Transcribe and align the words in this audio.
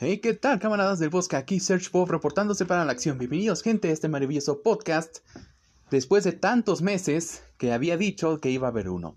Hey, 0.00 0.20
¿qué 0.20 0.32
tal, 0.32 0.60
camaradas 0.60 1.00
del 1.00 1.08
bosque? 1.08 1.34
Aquí 1.34 1.58
Search 1.58 1.90
Bob 1.90 2.08
reportándose 2.08 2.64
para 2.64 2.84
la 2.84 2.92
acción. 2.92 3.18
Bienvenidos, 3.18 3.64
gente, 3.64 3.88
a 3.88 3.90
este 3.90 4.06
maravilloso 4.06 4.62
podcast. 4.62 5.18
Después 5.90 6.22
de 6.22 6.30
tantos 6.30 6.82
meses 6.82 7.42
que 7.56 7.72
había 7.72 7.96
dicho 7.96 8.38
que 8.38 8.48
iba 8.48 8.68
a 8.68 8.70
haber 8.70 8.90
uno, 8.90 9.16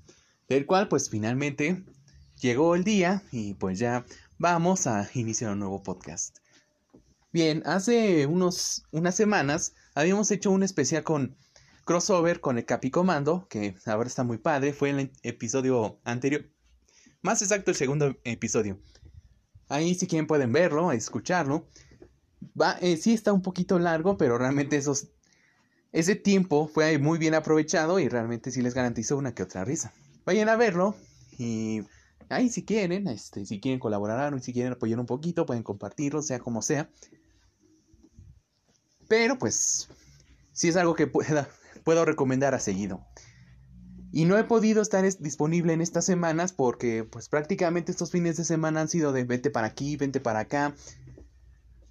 del 0.50 0.66
cual, 0.66 0.88
pues 0.88 1.12
finalmente 1.12 1.86
llegó 2.40 2.74
el 2.74 2.84
día 2.84 3.22
y 3.32 3.54
pues 3.54 3.78
ya 3.78 4.08
vamos 4.40 4.88
a 4.88 5.08
iniciar 5.14 5.52
un 5.52 5.60
nuevo 5.60 5.84
podcast. 5.84 6.40
Bien, 7.32 7.62
hace 7.68 8.26
unos, 8.26 8.84
unas 8.90 9.14
semanas 9.14 9.76
habíamos 9.94 10.32
hecho 10.32 10.50
un 10.50 10.64
especial 10.64 11.04
con 11.04 11.38
crossover 11.86 12.42
con 12.42 12.58
el 12.58 12.66
Capicomando, 12.66 13.46
que 13.50 13.76
ahora 13.86 14.08
está 14.08 14.24
muy 14.24 14.40
padre. 14.40 14.74
Fue 14.74 14.90
el 14.90 15.12
episodio 15.22 16.00
anterior, 16.06 16.50
más 17.22 17.44
exacto, 17.44 17.70
el 17.70 17.78
segundo 17.78 18.18
episodio. 18.24 18.80
Ahí 19.72 19.96
si 19.96 20.06
quieren 20.06 20.28
pueden 20.28 20.52
verlo, 20.52 20.92
escucharlo. 20.92 21.66
Eh, 22.82 22.98
sí 22.98 23.14
está 23.14 23.32
un 23.32 23.42
poquito 23.42 23.80
largo, 23.80 24.18
pero 24.18 24.38
realmente 24.38 24.82
ese 25.94 26.16
tiempo 26.16 26.68
fue 26.68 26.98
muy 26.98 27.18
bien 27.18 27.36
aprovechado 27.36 27.98
y 27.98 28.10
realmente 28.10 28.52
sí 28.52 28.62
les 28.62 28.74
garantizó 28.74 29.18
una 29.18 29.34
que 29.34 29.44
otra 29.44 29.64
risa. 29.64 29.94
Vayan 30.26 30.50
a 30.50 30.58
verlo 30.58 30.94
y 31.38 31.84
ahí 32.28 32.50
si 32.50 32.66
quieren, 32.66 33.08
este, 33.08 33.46
si 33.46 33.62
quieren 33.62 33.80
colaborar 33.80 34.34
o 34.34 34.40
si 34.40 34.52
quieren 34.52 34.74
apoyar 34.74 35.00
un 35.00 35.06
poquito, 35.06 35.46
pueden 35.46 35.64
compartirlo, 35.64 36.22
sea 36.22 36.40
como 36.40 36.62
sea. 36.62 36.90
Pero 39.08 39.38
pues, 39.38 39.88
sí 40.52 40.68
es 40.68 40.76
algo 40.76 40.96
que 40.96 41.08
pueda, 41.08 41.48
puedo 41.86 42.04
recomendar 42.04 42.54
a 42.56 42.60
seguido. 42.60 43.06
Y 44.12 44.26
no 44.26 44.38
he 44.38 44.44
podido 44.44 44.82
estar 44.82 45.06
disponible 45.20 45.74
en 45.74 45.82
estas 45.82 46.06
semanas 46.06 46.52
porque 46.52 47.04
pues 47.04 47.30
prácticamente 47.30 47.92
estos 47.92 48.12
fines 48.12 48.38
de 48.38 48.44
semana 48.44 48.82
han 48.82 48.90
sido 48.90 49.14
de 49.14 49.24
vente 49.24 49.50
para 49.50 49.68
aquí, 49.68 49.96
vente 49.96 50.20
para 50.20 50.40
acá. 50.40 50.76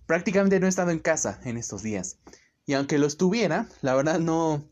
Prácticamente 0.06 0.60
no 0.60 0.66
he 0.66 0.68
estado 0.68 0.90
en 0.90 0.98
casa 0.98 1.40
en 1.44 1.56
estos 1.56 1.82
días. 1.82 2.18
Y 2.66 2.74
aunque 2.74 2.98
lo 2.98 3.06
estuviera, 3.06 3.68
la 3.80 3.94
verdad 3.94 4.20
no 4.20 4.64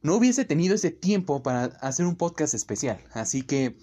no 0.00 0.14
hubiese 0.14 0.44
tenido 0.44 0.76
ese 0.76 0.92
tiempo 0.92 1.42
para 1.42 1.64
hacer 1.64 2.06
un 2.06 2.16
podcast 2.16 2.54
especial. 2.54 3.00
Así 3.12 3.42
que 3.42 3.76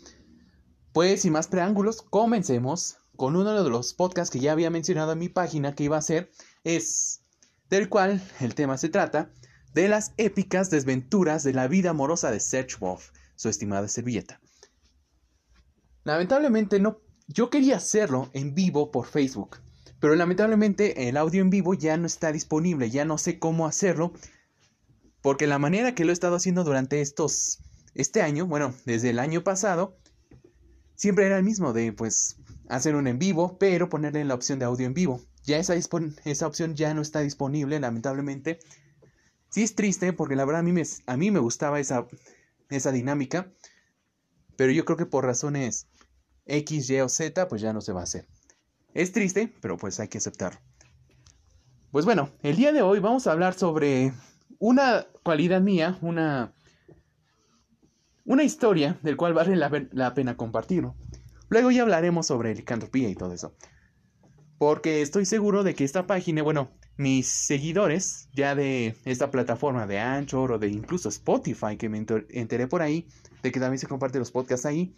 pues 0.93 1.23
sin 1.23 1.33
más 1.33 1.47
preámbulos, 1.47 2.01
comencemos 2.01 2.99
con 3.17 3.35
uno 3.35 3.61
de 3.61 3.69
los 3.69 3.93
podcasts 3.93 4.31
que 4.31 4.39
ya 4.39 4.53
había 4.53 4.69
mencionado 4.69 5.11
en 5.11 5.19
mi 5.19 5.27
página 5.27 5.75
que 5.75 5.83
iba 5.83 5.97
a 5.97 6.01
ser 6.01 6.31
es 6.63 7.21
del 7.69 7.89
cual 7.89 8.21
el 8.39 8.55
tema 8.55 8.77
se 8.77 8.87
trata 8.87 9.29
de 9.75 9.89
las 9.89 10.13
épicas 10.15 10.69
desventuras 10.69 11.43
de 11.43 11.51
la 11.51 11.67
vida 11.67 11.89
amorosa 11.89 12.31
de 12.31 12.39
Serge 12.39 12.77
Wolf, 12.79 13.09
su 13.35 13.49
estimada 13.49 13.89
servilleta. 13.89 14.39
Lamentablemente 16.05 16.79
no, 16.79 17.01
yo 17.27 17.49
quería 17.49 17.75
hacerlo 17.75 18.29
en 18.31 18.55
vivo 18.55 18.89
por 18.89 19.05
Facebook, 19.05 19.57
pero 19.99 20.15
lamentablemente 20.15 21.09
el 21.09 21.17
audio 21.17 21.41
en 21.41 21.49
vivo 21.49 21.73
ya 21.73 21.97
no 21.97 22.07
está 22.07 22.31
disponible, 22.31 22.89
ya 22.89 23.03
no 23.03 23.17
sé 23.17 23.37
cómo 23.37 23.67
hacerlo, 23.67 24.13
porque 25.21 25.45
la 25.45 25.59
manera 25.59 25.93
que 25.93 26.05
lo 26.05 26.11
he 26.11 26.13
estado 26.13 26.37
haciendo 26.37 26.63
durante 26.63 27.01
estos, 27.01 27.59
este 27.95 28.21
año, 28.21 28.47
bueno, 28.47 28.73
desde 28.85 29.09
el 29.09 29.19
año 29.19 29.43
pasado, 29.43 29.97
siempre 30.95 31.25
era 31.25 31.37
el 31.37 31.43
mismo 31.43 31.73
de 31.73 31.91
pues 31.91 32.37
hacer 32.69 32.95
un 32.95 33.07
en 33.07 33.19
vivo, 33.19 33.57
pero 33.59 33.89
ponerle 33.89 34.23
la 34.23 34.35
opción 34.35 34.57
de 34.57 34.65
audio 34.65 34.87
en 34.87 34.93
vivo. 34.93 35.19
Ya 35.43 35.57
esa, 35.57 35.75
esa 35.75 36.47
opción 36.47 36.75
ya 36.75 36.93
no 36.93 37.01
está 37.01 37.19
disponible, 37.19 37.77
lamentablemente. 37.81 38.59
Sí 39.49 39.63
es 39.63 39.75
triste 39.75 40.11
porque 40.13 40.35
la 40.35 40.45
verdad 40.45 40.59
a 40.59 40.63
mí 40.63 40.71
me, 40.71 40.83
a 41.05 41.17
mí 41.17 41.31
me 41.31 41.39
gustaba 41.39 41.79
esa, 41.79 42.07
esa 42.69 42.91
dinámica, 42.91 43.51
pero 44.57 44.71
yo 44.71 44.85
creo 44.85 44.97
que 44.97 45.05
por 45.05 45.25
razones 45.25 45.87
X, 46.45 46.89
Y 46.89 46.99
o 46.99 47.09
Z 47.09 47.47
pues 47.47 47.61
ya 47.61 47.73
no 47.73 47.81
se 47.81 47.93
va 47.93 48.01
a 48.01 48.03
hacer. 48.03 48.27
Es 48.93 49.11
triste, 49.11 49.53
pero 49.61 49.77
pues 49.77 49.99
hay 49.99 50.07
que 50.07 50.17
aceptarlo. 50.17 50.59
Pues 51.91 52.05
bueno, 52.05 52.29
el 52.43 52.55
día 52.55 52.73
de 52.73 52.81
hoy 52.81 52.99
vamos 52.99 53.27
a 53.27 53.31
hablar 53.31 53.53
sobre 53.53 54.13
una 54.59 55.07
cualidad 55.23 55.61
mía, 55.61 55.97
una, 56.01 56.53
una 58.25 58.43
historia 58.43 58.99
del 59.01 59.17
cual 59.17 59.33
vale 59.33 59.55
la, 59.55 59.87
la 59.91 60.13
pena 60.13 60.35
compartirlo. 60.35 60.95
Luego 61.49 61.71
ya 61.71 61.83
hablaremos 61.83 62.27
sobre 62.27 62.55
licantropía 62.55 63.09
y 63.09 63.15
todo 63.15 63.33
eso. 63.33 63.55
Porque 64.57 65.01
estoy 65.01 65.25
seguro 65.25 65.63
de 65.63 65.75
que 65.75 65.83
esta 65.83 66.07
página, 66.07 66.41
bueno, 66.43 66.71
mis 66.97 67.27
seguidores 67.27 68.29
ya 68.33 68.55
de 68.55 68.95
esta 69.05 69.31
plataforma 69.31 69.85
de 69.85 69.99
Anchor 69.99 70.53
o 70.53 70.59
de 70.59 70.69
incluso 70.69 71.09
Spotify, 71.09 71.77
que 71.77 71.89
me 71.89 72.05
enteré 72.29 72.67
por 72.67 72.81
ahí, 72.81 73.07
de 73.43 73.51
que 73.51 73.59
también 73.59 73.79
se 73.79 73.87
comparten 73.87 74.19
los 74.19 74.31
podcasts 74.31 74.65
ahí, 74.65 74.95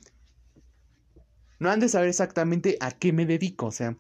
no 1.60 1.72
han 1.72 1.80
de 1.80 1.90
saber 1.90 2.10
exactamente 2.10 2.78
a 2.82 2.92
qué 2.92 3.12
me 3.14 3.26
dedico, 3.26 3.68
o 3.68 3.72
sea, 3.72 3.98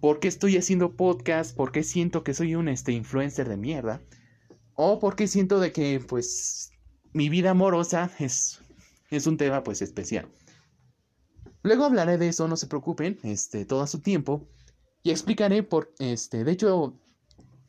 por 0.00 0.18
qué 0.18 0.28
estoy 0.28 0.56
haciendo 0.56 0.96
podcast, 0.96 1.54
por 1.54 1.72
qué 1.72 1.82
siento 1.82 2.24
que 2.24 2.34
soy 2.34 2.54
un 2.54 2.68
este, 2.68 2.92
influencer 2.92 3.48
de 3.48 3.56
mierda, 3.56 4.00
o 4.74 4.98
por 4.98 5.16
qué 5.16 5.26
siento 5.26 5.60
de 5.60 5.72
que, 5.72 6.00
pues, 6.00 6.70
mi 7.12 7.28
vida 7.28 7.50
amorosa 7.50 8.10
es, 8.18 8.60
es 9.10 9.26
un 9.26 9.36
tema, 9.36 9.62
pues, 9.62 9.82
especial. 9.82 10.28
Luego 11.62 11.84
hablaré 11.84 12.18
de 12.18 12.28
eso, 12.28 12.48
no 12.48 12.56
se 12.56 12.66
preocupen, 12.66 13.18
este, 13.22 13.64
todo 13.64 13.82
a 13.82 13.86
su 13.86 14.00
tiempo, 14.00 14.48
y 15.02 15.10
explicaré 15.10 15.62
por, 15.62 15.92
este, 15.98 16.44
de 16.44 16.52
hecho, 16.52 16.98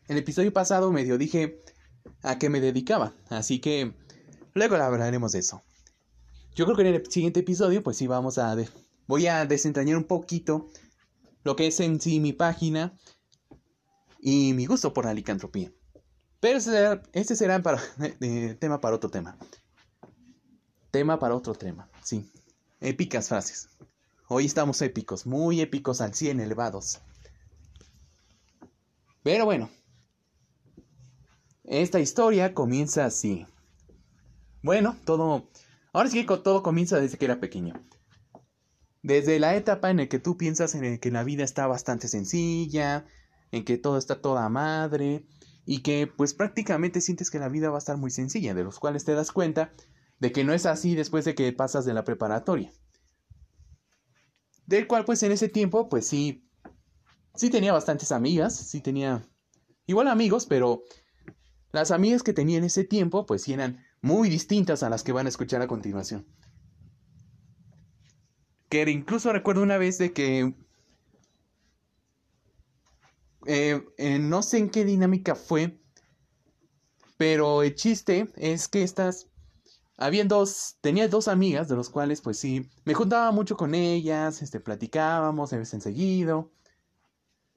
el 0.07 0.17
episodio 0.17 0.53
pasado 0.53 0.91
medio 0.91 1.17
dije 1.17 1.61
a 2.21 2.37
qué 2.37 2.49
me 2.49 2.61
dedicaba, 2.61 3.13
así 3.29 3.59
que 3.59 3.93
luego 4.53 4.75
hablaremos 4.75 5.33
de 5.33 5.39
eso. 5.39 5.63
Yo 6.55 6.65
creo 6.65 6.77
que 6.77 6.87
en 6.87 6.95
el 6.95 7.11
siguiente 7.11 7.41
episodio, 7.41 7.83
pues 7.83 7.97
sí, 7.97 8.07
vamos 8.07 8.37
a... 8.37 8.55
voy 9.05 9.27
a 9.27 9.45
desentrañar 9.45 9.97
un 9.97 10.05
poquito 10.05 10.67
lo 11.43 11.55
que 11.55 11.67
es 11.67 11.79
en 11.79 12.01
sí 12.01 12.19
mi 12.19 12.33
página 12.33 12.97
y 14.19 14.53
mi 14.53 14.65
gusto 14.65 14.93
por 14.93 15.05
la 15.05 15.13
licantropía. 15.13 15.71
Pero 16.39 16.59
este 17.13 17.35
será, 17.35 17.61
para, 17.61 17.81
tema 18.59 18.81
para 18.81 18.95
otro 18.95 19.09
tema. 19.09 19.37
Tema 20.91 21.19
para 21.19 21.35
otro 21.35 21.53
tema, 21.53 21.89
sí. 22.03 22.29
Épicas 22.79 23.27
frases. 23.27 23.69
Hoy 24.27 24.45
estamos 24.45 24.81
épicos, 24.81 25.25
muy 25.25 25.61
épicos 25.61 26.01
al 26.01 26.13
100 26.13 26.39
elevados. 26.39 26.99
Pero 29.23 29.45
bueno, 29.45 29.69
esta 31.67 31.99
historia 31.99 32.53
comienza 32.53 33.05
así. 33.05 33.45
Bueno, 34.63 34.97
todo... 35.05 35.49
Ahora 35.93 36.09
sí 36.09 36.25
que 36.25 36.37
todo 36.37 36.63
comienza 36.63 36.99
desde 36.99 37.17
que 37.17 37.25
era 37.25 37.39
pequeño. 37.39 37.73
Desde 39.01 39.39
la 39.39 39.55
etapa 39.55 39.89
en 39.89 39.97
la 39.97 40.07
que 40.07 40.19
tú 40.19 40.37
piensas 40.37 40.75
en 40.75 40.97
que 40.99 41.11
la 41.11 41.23
vida 41.23 41.43
está 41.43 41.67
bastante 41.67 42.07
sencilla, 42.07 43.05
en 43.51 43.65
que 43.65 43.77
todo 43.77 43.97
está 43.97 44.21
toda 44.21 44.49
madre, 44.49 45.25
y 45.65 45.81
que 45.81 46.07
pues 46.07 46.33
prácticamente 46.33 47.01
sientes 47.01 47.29
que 47.29 47.39
la 47.39 47.49
vida 47.49 47.69
va 47.69 47.75
a 47.75 47.79
estar 47.79 47.97
muy 47.97 48.11
sencilla, 48.11 48.53
de 48.53 48.63
los 48.63 48.79
cuales 48.79 49.03
te 49.03 49.13
das 49.13 49.31
cuenta 49.31 49.73
de 50.19 50.31
que 50.31 50.43
no 50.43 50.53
es 50.53 50.65
así 50.65 50.95
después 50.95 51.25
de 51.25 51.35
que 51.35 51.51
pasas 51.51 51.85
de 51.85 51.93
la 51.93 52.03
preparatoria. 52.03 52.71
Del 54.65 54.87
cual 54.87 55.03
pues 55.03 55.21
en 55.23 55.31
ese 55.33 55.49
tiempo 55.49 55.89
pues 55.89 56.07
sí, 56.07 56.47
sí 57.35 57.49
tenía 57.49 57.73
bastantes 57.73 58.11
amigas, 58.11 58.55
sí 58.55 58.81
tenía 58.81 59.27
igual 59.85 60.07
amigos, 60.07 60.45
pero 60.45 60.83
las 61.71 61.91
amigas 61.91 62.23
que 62.23 62.33
tenía 62.33 62.57
en 62.57 62.63
ese 62.63 62.83
tiempo, 62.83 63.25
pues 63.25 63.47
eran 63.47 63.83
muy 64.01 64.29
distintas 64.29 64.83
a 64.83 64.89
las 64.89 65.03
que 65.03 65.11
van 65.11 65.25
a 65.25 65.29
escuchar 65.29 65.61
a 65.61 65.67
continuación. 65.67 66.25
Que 68.69 68.89
incluso 68.89 69.31
recuerdo 69.31 69.61
una 69.61 69.77
vez 69.77 69.97
de 69.97 70.13
que... 70.13 70.53
Eh, 73.45 73.81
eh, 73.97 74.19
no 74.19 74.41
sé 74.43 74.57
en 74.57 74.69
qué 74.69 74.83
dinámica 74.83 75.33
fue, 75.35 75.79
pero 77.17 77.63
el 77.63 77.75
chiste 77.75 78.31
es 78.35 78.67
que 78.67 78.83
estas... 78.83 79.27
Habían 79.99 80.27
dos, 80.27 80.77
tenía 80.81 81.07
dos 81.07 81.27
amigas, 81.27 81.67
de 81.67 81.75
los 81.75 81.89
cuales 81.89 82.21
pues 82.21 82.37
sí, 82.37 82.69
me 82.85 82.93
juntaba 82.93 83.31
mucho 83.31 83.57
con 83.57 83.73
ellas, 83.73 84.43
este, 84.43 84.59
platicábamos 84.59 85.49
de 85.49 85.57
vez 85.57 85.73
en 85.73 85.81
seguido. 85.81 86.51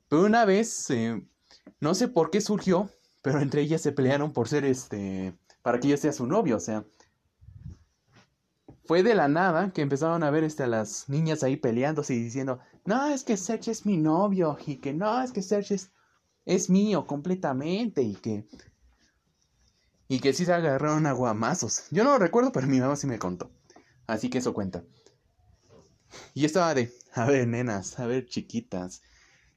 Pero 0.08 0.24
una 0.24 0.46
vez, 0.46 0.88
eh, 0.88 1.22
no 1.80 1.94
sé 1.94 2.08
por 2.08 2.30
qué 2.30 2.40
surgió, 2.40 2.90
pero 3.22 3.40
entre 3.40 3.62
ellas 3.62 3.82
se 3.82 3.92
pelearon 3.92 4.32
por 4.32 4.48
ser 4.48 4.64
este, 4.64 5.34
para 5.62 5.80
que 5.80 5.88
yo 5.88 5.96
sea 5.96 6.12
su 6.12 6.26
novio, 6.26 6.56
o 6.56 6.60
sea. 6.60 6.84
Fue 8.84 9.02
de 9.04 9.14
la 9.14 9.28
nada 9.28 9.72
que 9.72 9.82
empezaron 9.82 10.24
a 10.24 10.30
ver 10.30 10.42
este, 10.42 10.64
a 10.64 10.66
las 10.66 11.08
niñas 11.08 11.44
ahí 11.44 11.56
peleándose 11.56 12.14
y 12.14 12.22
diciendo, 12.22 12.58
no, 12.84 13.08
es 13.08 13.22
que 13.22 13.36
Serge 13.36 13.70
es 13.70 13.86
mi 13.86 13.96
novio, 13.96 14.58
y 14.66 14.76
que 14.76 14.92
no, 14.92 15.22
es 15.22 15.30
que 15.32 15.42
Serge 15.42 15.76
es, 16.44 16.70
mío 16.70 17.06
completamente, 17.06 18.02
y 18.02 18.14
que... 18.14 18.46
Y 20.08 20.18
que 20.18 20.32
sí 20.32 20.44
se 20.44 20.52
agarraron 20.52 21.06
a 21.06 21.12
guamazos. 21.12 21.84
Yo 21.92 22.02
no 22.02 22.10
lo 22.10 22.18
recuerdo, 22.18 22.50
pero 22.50 22.66
mi 22.66 22.80
mamá 22.80 22.96
sí 22.96 23.06
me 23.06 23.20
contó. 23.20 23.52
Así 24.08 24.28
que 24.28 24.38
eso 24.38 24.52
cuenta. 24.52 24.82
Y 26.34 26.44
estaba 26.44 26.74
de, 26.74 26.92
a 27.14 27.26
ver, 27.26 27.46
nenas, 27.46 27.96
a 28.00 28.06
ver, 28.06 28.26
chiquitas, 28.26 29.02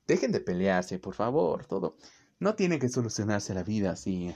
dejen 0.06 0.32
de 0.32 0.42
pelearse, 0.42 1.00
por 1.00 1.16
favor, 1.16 1.66
todo. 1.66 1.98
No 2.44 2.56
tiene 2.56 2.78
que 2.78 2.90
solucionarse 2.90 3.54
la 3.54 3.64
vida 3.64 3.92
así. 3.92 4.36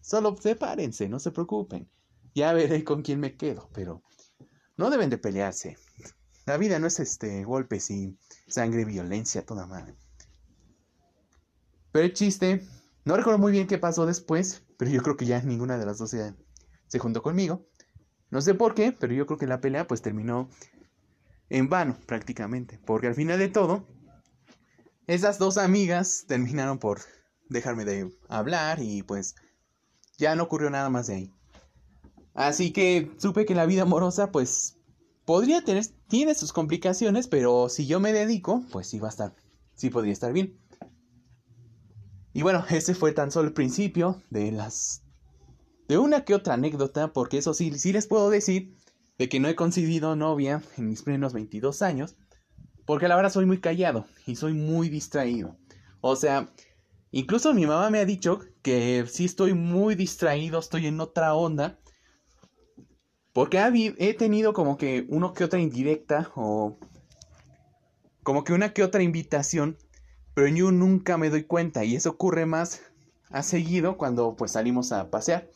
Solo 0.00 0.36
sepárense, 0.36 1.08
no 1.08 1.18
se 1.18 1.32
preocupen. 1.32 1.90
Ya 2.32 2.52
veré 2.52 2.84
con 2.84 3.02
quién 3.02 3.18
me 3.18 3.36
quedo, 3.36 3.68
pero 3.74 4.04
no 4.76 4.90
deben 4.90 5.10
de 5.10 5.18
pelearse. 5.18 5.76
La 6.46 6.56
vida 6.56 6.78
no 6.78 6.86
es 6.86 7.00
este 7.00 7.42
golpes 7.42 7.90
y 7.90 8.16
sangre 8.46 8.84
violencia 8.84 9.44
toda 9.44 9.66
madre. 9.66 9.96
Pero 11.90 12.04
el 12.04 12.12
chiste, 12.12 12.64
no 13.04 13.16
recuerdo 13.16 13.40
muy 13.40 13.50
bien 13.50 13.66
qué 13.66 13.76
pasó 13.76 14.06
después, 14.06 14.62
pero 14.76 14.92
yo 14.92 15.02
creo 15.02 15.16
que 15.16 15.26
ya 15.26 15.42
ninguna 15.42 15.78
de 15.78 15.86
las 15.86 15.98
dos 15.98 16.10
se, 16.10 16.36
se 16.86 16.98
juntó 17.00 17.24
conmigo. 17.24 17.66
No 18.30 18.40
sé 18.40 18.54
por 18.54 18.76
qué, 18.76 18.92
pero 18.92 19.14
yo 19.14 19.26
creo 19.26 19.36
que 19.36 19.48
la 19.48 19.60
pelea 19.60 19.88
pues 19.88 20.00
terminó 20.00 20.48
en 21.48 21.68
vano 21.68 21.98
prácticamente, 22.06 22.78
porque 22.86 23.08
al 23.08 23.16
final 23.16 23.40
de 23.40 23.48
todo, 23.48 23.84
esas 25.08 25.40
dos 25.40 25.58
amigas 25.58 26.24
terminaron 26.28 26.78
por 26.78 27.00
dejarme 27.48 27.84
de 27.84 28.10
hablar 28.28 28.80
y 28.80 29.02
pues 29.02 29.34
ya 30.16 30.34
no 30.34 30.44
ocurrió 30.44 30.70
nada 30.70 30.90
más 30.90 31.06
de 31.06 31.14
ahí. 31.14 31.34
Así 32.34 32.72
que 32.72 33.10
supe 33.18 33.46
que 33.46 33.54
la 33.54 33.66
vida 33.66 33.82
amorosa 33.82 34.30
pues 34.30 34.76
podría 35.24 35.62
tener, 35.62 35.84
tiene 36.08 36.34
sus 36.34 36.52
complicaciones, 36.52 37.28
pero 37.28 37.68
si 37.68 37.86
yo 37.86 38.00
me 38.00 38.12
dedico, 38.12 38.64
pues 38.70 38.88
sí 38.88 38.98
va 38.98 39.08
a 39.08 39.10
estar, 39.10 39.34
sí 39.74 39.90
podría 39.90 40.12
estar 40.12 40.32
bien. 40.32 40.58
Y 42.32 42.42
bueno, 42.42 42.64
ese 42.70 42.94
fue 42.94 43.12
tan 43.12 43.30
solo 43.30 43.48
el 43.48 43.54
principio 43.54 44.22
de 44.30 44.52
las 44.52 45.02
de 45.88 45.98
una 45.98 46.24
que 46.24 46.34
otra 46.34 46.54
anécdota, 46.54 47.12
porque 47.12 47.38
eso 47.38 47.54
sí, 47.54 47.76
sí 47.78 47.92
les 47.92 48.06
puedo 48.06 48.30
decir 48.30 48.76
de 49.18 49.28
que 49.28 49.40
no 49.40 49.48
he 49.48 49.56
conseguido 49.56 50.14
novia 50.16 50.62
en 50.76 50.88
mis 50.88 51.02
primeros 51.02 51.32
22 51.32 51.82
años, 51.82 52.16
porque 52.84 53.08
la 53.08 53.16
verdad 53.16 53.32
soy 53.32 53.46
muy 53.46 53.58
callado 53.58 54.06
y 54.26 54.36
soy 54.36 54.52
muy 54.52 54.88
distraído. 54.88 55.56
O 56.00 56.14
sea, 56.14 56.48
incluso 57.10 57.54
mi 57.54 57.66
mamá 57.66 57.90
me 57.90 57.98
ha 57.98 58.04
dicho 58.04 58.40
que 58.62 59.04
sí 59.08 59.24
estoy 59.24 59.54
muy 59.54 59.94
distraído, 59.94 60.58
estoy 60.58 60.86
en 60.86 61.00
otra 61.00 61.34
onda, 61.34 61.78
porque 63.32 63.94
he 63.98 64.14
tenido 64.14 64.52
como 64.52 64.76
que 64.76 65.06
uno 65.08 65.32
que 65.32 65.44
otra 65.44 65.60
indirecta 65.60 66.30
o 66.34 66.78
como 68.22 68.44
que 68.44 68.52
una 68.52 68.72
que 68.72 68.82
otra 68.82 69.02
invitación, 69.02 69.78
pero 70.34 70.48
yo 70.48 70.70
nunca 70.70 71.16
me 71.16 71.30
doy 71.30 71.44
cuenta 71.44 71.84
y 71.84 71.96
eso 71.96 72.10
ocurre 72.10 72.46
más 72.46 72.82
a 73.30 73.42
seguido 73.42 73.96
cuando 73.96 74.36
pues 74.36 74.52
salimos 74.52 74.92
a 74.92 75.10
pasear. 75.10 75.48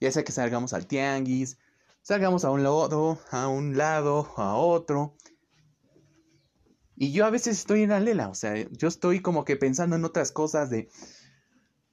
Ya 0.00 0.10
sea 0.12 0.24
que 0.24 0.32
salgamos 0.32 0.72
al 0.72 0.86
tianguis, 0.86 1.58
salgamos 2.02 2.44
a 2.44 2.50
un 2.50 2.62
lado, 2.62 3.18
a 3.30 3.48
un 3.48 3.76
lado, 3.76 4.28
a 4.36 4.54
otro. 4.54 5.14
Y 6.96 7.12
yo 7.12 7.26
a 7.26 7.30
veces 7.30 7.58
estoy 7.58 7.82
en 7.82 7.90
la 7.90 8.28
o 8.28 8.34
sea, 8.34 8.54
yo 8.70 8.88
estoy 8.88 9.20
como 9.20 9.44
que 9.44 9.56
pensando 9.56 9.96
en 9.96 10.04
otras 10.04 10.30
cosas 10.30 10.70
de, 10.70 10.88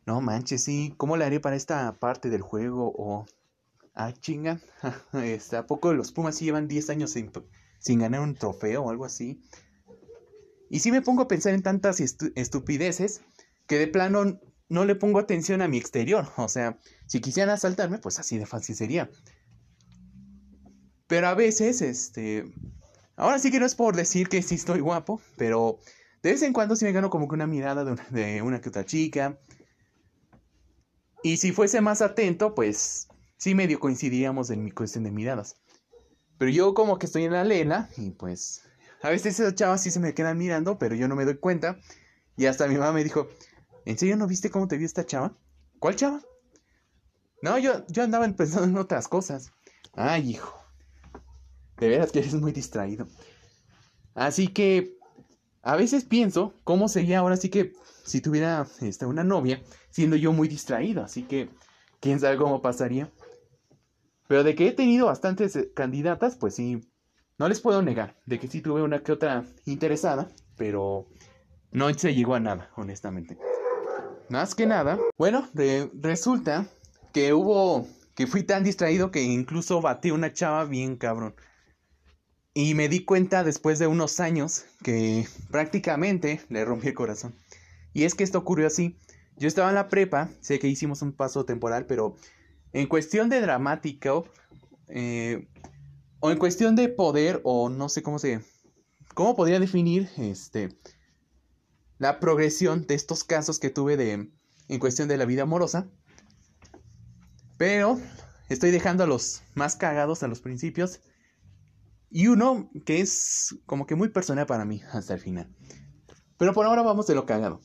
no 0.06 0.21
manches, 0.21 0.63
sí, 0.63 0.94
¿cómo 0.98 1.18
le 1.18 1.25
haré 1.25 1.39
para 1.39 1.56
esta 1.56 2.00
parte 2.00 2.30
del 2.30 2.42
juego? 2.42 2.94
O, 2.95 3.25
ah, 3.95 4.13
chinga, 4.13 4.62
este, 5.13 5.57
¿a 5.57 5.65
poco 5.65 5.94
los 5.94 6.12
Pumas 6.12 6.36
sí 6.36 6.45
llevan 6.45 6.68
10 6.68 6.89
años 6.92 7.12
sin, 7.12 7.31
sin, 7.80 8.00
ganar 8.00 8.21
un 8.21 8.36
trofeo 8.36 8.83
o 8.83 8.89
algo 8.92 9.06
así? 9.06 9.42
Y 10.69 10.80
sí 10.80 10.92
me 10.92 11.01
pongo 11.01 11.24
a 11.24 11.27
pensar 11.27 11.53
en 11.53 11.63
tantas 11.63 12.00
estupideces 12.00 13.21
que 13.68 13.77
de 13.77 13.88
plano 13.88 14.39
no 14.69 14.86
le 14.86 14.95
pongo 14.95 15.19
atención 15.19 15.62
a 15.62 15.68
mi 15.68 15.77
exterior. 15.77 16.27
O 16.38 16.48
sea, 16.48 16.80
si 17.07 17.19
quisieran 17.19 17.53
asaltarme, 17.53 17.98
pues 17.98 18.19
así 18.19 18.38
de 18.38 18.45
fácil 18.45 18.75
sería. 18.75 19.09
Pero 21.07 21.27
a 21.27 21.33
veces, 21.33 21.81
este... 21.81 22.45
Ahora 23.21 23.38
sí 23.38 23.51
que 23.51 23.59
no 23.59 23.68
es 23.68 23.75
por 23.75 23.95
decir 23.95 24.29
que 24.29 24.41
sí 24.41 24.56
estoy 24.56 24.79
guapo, 24.79 25.21
pero 25.38 25.77
de 26.23 26.31
vez 26.31 26.41
en 26.41 26.53
cuando 26.53 26.75
sí 26.75 26.85
me 26.85 26.91
gano 26.91 27.12
como 27.12 27.27
que 27.27 27.35
una 27.35 27.45
mirada 27.45 27.85
de 27.85 28.41
una, 28.41 28.59
que 28.62 28.69
otra 28.69 28.83
chica. 28.83 29.38
Y 31.21 31.38
si 31.38 31.51
fuese 31.51 31.81
más 31.81 32.01
atento, 32.01 32.56
pues 32.56 33.09
sí 33.38 33.53
medio 33.53 33.79
coincidiríamos 33.79 34.50
en 34.50 34.63
mi 34.63 34.71
cuestión 34.71 35.03
de 35.03 35.12
miradas. 35.12 35.57
Pero 36.39 36.50
yo 36.50 36.73
como 36.73 36.97
que 36.97 37.06
estoy 37.06 37.25
en 37.25 37.33
la 37.33 37.44
lena 37.44 37.91
y 37.95 38.09
pues 38.09 38.63
a 39.03 39.12
veces 39.12 39.39
esas 39.39 39.53
chavas 39.53 39.83
sí 39.83 39.91
se 39.91 40.00
me 40.00 40.15
quedan 40.15 40.39
mirando, 40.39 40.79
pero 40.79 40.95
yo 40.95 41.07
no 41.07 41.15
me 41.15 41.25
doy 41.25 41.38
cuenta. 41.38 41.77
Y 42.38 42.47
hasta 42.47 42.67
mi 42.67 42.74
mamá 42.74 42.91
me 42.91 43.03
dijo, 43.03 43.27
¿En 43.85 44.00
serio 44.00 44.17
no 44.17 44.25
viste 44.25 44.50
cómo 44.50 44.67
te 44.67 44.77
vio 44.77 44.88
esta 44.88 45.06
chava? 45.06 45.38
¿Cuál 45.77 45.95
chava? 45.95 46.21
No, 47.44 47.59
yo, 47.59 47.85
yo 47.88 48.01
andaba 48.01 48.27
pensando 48.35 48.67
en 48.67 48.77
otras 48.77 49.07
cosas. 49.07 49.51
Ay, 49.94 50.31
hijo. 50.31 50.61
De 51.81 51.89
veras 51.89 52.12
que 52.12 52.19
eres 52.19 52.36
muy 52.36 52.51
distraído. 52.51 53.07
Así 54.13 54.48
que 54.48 54.98
a 55.63 55.75
veces 55.75 56.06
pienso 56.06 56.54
cómo 56.63 56.88
sería 56.88 57.19
ahora 57.19 57.38
sí 57.38 57.50
que 57.50 57.74
si 58.06 58.22
tuviera 58.22 58.68
este, 58.81 59.07
una 59.07 59.24
novia, 59.24 59.62
siendo 59.89 60.16
yo 60.16 60.31
muy 60.31 60.48
distraído. 60.48 61.04
Así 61.04 61.24
que 61.24 61.50
quién 62.00 62.19
sabe 62.19 62.38
cómo 62.38 62.62
pasaría. 62.62 63.12
Pero 64.28 64.44
de 64.44 64.54
que 64.54 64.68
he 64.68 64.72
tenido 64.74 65.07
bastantes 65.07 65.56
eh, 65.56 65.72
candidatas, 65.74 66.36
pues 66.36 66.54
sí, 66.54 66.88
no 67.39 67.50
les 67.50 67.60
puedo 67.60 67.81
negar. 67.81 68.16
De 68.27 68.39
que 68.39 68.48
sí 68.48 68.62
tuve 68.62 68.84
una 68.84 69.01
que 69.01 69.12
otra 69.12 69.44
interesada, 69.66 70.30
pero 70.57 71.07
no 71.72 71.92
se 71.95 72.13
llegó 72.13 72.36
a 72.36 72.39
nada, 72.39 72.69
honestamente. 72.75 73.39
Más 74.30 74.54
que 74.54 74.68
nada, 74.68 75.00
bueno, 75.18 75.50
resulta 75.95 76.68
que 77.12 77.34
hubo, 77.34 77.88
que 78.13 78.27
fui 78.27 78.44
tan 78.44 78.63
distraído 78.63 79.10
que 79.10 79.24
incluso 79.24 79.81
batí 79.81 80.12
una 80.12 80.31
chava 80.31 80.63
bien 80.66 80.95
cabrón. 80.95 81.34
Y 82.53 82.75
me 82.75 82.89
di 82.89 83.06
cuenta 83.06 83.44
después 83.44 83.80
de 83.80 83.88
unos 83.88 84.19
años 84.19 84.65
que 84.83 85.27
prácticamente 85.50 86.42
le 86.50 86.65
rompí 86.65 86.89
el 86.89 86.94
corazón. 86.94 87.36
Y 87.94 88.03
es 88.03 88.15
que 88.15 88.24
esto 88.24 88.39
ocurrió 88.39 88.68
así. 88.68 88.98
Yo 89.38 89.48
estaba 89.48 89.69
en 89.69 89.75
la 89.75 89.88
prepa, 89.88 90.30
sé 90.42 90.59
que 90.59 90.68
hicimos 90.68 91.01
un 91.01 91.13
paso 91.13 91.45
temporal, 91.45 91.86
pero 91.86 92.15
en 92.74 92.88
cuestión 92.88 93.30
de 93.30 93.42
dramático, 93.42 94.27
eh, 94.89 95.48
o 96.19 96.31
en 96.31 96.38
cuestión 96.38 96.75
de 96.75 96.89
poder, 96.89 97.42
o 97.44 97.69
no 97.69 97.89
sé 97.89 98.03
cómo 98.03 98.19
se... 98.19 98.42
¿Cómo 99.13 99.36
podría 99.36 99.59
definir 99.59 100.09
este 100.18 100.69
la 102.01 102.19
progresión 102.19 102.88
de 102.88 102.95
estos 102.95 103.24
casos 103.24 103.59
que 103.59 103.69
tuve 103.69 103.95
de, 103.95 104.27
en 104.68 104.80
cuestión 104.80 105.07
de 105.07 105.18
la 105.18 105.25
vida 105.25 105.44
amorosa. 105.44 105.88
Pero 107.59 108.00
estoy 108.50 108.71
dejando 108.71 109.03
a 109.03 109.07
los 109.07 109.44
más 109.53 109.75
cagados 109.75 110.24
a 110.24 110.27
los 110.27 110.42
principios. 110.42 111.00
Y 112.12 112.28
uno 112.28 112.69
que 112.86 113.00
es 113.00 113.56
como 113.66 113.88
que 113.88 113.96
muy 113.96 114.10
personal 114.10 114.46
para 114.46 114.66
mí 114.66 114.81
hasta 114.92 115.13
el 115.13 115.19
final. 115.19 115.48
Pero 116.38 116.54
por 116.54 116.66
ahora 116.66 116.81
vamos 116.81 117.08
de 117.08 117.16
lo 117.16 117.25
cagado. 117.25 117.62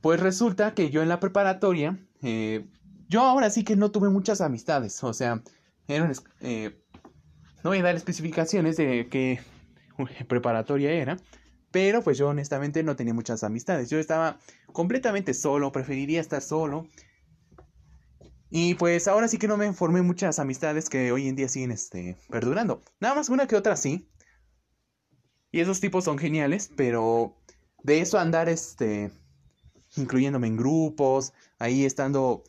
Pues 0.00 0.20
resulta 0.20 0.74
que 0.74 0.90
yo 0.90 1.02
en 1.02 1.08
la 1.08 1.18
preparatoria, 1.18 1.98
eh, 2.22 2.68
yo 3.08 3.22
ahora 3.22 3.50
sí 3.50 3.64
que 3.64 3.76
no 3.76 3.90
tuve 3.90 4.10
muchas 4.10 4.40
amistades. 4.40 5.02
O 5.02 5.12
sea, 5.12 5.42
eh, 5.88 6.78
no 7.64 7.70
voy 7.70 7.78
a 7.78 7.82
dar 7.82 7.96
especificaciones 7.96 8.76
de 8.76 9.08
qué 9.10 9.40
preparatoria 10.28 10.92
era. 10.92 11.16
Pero 11.70 12.02
pues 12.02 12.16
yo 12.16 12.28
honestamente 12.28 12.82
no 12.82 12.96
tenía 12.96 13.14
muchas 13.14 13.42
amistades. 13.44 13.90
Yo 13.90 13.98
estaba 13.98 14.38
completamente 14.72 15.34
solo, 15.34 15.72
preferiría 15.72 16.20
estar 16.20 16.42
solo. 16.42 16.86
Y 18.50 18.74
pues 18.74 19.08
ahora 19.08 19.28
sí 19.28 19.38
que 19.38 19.48
no 19.48 19.56
me 19.56 19.72
formé 19.72 20.02
muchas 20.02 20.38
amistades 20.38 20.88
que 20.88 21.12
hoy 21.12 21.28
en 21.28 21.36
día 21.36 21.48
siguen 21.48 21.70
este, 21.70 22.16
perdurando. 22.30 22.82
Nada 23.00 23.14
más 23.14 23.28
una 23.28 23.46
que 23.46 23.56
otra 23.56 23.76
sí. 23.76 24.08
Y 25.50 25.60
esos 25.60 25.80
tipos 25.80 26.04
son 26.04 26.18
geniales, 26.18 26.70
pero 26.76 27.36
de 27.82 28.00
eso 28.00 28.18
andar 28.18 28.48
este 28.48 29.10
incluyéndome 29.96 30.46
en 30.46 30.56
grupos, 30.56 31.32
ahí 31.58 31.84
estando 31.84 32.44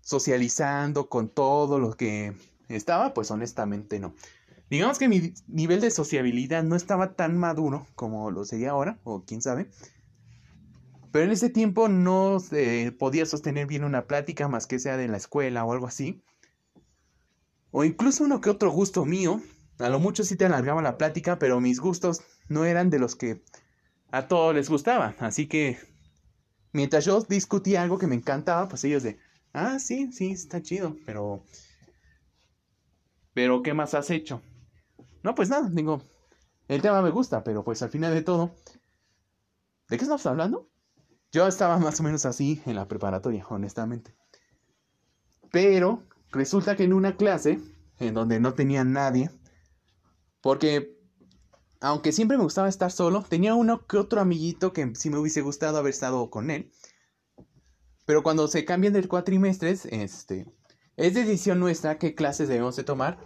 socializando 0.00 1.08
con 1.08 1.28
todo 1.28 1.78
lo 1.78 1.96
que 1.96 2.34
estaba, 2.68 3.14
pues 3.14 3.30
honestamente 3.30 3.98
no. 3.98 4.14
Digamos 4.70 4.98
que 4.98 5.08
mi 5.08 5.32
nivel 5.46 5.80
de 5.80 5.90
sociabilidad 5.90 6.62
no 6.62 6.76
estaba 6.76 7.14
tan 7.14 7.38
maduro 7.38 7.86
como 7.94 8.30
lo 8.30 8.44
sería 8.44 8.70
ahora, 8.70 8.98
o 9.04 9.24
quién 9.24 9.42
sabe. 9.42 9.68
Pero 11.12 11.24
en 11.24 11.30
ese 11.30 11.50
tiempo 11.50 11.88
no 11.88 12.38
se 12.40 12.92
podía 12.92 13.24
sostener 13.26 13.66
bien 13.66 13.84
una 13.84 14.06
plática 14.06 14.48
más 14.48 14.66
que 14.66 14.78
sea 14.78 14.96
de 14.96 15.08
la 15.08 15.16
escuela 15.16 15.64
o 15.64 15.72
algo 15.72 15.86
así. 15.86 16.22
O 17.70 17.84
incluso 17.84 18.24
uno 18.24 18.40
que 18.40 18.50
otro 18.50 18.70
gusto 18.70 19.04
mío. 19.04 19.40
A 19.78 19.88
lo 19.88 20.00
mucho 20.00 20.24
sí 20.24 20.36
te 20.36 20.44
alargaba 20.44 20.82
la 20.82 20.98
plática, 20.98 21.38
pero 21.38 21.60
mis 21.60 21.80
gustos 21.80 22.22
no 22.48 22.64
eran 22.64 22.90
de 22.90 22.98
los 22.98 23.14
que 23.14 23.42
a 24.10 24.26
todos 24.26 24.54
les 24.54 24.68
gustaba. 24.68 25.14
Así 25.20 25.46
que 25.46 25.78
mientras 26.72 27.04
yo 27.04 27.20
discutía 27.20 27.82
algo 27.82 27.98
que 27.98 28.06
me 28.06 28.16
encantaba, 28.16 28.68
pues 28.68 28.84
ellos 28.84 29.02
de, 29.02 29.18
ah, 29.52 29.78
sí, 29.78 30.12
sí, 30.12 30.32
está 30.32 30.62
chido, 30.62 30.96
pero... 31.06 31.44
Pero, 33.34 33.62
¿qué 33.62 33.72
más 33.72 33.94
has 33.94 34.10
hecho? 34.10 34.42
No, 35.22 35.34
pues 35.36 35.48
nada, 35.48 35.68
digo, 35.70 36.02
el 36.66 36.82
tema 36.82 37.02
me 37.02 37.10
gusta, 37.10 37.44
pero 37.44 37.62
pues 37.62 37.82
al 37.82 37.90
final 37.90 38.12
de 38.12 38.22
todo, 38.22 38.56
¿de 39.88 39.96
qué 39.96 40.02
estamos 40.02 40.26
hablando? 40.26 40.68
Yo 41.32 41.46
estaba 41.46 41.78
más 41.78 42.00
o 42.00 42.02
menos 42.02 42.24
así 42.26 42.62
en 42.66 42.76
la 42.76 42.88
preparatoria, 42.88 43.46
honestamente. 43.48 44.14
Pero 45.50 46.02
resulta 46.30 46.76
que 46.76 46.84
en 46.84 46.92
una 46.92 47.16
clase, 47.16 47.60
en 47.98 48.14
donde 48.14 48.40
no 48.40 48.54
tenía 48.54 48.84
nadie, 48.84 49.30
porque 50.40 50.96
aunque 51.80 52.12
siempre 52.12 52.36
me 52.36 52.44
gustaba 52.44 52.68
estar 52.68 52.90
solo, 52.90 53.22
tenía 53.22 53.54
uno 53.54 53.86
que 53.86 53.98
otro 53.98 54.20
amiguito 54.20 54.72
que 54.72 54.94
sí 54.94 55.10
me 55.10 55.18
hubiese 55.18 55.42
gustado 55.42 55.78
haber 55.78 55.90
estado 55.90 56.28
con 56.30 56.50
él. 56.50 56.70
Pero 58.04 58.22
cuando 58.22 58.48
se 58.48 58.64
cambian 58.64 58.94
de 58.94 59.06
cuatrimestres, 59.06 59.84
este, 59.86 60.46
es 60.96 61.14
decisión 61.14 61.60
nuestra 61.60 61.98
qué 61.98 62.14
clases 62.14 62.48
debemos 62.48 62.76
de 62.76 62.84
tomar 62.84 63.18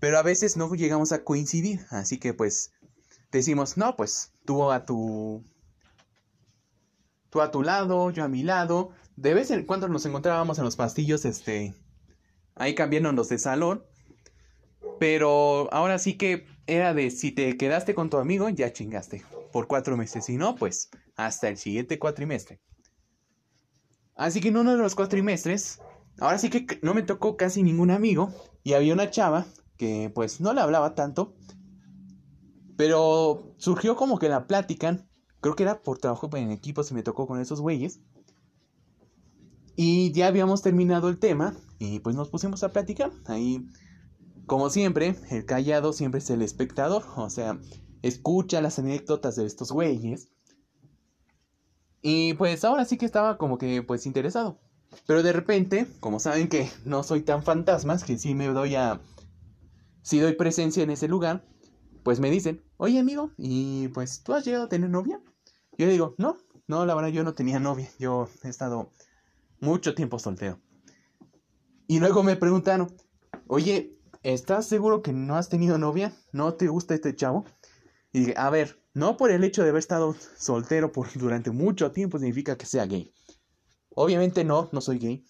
pero 0.00 0.18
a 0.18 0.22
veces 0.22 0.56
no 0.56 0.72
llegamos 0.74 1.12
a 1.12 1.24
coincidir, 1.24 1.86
así 1.90 2.18
que 2.18 2.34
pues 2.34 2.72
decimos, 3.32 3.76
no, 3.76 3.96
pues 3.96 4.32
tú 4.44 4.70
a 4.70 4.84
tu 4.84 5.44
tú 7.30 7.40
a 7.40 7.50
tu 7.50 7.62
lado, 7.62 8.10
yo 8.10 8.24
a 8.24 8.28
mi 8.28 8.42
lado. 8.42 8.90
De 9.16 9.34
vez 9.34 9.50
en 9.50 9.64
cuando 9.64 9.88
nos 9.88 10.06
encontrábamos 10.06 10.58
en 10.58 10.64
los 10.64 10.76
pastillos, 10.76 11.24
este, 11.24 11.74
ahí 12.54 12.74
cambiándonos 12.74 13.28
de 13.28 13.38
salón. 13.38 13.84
Pero 14.98 15.72
ahora 15.72 15.98
sí 15.98 16.14
que 16.16 16.46
era 16.66 16.94
de 16.94 17.10
si 17.10 17.32
te 17.32 17.56
quedaste 17.56 17.94
con 17.94 18.10
tu 18.10 18.18
amigo, 18.18 18.48
ya 18.48 18.72
chingaste. 18.72 19.24
Por 19.52 19.66
cuatro 19.66 19.96
meses. 19.96 20.26
Si 20.26 20.36
no, 20.36 20.54
pues 20.54 20.90
hasta 21.16 21.48
el 21.48 21.56
siguiente 21.56 21.98
cuatrimestre. 21.98 22.60
Así 24.14 24.40
que 24.40 24.48
en 24.48 24.56
uno 24.56 24.72
de 24.72 24.78
los 24.78 24.94
cuatrimestres, 24.94 25.80
ahora 26.20 26.38
sí 26.38 26.50
que 26.50 26.78
no 26.82 26.94
me 26.94 27.02
tocó 27.02 27.36
casi 27.36 27.62
ningún 27.62 27.90
amigo. 27.90 28.32
Y 28.62 28.74
había 28.74 28.92
una 28.92 29.10
chava 29.10 29.46
que 29.76 30.10
pues 30.14 30.40
no 30.40 30.52
le 30.52 30.60
hablaba 30.60 30.94
tanto. 30.94 31.34
Pero 32.76 33.54
surgió 33.56 33.96
como 33.96 34.18
que 34.18 34.28
la 34.28 34.46
plática. 34.46 35.07
Creo 35.40 35.54
que 35.54 35.62
era 35.62 35.82
por 35.82 35.98
trabajo 35.98 36.28
en 36.34 36.50
equipo, 36.50 36.82
se 36.82 36.94
me 36.94 37.02
tocó 37.02 37.26
con 37.26 37.40
esos 37.40 37.60
güeyes. 37.60 38.00
Y 39.76 40.10
ya 40.12 40.26
habíamos 40.26 40.62
terminado 40.62 41.08
el 41.08 41.18
tema 41.18 41.54
y 41.78 42.00
pues 42.00 42.16
nos 42.16 42.28
pusimos 42.28 42.64
a 42.64 42.72
platicar. 42.72 43.12
Ahí, 43.26 43.64
como 44.46 44.70
siempre, 44.70 45.14
el 45.30 45.46
callado 45.46 45.92
siempre 45.92 46.18
es 46.18 46.28
el 46.30 46.42
espectador. 46.42 47.04
O 47.16 47.30
sea, 47.30 47.60
escucha 48.02 48.60
las 48.60 48.80
anécdotas 48.80 49.36
de 49.36 49.46
estos 49.46 49.70
güeyes. 49.70 50.32
Y 52.02 52.34
pues 52.34 52.64
ahora 52.64 52.84
sí 52.84 52.96
que 52.96 53.06
estaba 53.06 53.38
como 53.38 53.58
que 53.58 53.82
pues 53.82 54.06
interesado. 54.06 54.58
Pero 55.06 55.22
de 55.22 55.32
repente, 55.32 55.86
como 56.00 56.18
saben 56.18 56.48
que 56.48 56.68
no 56.84 57.02
soy 57.02 57.22
tan 57.22 57.42
fantasmas, 57.42 58.02
que 58.02 58.18
sí 58.18 58.34
me 58.34 58.48
doy 58.48 58.74
a... 58.74 59.00
Si 60.02 60.18
doy 60.18 60.34
presencia 60.34 60.82
en 60.82 60.90
ese 60.90 61.06
lugar, 61.06 61.44
pues 62.02 62.20
me 62.20 62.30
dicen, 62.30 62.62
oye 62.76 62.98
amigo, 62.98 63.32
¿y 63.36 63.88
pues 63.88 64.22
tú 64.22 64.34
has 64.34 64.44
llegado 64.44 64.64
a 64.64 64.68
tener 64.68 64.90
novia? 64.90 65.20
Yo 65.76 65.88
digo, 65.88 66.14
no, 66.18 66.36
no, 66.66 66.84
la 66.84 66.94
verdad 66.94 67.10
yo 67.10 67.24
no 67.24 67.34
tenía 67.34 67.60
novia. 67.60 67.88
Yo 67.98 68.28
he 68.42 68.48
estado 68.48 68.92
mucho 69.60 69.94
tiempo 69.94 70.18
soltero. 70.18 70.60
Y 71.86 72.00
luego 72.00 72.22
me 72.22 72.36
preguntaron, 72.36 72.94
oye, 73.46 73.98
¿estás 74.22 74.66
seguro 74.66 75.02
que 75.02 75.12
no 75.12 75.36
has 75.36 75.48
tenido 75.48 75.78
novia? 75.78 76.14
¿No 76.32 76.54
te 76.54 76.68
gusta 76.68 76.94
este 76.94 77.16
chavo? 77.16 77.46
Y 78.12 78.20
dije, 78.20 78.34
a 78.36 78.50
ver, 78.50 78.82
no 78.92 79.16
por 79.16 79.30
el 79.30 79.44
hecho 79.44 79.62
de 79.62 79.70
haber 79.70 79.80
estado 79.80 80.14
soltero 80.36 80.92
por 80.92 81.08
durante 81.14 81.50
mucho 81.50 81.92
tiempo 81.92 82.18
significa 82.18 82.58
que 82.58 82.66
sea 82.66 82.84
gay. 82.86 83.14
Obviamente 83.94 84.44
no, 84.44 84.68
no 84.72 84.80
soy 84.80 84.98
gay. 84.98 85.24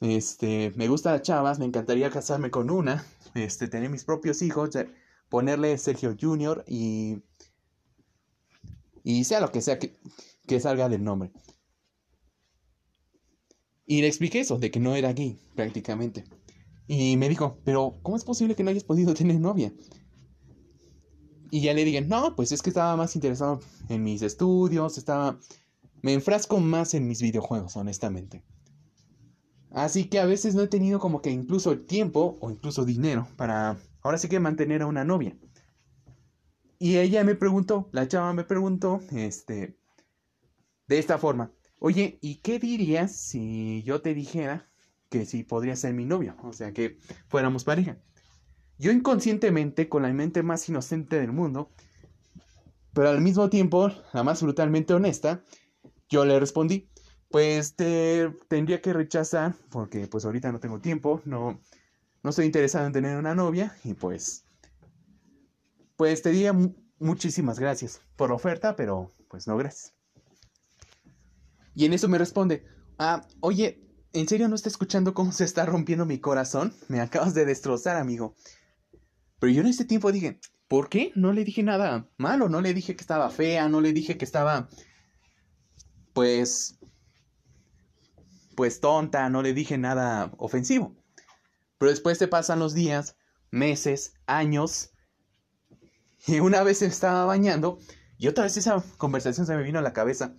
Este, 0.00 0.72
me 0.76 0.88
gustan 0.88 1.12
las 1.14 1.22
chavas, 1.22 1.58
me 1.58 1.64
encantaría 1.64 2.10
casarme 2.10 2.50
con 2.50 2.70
una, 2.70 3.04
este, 3.34 3.68
tener 3.68 3.90
mis 3.90 4.04
propios 4.04 4.42
hijos, 4.42 4.70
ponerle 5.28 5.76
Sergio 5.78 6.16
Junior 6.18 6.64
y 6.66 7.22
y 9.06 9.22
sea 9.22 9.38
lo 9.38 9.52
que 9.52 9.62
sea 9.62 9.78
que, 9.78 9.96
que 10.48 10.58
salga 10.58 10.88
del 10.88 11.04
nombre. 11.04 11.30
Y 13.86 14.00
le 14.00 14.08
expliqué 14.08 14.40
eso, 14.40 14.58
de 14.58 14.72
que 14.72 14.80
no 14.80 14.96
era 14.96 15.12
gay, 15.12 15.38
prácticamente. 15.54 16.24
Y 16.88 17.16
me 17.16 17.28
dijo, 17.28 17.60
pero 17.64 18.00
¿cómo 18.02 18.16
es 18.16 18.24
posible 18.24 18.56
que 18.56 18.64
no 18.64 18.70
hayas 18.70 18.82
podido 18.82 19.14
tener 19.14 19.38
novia? 19.38 19.72
Y 21.52 21.60
ya 21.60 21.72
le 21.72 21.84
dije, 21.84 22.00
no, 22.00 22.34
pues 22.34 22.50
es 22.50 22.62
que 22.62 22.70
estaba 22.70 22.96
más 22.96 23.14
interesado 23.14 23.60
en 23.88 24.02
mis 24.02 24.22
estudios, 24.22 24.98
estaba... 24.98 25.38
Me 26.02 26.12
enfrasco 26.12 26.58
más 26.58 26.92
en 26.94 27.06
mis 27.06 27.22
videojuegos, 27.22 27.76
honestamente. 27.76 28.42
Así 29.70 30.06
que 30.06 30.18
a 30.18 30.26
veces 30.26 30.56
no 30.56 30.62
he 30.62 30.68
tenido 30.68 30.98
como 30.98 31.22
que 31.22 31.30
incluso 31.30 31.78
tiempo 31.78 32.38
o 32.40 32.50
incluso 32.50 32.84
dinero 32.84 33.28
para 33.36 33.76
ahora 34.06 34.18
sí 34.18 34.28
que 34.28 34.40
mantener 34.40 34.82
a 34.82 34.86
una 34.86 35.04
novia. 35.04 35.36
Y 36.78 36.98
ella 36.98 37.24
me 37.24 37.34
preguntó, 37.34 37.88
la 37.92 38.08
chava 38.08 38.32
me 38.32 38.44
preguntó, 38.44 39.00
este, 39.12 39.78
de 40.88 40.98
esta 40.98 41.18
forma, 41.18 41.52
Oye, 41.78 42.18
¿y 42.22 42.36
qué 42.36 42.58
dirías 42.58 43.14
si 43.14 43.82
yo 43.84 44.00
te 44.00 44.14
dijera 44.14 44.68
que 45.10 45.26
si 45.26 45.42
podría 45.42 45.76
ser 45.76 45.92
mi 45.92 46.04
novio? 46.04 46.34
O 46.42 46.52
sea, 46.52 46.72
que 46.72 46.98
fuéramos 47.28 47.64
pareja. 47.64 47.98
Yo 48.78 48.92
inconscientemente, 48.92 49.88
con 49.88 50.02
la 50.02 50.12
mente 50.12 50.42
más 50.42 50.68
inocente 50.68 51.20
del 51.20 51.32
mundo, 51.32 51.70
pero 52.92 53.10
al 53.10 53.20
mismo 53.20 53.50
tiempo, 53.50 53.90
la 54.12 54.22
más 54.22 54.42
brutalmente 54.42 54.94
honesta, 54.94 55.42
yo 56.08 56.24
le 56.24 56.40
respondí, 56.40 56.88
pues 57.30 57.76
te 57.76 58.30
tendría 58.48 58.80
que 58.80 58.92
rechazar 58.92 59.54
porque 59.70 60.06
pues 60.06 60.24
ahorita 60.24 60.52
no 60.52 60.60
tengo 60.60 60.80
tiempo, 60.80 61.20
no, 61.24 61.60
no 62.26 62.30
estoy 62.30 62.46
interesado 62.46 62.84
en 62.88 62.92
tener 62.92 63.16
una 63.16 63.36
novia 63.36 63.76
y 63.84 63.94
pues, 63.94 64.44
pues 65.94 66.22
te 66.22 66.32
diría 66.32 66.52
muchísimas 66.98 67.60
gracias 67.60 68.00
por 68.16 68.30
la 68.30 68.34
oferta, 68.34 68.74
pero 68.74 69.12
pues 69.28 69.46
no 69.46 69.56
gracias. 69.56 69.94
Y 71.76 71.84
en 71.84 71.92
eso 71.92 72.08
me 72.08 72.18
responde, 72.18 72.66
ah, 72.98 73.24
oye, 73.38 73.80
¿en 74.12 74.26
serio 74.26 74.48
no 74.48 74.56
está 74.56 74.68
escuchando 74.68 75.14
cómo 75.14 75.30
se 75.30 75.44
está 75.44 75.66
rompiendo 75.66 76.04
mi 76.04 76.18
corazón? 76.18 76.74
Me 76.88 76.98
acabas 76.98 77.32
de 77.32 77.44
destrozar, 77.44 77.96
amigo. 77.96 78.34
Pero 79.38 79.52
yo 79.52 79.60
en 79.60 79.68
ese 79.68 79.84
tiempo 79.84 80.10
dije, 80.10 80.40
¿por 80.66 80.88
qué? 80.88 81.12
No 81.14 81.32
le 81.32 81.44
dije 81.44 81.62
nada 81.62 82.10
malo, 82.16 82.48
no 82.48 82.60
le 82.60 82.74
dije 82.74 82.96
que 82.96 83.02
estaba 83.02 83.30
fea, 83.30 83.68
no 83.68 83.80
le 83.80 83.92
dije 83.92 84.18
que 84.18 84.24
estaba, 84.24 84.68
pues, 86.12 86.76
pues 88.56 88.80
tonta, 88.80 89.30
no 89.30 89.42
le 89.42 89.54
dije 89.54 89.78
nada 89.78 90.32
ofensivo. 90.38 90.96
Pero 91.78 91.90
después 91.90 92.18
te 92.18 92.28
pasan 92.28 92.58
los 92.58 92.74
días, 92.74 93.16
meses, 93.50 94.14
años, 94.26 94.90
y 96.26 96.40
una 96.40 96.62
vez 96.62 96.82
estaba 96.82 97.24
bañando 97.24 97.78
y 98.18 98.28
otra 98.28 98.44
vez 98.44 98.56
esa 98.56 98.82
conversación 98.96 99.46
se 99.46 99.56
me 99.56 99.62
vino 99.62 99.78
a 99.78 99.82
la 99.82 99.92
cabeza. 99.92 100.34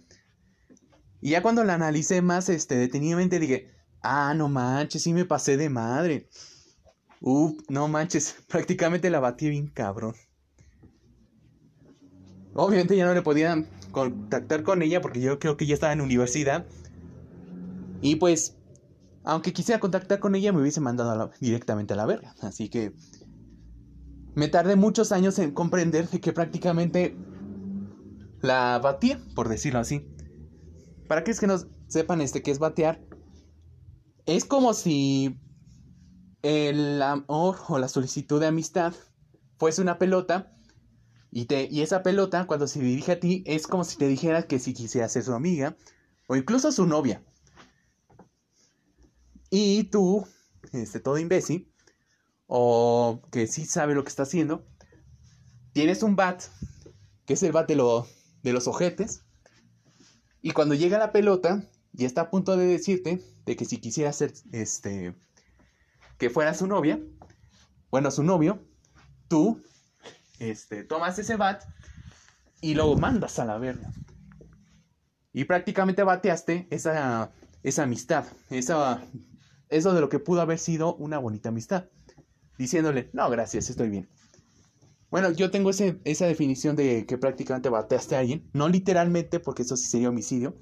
Y 1.22 1.32
ya 1.32 1.42
cuando 1.42 1.64
la 1.64 1.76
analicé 1.76 2.22
más 2.22 2.50
este, 2.50 2.76
detenidamente 2.76 3.40
dije, 3.40 3.72
ah, 4.02 4.34
no 4.36 4.50
manches, 4.50 5.04
sí 5.04 5.14
me 5.14 5.26
pasé 5.26 5.58
de 5.58 5.70
madre. 5.70 6.30
Uf, 7.22 7.54
no 7.70 7.88
manches, 7.88 8.36
prácticamente 8.48 9.10
la 9.10 9.20
batí 9.20 9.50
bien 9.50 9.68
cabrón. 9.68 10.16
Obviamente 12.54 12.98
ya 12.98 13.06
no 13.06 13.14
le 13.14 13.22
podía 13.22 13.64
contactar 13.92 14.64
con 14.64 14.82
ella 14.82 15.00
porque 15.00 15.22
yo 15.22 15.40
creo 15.40 15.58
que 15.58 15.68
ya 15.68 15.76
estaba 15.76 15.94
en 15.94 16.02
universidad. 16.02 16.66
Y 18.02 18.16
pues, 18.16 18.57
aunque 19.28 19.52
quisiera 19.52 19.82
contactar 19.82 20.20
con 20.20 20.36
ella, 20.36 20.54
me 20.54 20.62
hubiese 20.62 20.80
mandado 20.80 21.32
directamente 21.42 21.94
a 21.94 21.98
la 21.98 22.06
verga. 22.06 22.34
Así 22.42 22.70
que 22.70 22.94
me 24.36 24.48
tardé 24.48 24.78
muchos 24.78 25.12
años 25.12 25.38
en 25.38 25.52
comprender 25.52 26.08
que 26.08 26.32
prácticamente 26.32 27.18
la 28.42 28.80
batía, 28.82 29.20
por 29.36 29.50
decirlo 29.50 29.80
así. 29.80 30.08
Para 31.10 31.22
aquellos 31.22 31.42
que 31.42 31.48
no 31.48 31.58
sepan 31.88 32.22
este 32.22 32.42
que 32.42 32.52
es 32.52 32.60
batear, 32.60 33.02
es 34.26 34.46
como 34.46 34.74
si 34.74 35.38
el 36.42 37.02
amor 37.02 37.58
o 37.68 37.80
la 37.80 37.90
solicitud 37.90 38.40
de 38.40 38.48
amistad 38.48 38.94
fuese 39.58 39.82
una 39.82 39.98
pelota 39.98 40.54
y, 41.32 41.46
te, 41.46 41.68
y 41.70 41.82
esa 41.82 42.02
pelota 42.02 42.48
cuando 42.48 42.68
se 42.68 42.80
dirige 42.80 43.12
a 43.12 43.20
ti 43.20 43.44
es 43.46 43.68
como 43.68 43.84
si 43.84 43.98
te 43.98 44.08
dijera 44.08 44.44
que 44.44 44.60
si 44.60 44.74
quisiera 44.74 45.10
ser 45.10 45.24
su 45.24 45.34
amiga 45.34 45.76
o 46.28 46.38
incluso 46.38 46.72
su 46.72 46.86
novia. 46.86 47.26
Y 49.50 49.86
tú, 49.86 50.28
este 50.74 51.00
todo 51.00 51.18
imbécil, 51.18 51.72
o 52.48 53.22
que 53.32 53.48
sí 53.48 53.66
sabe 53.66 53.96
lo 53.96 54.04
que 54.04 54.10
está 54.10 54.24
haciendo, 54.24 54.66
tienes 55.74 56.04
un 56.04 56.16
bat, 56.16 56.44
que 57.26 57.34
es 57.34 57.44
el 57.44 57.52
bat 57.52 57.68
de, 57.68 57.76
de 58.44 58.54
los 58.54 58.68
ojetes, 58.68 59.24
y 60.42 60.52
cuando 60.52 60.76
llega 60.76 60.98
la 60.98 61.12
pelota 61.12 61.64
y 61.94 62.06
está 62.06 62.22
a 62.22 62.30
punto 62.30 62.56
de 62.58 62.68
decirte 62.68 63.22
de 63.46 63.56
que 63.56 63.66
si 63.66 63.78
quisiera 63.78 64.14
ser 64.14 64.34
este 64.52 65.16
que 66.18 66.30
fuera 66.30 66.54
su 66.54 66.68
novia, 66.68 67.00
bueno, 67.92 68.12
su 68.12 68.24
novio, 68.24 68.64
tú 69.28 69.62
este 70.40 70.84
tomas 70.84 71.20
ese 71.20 71.36
bat 71.36 71.64
y 72.62 72.76
lo 72.76 72.96
mandas 72.96 73.40
a 73.40 73.46
la 73.46 73.58
verga. 73.58 73.92
Y 75.34 75.46
prácticamente 75.46 76.04
bateaste 76.04 76.68
esa 76.70 77.32
esa 77.64 77.84
amistad, 77.84 78.26
esa 78.50 79.04
eso 79.70 79.94
de 79.94 80.02
lo 80.02 80.10
que 80.10 80.20
pudo 80.20 80.42
haber 80.42 80.60
sido 80.60 80.96
una 80.96 81.18
bonita 81.18 81.50
amistad, 81.50 81.86
diciéndole, 82.58 83.10
"No, 83.14 83.30
gracias, 83.30 83.70
estoy 83.70 83.90
bien." 83.90 84.10
Bueno, 85.10 85.32
yo 85.32 85.52
tengo 85.52 85.70
esa 85.70 86.26
definición 86.26 86.76
de 86.76 87.06
que 87.06 87.18
prácticamente 87.18 87.70
bateaste 87.70 88.16
a 88.16 88.20
alguien. 88.20 88.50
No 88.54 88.68
literalmente, 88.68 89.40
porque 89.40 89.62
eso 89.62 89.78
sí 89.78 89.86
sería 89.86 90.10
homicidio. 90.10 90.58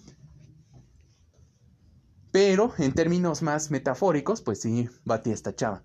Pero 2.31 2.73
en 2.77 2.93
términos 2.93 3.41
más 3.41 3.71
metafóricos, 3.71 4.41
pues 4.41 4.61
sí, 4.61 4.87
batí 5.03 5.31
a 5.31 5.33
esta 5.33 5.55
chava. 5.55 5.83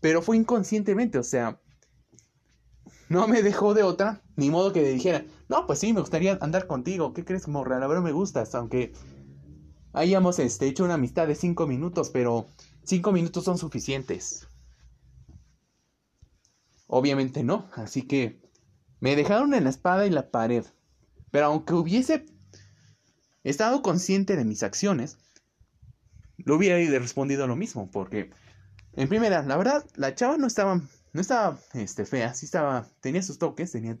Pero 0.00 0.22
fue 0.22 0.36
inconscientemente, 0.36 1.18
o 1.18 1.22
sea, 1.22 1.60
no 3.08 3.28
me 3.28 3.42
dejó 3.42 3.74
de 3.74 3.82
otra, 3.82 4.22
ni 4.36 4.50
modo 4.50 4.72
que 4.72 4.82
le 4.82 4.90
dijera, 4.90 5.24
no, 5.48 5.66
pues 5.66 5.78
sí, 5.78 5.92
me 5.92 6.00
gustaría 6.00 6.38
andar 6.40 6.66
contigo, 6.66 7.12
¿qué 7.12 7.24
crees, 7.24 7.48
morra? 7.48 7.78
La 7.78 7.86
verdad 7.86 8.02
me 8.02 8.12
gustas, 8.12 8.54
aunque 8.54 8.92
hayamos 9.94 10.38
este, 10.38 10.66
hecho 10.66 10.84
una 10.84 10.94
amistad 10.94 11.26
de 11.26 11.34
cinco 11.34 11.66
minutos, 11.66 12.10
pero 12.10 12.48
cinco 12.82 13.12
minutos 13.12 13.44
son 13.44 13.56
suficientes. 13.56 14.46
Obviamente 16.86 17.42
no, 17.42 17.70
así 17.74 18.02
que 18.02 18.40
me 19.00 19.16
dejaron 19.16 19.54
en 19.54 19.64
la 19.64 19.70
espada 19.70 20.06
y 20.06 20.10
la 20.10 20.30
pared. 20.30 20.66
Pero 21.30 21.46
aunque 21.46 21.74
hubiese 21.74 22.26
estado 23.44 23.82
consciente 23.82 24.36
de 24.36 24.44
mis 24.44 24.62
acciones, 24.62 25.16
lo 26.38 26.56
hubiera 26.56 26.76
respondido 26.98 27.46
lo 27.46 27.56
mismo, 27.56 27.90
porque 27.90 28.30
en 28.94 29.08
primera, 29.08 29.42
la 29.42 29.56
verdad, 29.56 29.86
la 29.96 30.14
chava 30.14 30.36
no 30.36 30.46
estaba, 30.46 30.80
no 31.12 31.20
estaba, 31.20 31.58
este, 31.72 32.04
fea, 32.04 32.34
sí 32.34 32.46
estaba, 32.46 32.86
tenía 33.00 33.22
sus 33.22 33.38
toques, 33.38 33.72
tenía, 33.72 33.98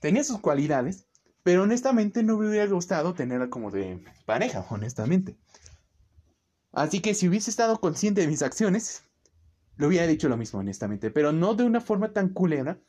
tenía 0.00 0.24
sus 0.24 0.40
cualidades, 0.40 1.06
pero 1.44 1.62
honestamente 1.62 2.22
no 2.24 2.38
me 2.38 2.48
hubiera 2.48 2.66
gustado 2.66 3.14
tenerla 3.14 3.50
como 3.50 3.70
de 3.70 4.02
pareja, 4.26 4.66
honestamente. 4.70 5.36
Así 6.72 7.00
que 7.00 7.14
si 7.14 7.28
hubiese 7.28 7.50
estado 7.50 7.78
consciente 7.78 8.22
de 8.22 8.26
mis 8.26 8.42
acciones, 8.42 9.04
le 9.76 9.86
hubiera 9.86 10.06
dicho 10.06 10.28
lo 10.28 10.38
mismo, 10.38 10.60
honestamente, 10.60 11.10
pero 11.10 11.32
no 11.32 11.54
de 11.54 11.64
una 11.64 11.80
forma 11.80 12.12
tan 12.12 12.30
culera. 12.30 12.80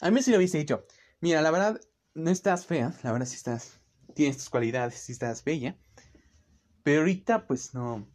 A 0.00 0.10
mí 0.10 0.22
sí 0.22 0.30
lo 0.30 0.36
hubiese 0.36 0.58
dicho, 0.58 0.84
mira, 1.20 1.40
la 1.40 1.50
verdad, 1.50 1.80
no 2.14 2.30
estás 2.30 2.66
fea, 2.66 2.94
la 3.02 3.10
verdad 3.10 3.26
sí 3.26 3.36
estás, 3.36 3.80
tienes 4.14 4.36
tus 4.36 4.50
cualidades, 4.50 4.96
sí 4.96 5.12
estás 5.12 5.42
bella, 5.42 5.78
pero 6.82 7.00
ahorita 7.00 7.46
pues 7.46 7.72
no, 7.72 8.06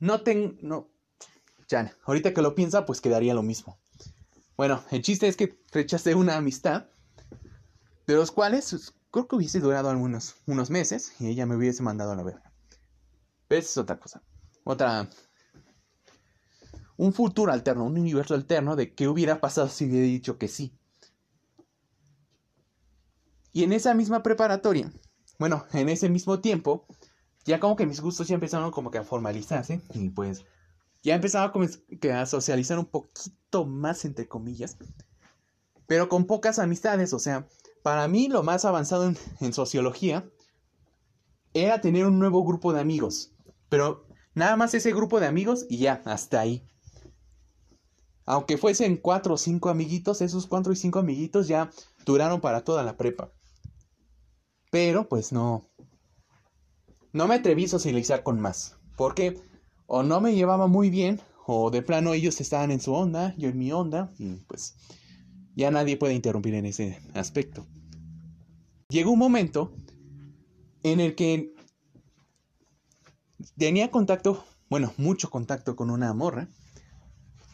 no 0.00 0.22
tengo, 0.22 0.54
no, 0.62 0.88
ya, 1.68 1.94
ahorita 2.04 2.32
que 2.32 2.40
lo 2.40 2.54
piensa 2.54 2.86
pues 2.86 3.02
quedaría 3.02 3.34
lo 3.34 3.42
mismo. 3.42 3.78
Bueno, 4.56 4.82
el 4.90 5.02
chiste 5.02 5.28
es 5.28 5.36
que 5.36 5.60
rechacé 5.70 6.14
una 6.14 6.36
amistad, 6.36 6.86
de 8.06 8.14
los 8.14 8.30
cuales 8.30 8.70
pues, 8.70 8.94
creo 9.10 9.28
que 9.28 9.36
hubiese 9.36 9.60
durado 9.60 9.90
algunos 9.90 10.36
unos 10.46 10.70
meses 10.70 11.12
y 11.18 11.28
ella 11.28 11.46
me 11.46 11.56
hubiese 11.56 11.82
mandado 11.82 12.12
a 12.12 12.16
la 12.16 12.22
verga. 12.22 12.52
Pero 13.48 13.60
esa 13.60 13.70
es 13.70 13.76
otra 13.78 13.98
cosa. 13.98 14.22
Otra 14.64 15.08
un 16.96 17.12
futuro 17.12 17.52
alterno, 17.52 17.84
un 17.84 17.98
universo 17.98 18.34
alterno 18.34 18.76
de 18.76 18.94
qué 18.94 19.08
hubiera 19.08 19.40
pasado 19.40 19.68
si 19.68 19.84
hubiera 19.84 20.06
dicho 20.06 20.38
que 20.38 20.48
sí. 20.48 20.72
Y 23.52 23.64
en 23.64 23.72
esa 23.72 23.94
misma 23.94 24.22
preparatoria, 24.22 24.92
bueno, 25.38 25.66
en 25.72 25.88
ese 25.88 26.08
mismo 26.08 26.40
tiempo, 26.40 26.86
ya 27.44 27.60
como 27.60 27.76
que 27.76 27.86
mis 27.86 28.00
gustos 28.00 28.28
ya 28.28 28.34
empezaron 28.34 28.70
como 28.70 28.90
que 28.90 28.98
a 28.98 29.04
formalizarse 29.04 29.80
y 29.94 30.10
pues 30.10 30.44
ya 31.02 31.14
empezaba 31.14 31.52
a 32.14 32.26
socializar 32.26 32.78
un 32.78 32.86
poquito 32.86 33.64
más 33.64 34.04
entre 34.04 34.26
comillas, 34.26 34.76
pero 35.86 36.08
con 36.08 36.26
pocas 36.26 36.58
amistades, 36.58 37.12
o 37.12 37.18
sea, 37.18 37.46
para 37.86 38.08
mí 38.08 38.26
lo 38.26 38.42
más 38.42 38.64
avanzado 38.64 39.14
en, 39.38 39.52
sociología 39.52 40.28
era 41.54 41.80
tener 41.80 42.04
un 42.04 42.18
nuevo 42.18 42.42
grupo 42.42 42.72
de 42.72 42.80
amigos, 42.80 43.30
pero 43.68 44.08
nada 44.34 44.56
más 44.56 44.74
ese 44.74 44.92
grupo 44.92 45.20
de 45.20 45.28
amigos 45.28 45.66
y 45.68 45.78
ya, 45.78 46.02
hasta 46.04 46.40
ahí. 46.40 46.66
Aunque 48.24 48.58
fuesen 48.58 48.96
cuatro 48.96 49.34
o 49.34 49.38
cinco 49.38 49.68
amiguitos, 49.68 50.20
esos 50.20 50.48
cuatro 50.48 50.72
y 50.72 50.76
cinco 50.76 50.98
amiguitos 50.98 51.46
ya 51.46 51.70
duraron 52.04 52.40
para 52.40 52.64
toda 52.64 52.82
la 52.82 52.96
prepa. 52.96 53.30
Pero 54.72 55.08
pues 55.08 55.30
no. 55.30 55.70
No 57.12 57.28
me 57.28 57.36
atreví 57.36 57.66
a 57.66 57.68
socializar 57.68 58.24
con 58.24 58.40
más. 58.40 58.78
Porque 58.96 59.40
o 59.86 60.02
no 60.02 60.20
me 60.20 60.34
llevaba 60.34 60.66
muy 60.66 60.90
bien, 60.90 61.20
o 61.46 61.70
de 61.70 61.82
plano 61.82 62.14
ellos 62.14 62.40
estaban 62.40 62.72
en 62.72 62.80
su 62.80 62.92
onda, 62.92 63.32
yo 63.38 63.48
en 63.48 63.58
mi 63.58 63.70
onda, 63.70 64.12
y 64.18 64.32
pues 64.48 64.74
ya 65.54 65.70
nadie 65.70 65.96
puede 65.96 66.14
interrumpir 66.14 66.54
en 66.54 66.66
ese 66.66 67.00
aspecto. 67.14 67.64
Llegó 68.88 69.10
un 69.10 69.18
momento 69.18 69.72
en 70.82 71.00
el 71.00 71.14
que 71.14 71.52
tenía 73.58 73.90
contacto, 73.90 74.44
bueno, 74.68 74.92
mucho 74.96 75.30
contacto 75.30 75.74
con 75.74 75.90
una 75.90 76.12
morra 76.14 76.48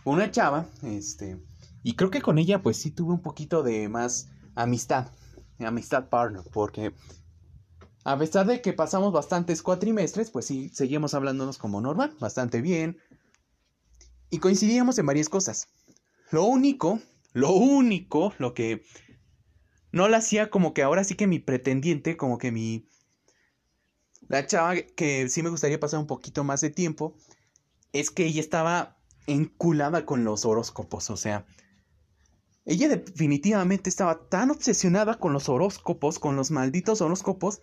una 0.05 0.31
chava, 0.31 0.69
este, 0.83 1.41
y 1.83 1.95
creo 1.95 2.11
que 2.11 2.23
con 2.23 2.39
ella 2.39 2.62
pues 2.62 2.77
sí 2.77 2.91
tuve 2.91 3.12
un 3.12 3.23
poquito 3.23 3.62
de 3.62 3.89
más 3.89 4.31
amistad, 4.55 5.09
amistad 5.61 6.09
partner, 6.09 6.42
porque 6.53 6.92
a 8.05 8.18
pesar 8.18 8.47
de 8.47 8.61
que 8.61 8.73
pasamos 8.73 9.12
bastantes 9.12 9.62
cuatrimestres, 9.62 10.31
pues 10.31 10.47
sí, 10.47 10.71
seguimos 10.71 11.14
hablándonos 11.14 11.57
como 11.59 11.81
normal, 11.81 12.16
bastante 12.18 12.61
bien, 12.61 12.99
y 14.29 14.38
coincidíamos 14.38 14.99
en 14.99 15.07
varias 15.07 15.29
cosas. 15.29 15.68
Lo 16.31 16.45
único, 16.45 16.99
lo 17.33 17.53
único, 17.53 18.33
lo 18.38 18.55
que 18.55 18.83
no 19.92 20.09
la 20.09 20.18
hacía 20.18 20.50
como 20.50 20.74
que 20.74 20.83
ahora 20.83 21.05
sí 21.05 21.14
que 21.14 21.26
mi 21.26 21.38
pretendiente, 21.38 22.16
como 22.16 22.38
que 22.38 22.50
mi... 22.50 22.87
La 24.28 24.46
chava 24.46 24.76
que 24.76 25.28
sí 25.28 25.42
me 25.42 25.50
gustaría 25.50 25.81
pasar 25.81 26.00
un 26.00 26.07
poquito 26.07 26.44
más 26.44 26.61
de 26.61 26.70
tiempo, 26.70 27.16
es 27.92 28.11
que 28.11 28.24
ella 28.24 28.40
estaba 28.40 28.98
enculada 29.26 30.07
con 30.07 30.24
los 30.24 30.44
horóscopos, 30.44 31.11
o 31.11 31.16
sea, 31.16 31.46
ella 32.64 32.88
definitivamente 32.88 33.90
estaba 33.90 34.28
tan 34.28 34.50
obsesionada 34.50 35.18
con 35.18 35.33
los 35.33 35.48
horóscopos, 35.48 36.18
con 36.18 36.37
los 36.37 36.50
malditos 36.50 37.00
horóscopos, 37.00 37.61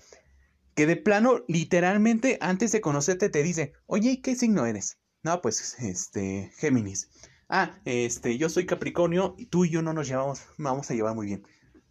que 0.75 0.85
de 0.85 0.97
plano, 0.97 1.43
literalmente, 1.47 2.37
antes 2.41 2.71
de 2.71 2.81
conocerte 2.81 3.29
te 3.29 3.43
dice, 3.43 3.73
oye, 3.85 4.21
¿qué 4.21 4.35
signo 4.35 4.65
eres? 4.65 4.97
No, 5.23 5.41
pues, 5.41 5.77
este, 5.79 6.51
Géminis. 6.57 7.09
Ah, 7.47 7.79
este, 7.85 8.37
yo 8.37 8.49
soy 8.49 8.65
Capricornio 8.65 9.35
y 9.37 9.47
tú 9.47 9.65
y 9.65 9.69
yo 9.69 9.81
no 9.81 9.93
nos 9.93 10.07
llevamos, 10.07 10.41
vamos 10.57 10.89
a 10.91 10.93
llevar 10.93 11.15
muy 11.15 11.27
bien. 11.27 11.43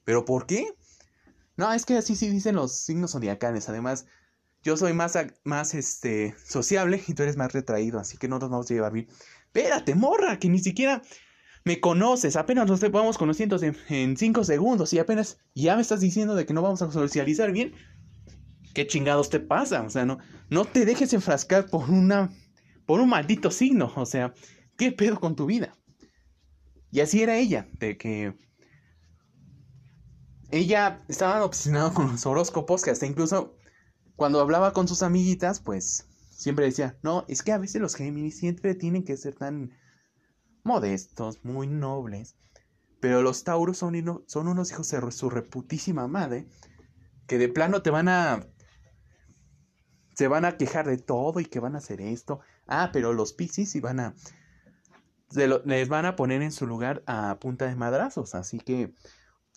¿Pero 0.09 0.25
por 0.25 0.47
qué? 0.47 0.73
No, 1.59 1.71
es 1.71 1.85
que 1.85 1.99
así 1.99 2.17
sí 2.17 2.31
dicen 2.31 2.55
los 2.55 2.73
signos 2.73 3.13
zodiacales. 3.13 3.69
Además, 3.69 4.07
yo 4.63 4.75
soy 4.79 4.95
más, 4.95 5.19
más, 5.45 5.75
este, 5.75 6.35
sociable 6.43 7.03
y 7.07 7.13
tú 7.13 7.25
eres 7.25 7.37
más 7.37 7.53
retraído, 7.53 7.99
así 7.99 8.17
que 8.17 8.27
no 8.27 8.39
nos 8.39 8.49
vamos 8.49 8.71
a 8.71 8.75
llevar 8.75 8.95
bien. 8.95 9.07
Espérate, 9.45 9.95
morra, 9.95 10.39
que 10.39 10.49
ni 10.49 10.61
siquiera 10.61 11.03
me 11.67 11.79
conoces, 11.79 12.37
apenas 12.37 12.67
nos 12.67 12.81
vamos 12.91 13.19
conociendo 13.19 13.61
en, 13.61 14.17
cinco 14.17 14.45
segundos 14.45 14.95
y 14.95 14.99
apenas 14.99 15.41
ya 15.55 15.77
me 15.77 15.83
estás 15.83 16.01
diciendo 16.01 16.35
de 16.35 16.47
que 16.47 16.55
no 16.55 16.63
vamos 16.63 16.81
a 16.81 16.91
socializar 16.91 17.53
bien. 17.53 17.75
¿Qué 18.73 18.87
chingados 18.87 19.29
te 19.29 19.41
pasa? 19.41 19.83
O 19.83 19.91
sea, 19.91 20.07
no, 20.07 20.17
no 20.49 20.65
te 20.65 20.87
dejes 20.87 21.13
enfrascar 21.13 21.67
por 21.67 21.91
una, 21.91 22.31
por 22.87 23.01
un 23.01 23.11
maldito 23.11 23.51
signo. 23.51 23.93
O 23.95 24.07
sea, 24.07 24.33
¿qué 24.79 24.91
pedo 24.91 25.21
con 25.21 25.37
tu 25.37 25.45
vida? 25.45 25.77
Y 26.91 27.01
así 27.01 27.23
era 27.23 27.37
ella, 27.37 27.69
de 27.79 27.99
que 27.99 28.48
ella 30.51 31.05
estaba 31.09 31.45
obsesionada 31.45 31.93
con 31.93 32.13
los 32.13 32.27
horóscopos, 32.27 32.83
que 32.83 32.91
hasta 32.91 33.07
incluso 33.07 33.57
cuando 34.17 34.41
hablaba 34.41 34.73
con 34.73 34.89
sus 34.89 35.03
amiguitas, 35.03 35.61
pues 35.61 36.09
siempre 36.31 36.67
decía, 36.67 36.99
no, 37.03 37.25
es 37.29 37.43
que 37.43 37.53
a 37.53 37.59
veces 37.59 37.81
los 37.81 37.95
Géminis 37.95 38.39
siempre 38.39 38.75
tienen 38.75 39.05
que 39.05 39.17
ser 39.17 39.35
tan 39.35 39.73
modestos, 40.65 41.45
muy 41.45 41.67
nobles. 41.67 42.37
Pero 43.01 43.23
los 43.23 43.45
Tauros 43.45 43.79
son, 43.79 43.95
unos 43.95 44.71
hijos 44.71 44.91
de 44.91 45.13
su 45.13 45.31
reputísima 45.31 46.09
madre 46.09 46.49
que 47.27 47.39
de 47.39 47.49
plano 47.49 47.83
te 47.83 47.91
van 47.91 48.09
a... 48.09 48.47
Se 50.15 50.27
van 50.27 50.45
a 50.45 50.57
quejar 50.57 50.89
de 50.89 50.99
todo 50.99 51.39
y 51.39 51.45
que 51.45 51.61
van 51.61 51.77
a 51.77 51.79
hacer 51.79 52.01
esto. 52.01 52.41
Ah, 52.67 52.91
pero 52.93 53.13
los 53.13 53.33
Piscis 53.33 53.71
sí 53.71 53.81
van 53.81 54.01
a... 54.01 54.15
les 55.65 55.89
van 55.89 56.07
a 56.07 56.17
poner 56.17 56.43
en 56.43 56.51
su 56.51 56.67
lugar 56.67 57.05
a 57.07 57.39
punta 57.39 57.67
de 57.67 57.77
madrazos. 57.77 58.35
Así 58.35 58.59
que, 58.59 58.93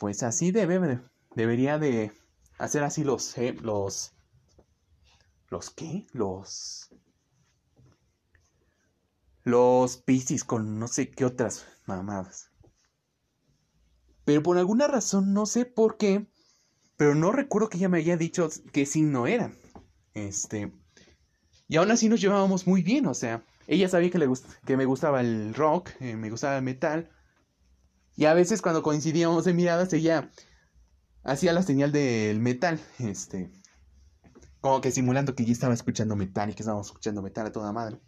pues 0.02 0.24
así 0.24 0.50
debe, 0.50 1.00
debería 1.36 1.78
de 1.78 2.12
hacer 2.58 2.82
así 2.82 3.04
los, 3.04 3.38
los 3.62 4.16
¿Los 5.48 5.70
qué? 5.70 6.08
Los... 6.12 6.90
Los 9.44 9.98
Piscis 9.98 10.44
con 10.44 10.80
no 10.80 10.88
sé 10.88 11.12
qué 11.12 11.24
otras 11.24 11.68
mamadas. 11.86 12.50
Pero 14.26 14.42
por 14.42 14.58
alguna 14.58 14.88
razón, 14.88 15.34
no 15.34 15.46
sé 15.46 15.66
por 15.66 15.98
qué, 15.98 16.26
pero 16.98 17.14
no 17.14 17.32
recuerdo 17.32 17.70
que 17.70 17.78
ella 17.78 17.90
me 17.90 18.00
haya 18.00 18.18
dicho 18.18 18.50
qué 18.74 18.88
signo 18.88 19.28
era. 19.28 19.54
Este... 20.16 20.74
Y 21.68 21.76
aún 21.76 21.92
así 21.92 22.10
nos 22.10 22.22
llevábamos 22.22 22.66
muy 22.66 22.82
bien, 22.82 23.06
o 23.06 23.14
sea, 23.14 23.46
ella 23.68 23.88
sabía 23.88 24.10
que, 24.10 24.18
le 24.18 24.28
que 24.66 24.78
me 24.78 24.86
gustaba 24.86 25.22
el 25.22 25.54
rock, 25.54 25.92
eh, 26.00 26.16
me 26.16 26.32
gustaba 26.32 26.58
el 26.58 26.64
metal. 26.64 27.12
Y 28.22 28.26
a 28.26 28.36
veces 28.36 28.62
cuando 28.62 28.84
coincidíamos 28.84 29.48
en 29.48 29.56
miradas, 29.56 29.92
ella 29.94 30.30
hacía 31.24 31.54
la 31.54 31.64
señal 31.64 31.92
del 31.92 32.40
metal, 32.40 32.80
este, 33.00 33.52
como 34.60 34.80
que 34.80 34.92
simulando 34.92 35.34
que 35.34 35.44
ya 35.44 35.52
estaba 35.52 35.74
escuchando 35.74 36.16
metal 36.16 36.52
y 36.52 36.54
que 36.54 36.62
estábamos 36.62 36.86
escuchando 36.86 37.24
metal 37.24 37.48
a 37.48 37.52
toda 37.52 37.74
madre. 37.74 38.00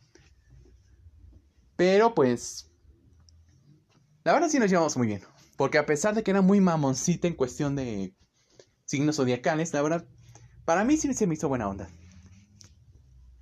Pero 1.75 2.13
pues. 2.13 2.69
La 4.23 4.33
verdad 4.33 4.49
sí 4.49 4.59
nos 4.59 4.69
llevamos 4.69 4.95
muy 4.97 5.07
bien. 5.07 5.21
Porque 5.57 5.79
a 5.79 5.87
pesar 5.87 6.13
de 6.13 6.21
que 6.21 6.29
era 6.29 6.41
muy 6.41 6.61
mamoncita 6.61 7.27
en 7.27 7.33
cuestión 7.33 7.75
de 7.75 8.15
signos 8.85 9.15
zodiacales, 9.15 9.73
la 9.73 9.81
verdad, 9.81 10.05
para 10.63 10.83
mí 10.83 10.95
sí 10.95 11.11
se 11.15 11.25
me 11.25 11.33
hizo 11.33 11.49
buena 11.49 11.67
onda. 11.67 11.89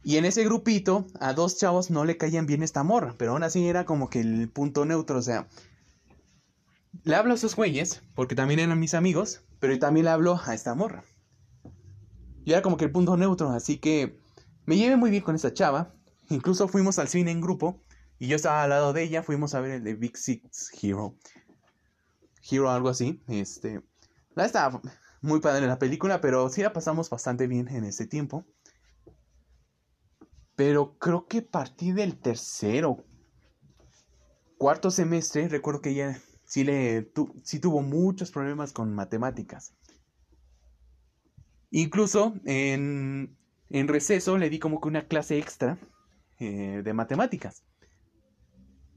Y 0.05 0.15
en 0.15 0.23
ese 0.23 0.45
grupito, 0.45 1.05
a 1.19 1.33
dos 1.33 1.57
chavos 1.57 1.91
no 1.91 2.05
le 2.05 2.15
caían 2.15 2.45
bien 2.45 2.63
esta 2.63 2.83
morra, 2.83 3.13
pero 3.17 3.33
aún 3.33 3.43
así 3.43 3.67
era 3.67 3.83
como 3.83 4.09
que 4.09 4.21
el 4.21 4.49
punto 4.49 4.85
neutro, 4.85 5.17
o 5.17 5.21
sea, 5.21 5.49
le 7.03 7.15
hablo 7.15 7.31
a 7.31 7.35
esos 7.35 7.55
güeyes, 7.55 8.03
porque 8.15 8.35
también 8.35 8.59
eran 8.59 8.79
mis 8.79 8.93
amigos, 8.93 9.43
pero 9.59 9.77
también 9.79 10.05
le 10.05 10.11
hablo 10.11 10.39
a 10.45 10.53
esta 10.53 10.75
morra. 10.75 11.03
Yo 12.45 12.53
era 12.53 12.61
como 12.61 12.77
que 12.77 12.85
el 12.85 12.91
punto 12.91 13.17
neutro, 13.17 13.49
así 13.49 13.77
que 13.77 14.19
me 14.65 14.77
llevé 14.77 14.95
muy 14.95 15.09
bien 15.11 15.23
con 15.23 15.35
esa 15.35 15.53
chava. 15.53 15.93
Incluso 16.29 16.67
fuimos 16.67 16.97
al 16.99 17.07
cine 17.07 17.31
en 17.31 17.41
grupo 17.41 17.83
y 18.19 18.27
yo 18.27 18.35
estaba 18.35 18.63
al 18.63 18.69
lado 18.69 18.93
de 18.93 19.03
ella, 19.03 19.23
fuimos 19.23 19.53
a 19.53 19.61
ver 19.61 19.71
el 19.71 19.83
de 19.83 19.95
Big 19.95 20.17
Six 20.17 20.71
Hero. 20.81 21.15
Hero, 22.49 22.69
algo 22.69 22.89
así. 22.89 23.21
Este, 23.27 23.81
la 24.35 24.45
estaba 24.45 24.81
muy 25.21 25.39
padre 25.39 25.67
la 25.67 25.79
película, 25.79 26.21
pero 26.21 26.49
sí 26.49 26.61
la 26.61 26.73
pasamos 26.73 27.09
bastante 27.09 27.47
bien 27.47 27.67
en 27.67 27.83
ese 27.83 28.07
tiempo. 28.07 28.45
Pero 30.55 30.97
creo 30.97 31.27
que 31.27 31.39
a 31.39 31.47
partir 31.47 31.95
del 31.95 32.19
tercero, 32.19 33.03
cuarto 34.57 34.91
semestre, 34.91 35.47
recuerdo 35.47 35.81
que 35.81 35.89
ella 35.89 36.21
sí, 36.51 36.65
le 36.65 37.09
sí 37.43 37.59
tuvo 37.61 37.81
muchos 37.81 38.29
problemas 38.29 38.73
con 38.73 38.93
matemáticas. 38.93 39.73
Incluso 41.69 42.33
en, 42.43 43.37
en 43.69 43.87
receso 43.87 44.37
le 44.37 44.49
di 44.49 44.59
como 44.59 44.81
que 44.81 44.89
una 44.89 45.07
clase 45.07 45.37
extra 45.37 45.79
eh, 46.39 46.81
de 46.83 46.93
matemáticas. 46.93 47.63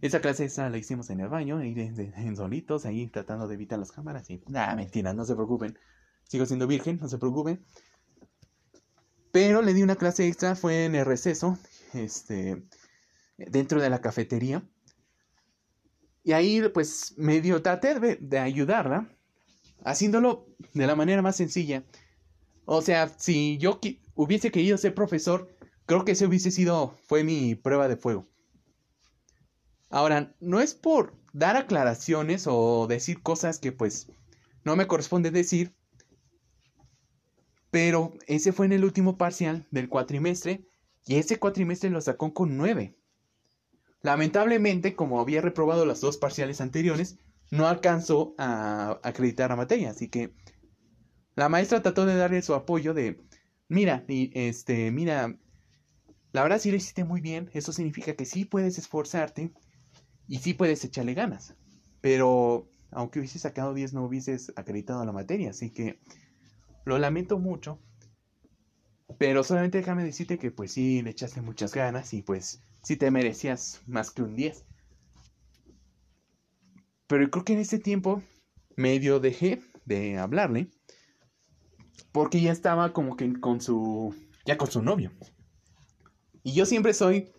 Esa 0.00 0.20
clase 0.20 0.46
esa 0.46 0.68
la 0.68 0.78
hicimos 0.78 1.10
en 1.10 1.20
el 1.20 1.28
baño, 1.28 1.58
ahí 1.58 1.72
en 1.78 2.36
solitos, 2.36 2.86
ahí 2.86 3.06
tratando 3.06 3.46
de 3.46 3.54
evitar 3.54 3.78
las 3.78 3.92
cámaras. 3.92 4.28
Y 4.30 4.42
nada, 4.48 4.74
mentira, 4.74 5.14
no 5.14 5.24
se 5.24 5.36
preocupen. 5.36 5.78
Sigo 6.24 6.46
siendo 6.46 6.66
virgen, 6.66 6.98
no 7.00 7.08
se 7.08 7.18
preocupen. 7.18 7.64
Pero 9.30 9.62
le 9.62 9.74
di 9.74 9.84
una 9.84 9.94
clase 9.94 10.26
extra, 10.26 10.56
fue 10.56 10.86
en 10.86 10.96
el 10.96 11.06
receso, 11.06 11.56
este, 11.92 12.64
dentro 13.38 13.80
de 13.80 13.90
la 13.90 14.00
cafetería. 14.00 14.68
Y 16.24 16.32
ahí, 16.32 16.62
pues, 16.72 17.14
medio 17.16 17.62
traté 17.62 18.00
de, 18.00 18.16
de 18.16 18.38
ayudarla, 18.38 19.14
haciéndolo 19.84 20.46
de 20.72 20.86
la 20.86 20.96
manera 20.96 21.22
más 21.22 21.36
sencilla. 21.36 21.84
O 22.64 22.82
sea, 22.82 23.08
si 23.08 23.58
yo 23.58 23.78
hubiese 24.14 24.50
querido 24.50 24.76
ser 24.78 24.94
profesor, 24.94 25.54
creo 25.86 26.04
que 26.04 26.12
ese 26.12 26.26
hubiese 26.26 26.50
sido, 26.50 26.96
fue 27.06 27.22
mi 27.22 27.54
prueba 27.54 27.88
de 27.88 27.96
fuego. 27.96 28.26
Ahora, 29.90 30.34
no 30.40 30.60
es 30.60 30.74
por 30.74 31.14
dar 31.32 31.56
aclaraciones 31.56 32.46
o 32.48 32.86
decir 32.88 33.22
cosas 33.22 33.58
que 33.58 33.70
pues 33.70 34.10
no 34.64 34.76
me 34.76 34.86
corresponde 34.86 35.30
decir, 35.30 35.74
pero 37.70 38.14
ese 38.26 38.52
fue 38.52 38.66
en 38.66 38.72
el 38.72 38.84
último 38.84 39.18
parcial 39.18 39.66
del 39.70 39.88
cuatrimestre 39.88 40.66
y 41.06 41.16
ese 41.16 41.38
cuatrimestre 41.38 41.90
lo 41.90 42.00
sacó 42.00 42.32
con 42.32 42.56
9. 42.56 42.96
Lamentablemente, 44.04 44.94
como 44.94 45.18
había 45.18 45.40
reprobado 45.40 45.84
las 45.86 46.00
dos 46.00 46.18
parciales 46.18 46.60
anteriores, 46.60 47.18
no 47.50 47.66
alcanzó 47.66 48.34
a 48.38 49.00
acreditar 49.02 49.50
la 49.50 49.56
materia, 49.56 49.90
así 49.90 50.08
que 50.08 50.32
la 51.34 51.48
maestra 51.48 51.82
trató 51.82 52.06
de 52.06 52.14
darle 52.14 52.42
su 52.42 52.54
apoyo 52.54 52.94
de, 52.94 53.24
mira, 53.68 54.04
este, 54.06 54.92
mira, 54.92 55.34
la 56.32 56.42
verdad 56.42 56.58
sí 56.58 56.70
lo 56.70 56.76
hiciste 56.76 57.02
muy 57.02 57.20
bien, 57.20 57.50
eso 57.54 57.72
significa 57.72 58.14
que 58.14 58.26
sí 58.26 58.44
puedes 58.44 58.78
esforzarte 58.78 59.52
y 60.28 60.38
sí 60.38 60.54
puedes 60.54 60.84
echarle 60.84 61.14
ganas. 61.14 61.56
Pero 62.00 62.68
aunque 62.90 63.18
hubieses 63.18 63.42
sacado 63.42 63.74
10 63.74 63.92
no 63.92 64.04
hubieses 64.04 64.52
acreditado 64.56 65.04
la 65.04 65.12
materia. 65.12 65.50
Así 65.50 65.70
que 65.70 65.98
lo 66.84 66.98
lamento 66.98 67.38
mucho. 67.38 67.80
Pero 69.18 69.44
solamente 69.44 69.78
déjame 69.78 70.04
decirte 70.04 70.38
que 70.38 70.50
pues 70.50 70.72
sí 70.72 71.02
le 71.02 71.10
echaste 71.10 71.40
muchas 71.40 71.74
ganas 71.74 72.12
y 72.14 72.22
pues 72.22 72.62
sí 72.82 72.96
te 72.96 73.10
merecías 73.10 73.82
más 73.86 74.10
que 74.10 74.22
un 74.22 74.34
10. 74.34 74.64
Pero 77.06 77.30
creo 77.30 77.44
que 77.44 77.52
en 77.52 77.60
ese 77.60 77.78
tiempo 77.78 78.22
medio 78.76 79.20
dejé 79.20 79.62
de 79.84 80.18
hablarle. 80.18 80.70
Porque 82.12 82.40
ya 82.40 82.52
estaba 82.52 82.92
como 82.92 83.16
que 83.16 83.40
con 83.40 83.60
su... 83.60 84.14
ya 84.46 84.56
con 84.56 84.70
su 84.70 84.82
novio. 84.82 85.12
Y 86.42 86.52
yo 86.52 86.66
siempre 86.66 86.94
soy 86.94 87.32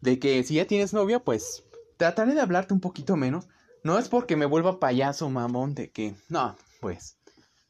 de 0.00 0.18
que 0.18 0.42
si 0.44 0.54
ya 0.54 0.66
tienes 0.66 0.92
novio, 0.92 1.24
pues 1.24 1.64
trataré 1.96 2.34
de 2.34 2.40
hablarte 2.40 2.74
un 2.74 2.80
poquito 2.80 3.16
menos. 3.16 3.48
No 3.82 3.98
es 3.98 4.08
porque 4.08 4.36
me 4.36 4.46
vuelva 4.46 4.80
payaso, 4.80 5.28
mamón, 5.30 5.74
de 5.74 5.90
que, 5.90 6.14
no, 6.28 6.56
pues, 6.80 7.18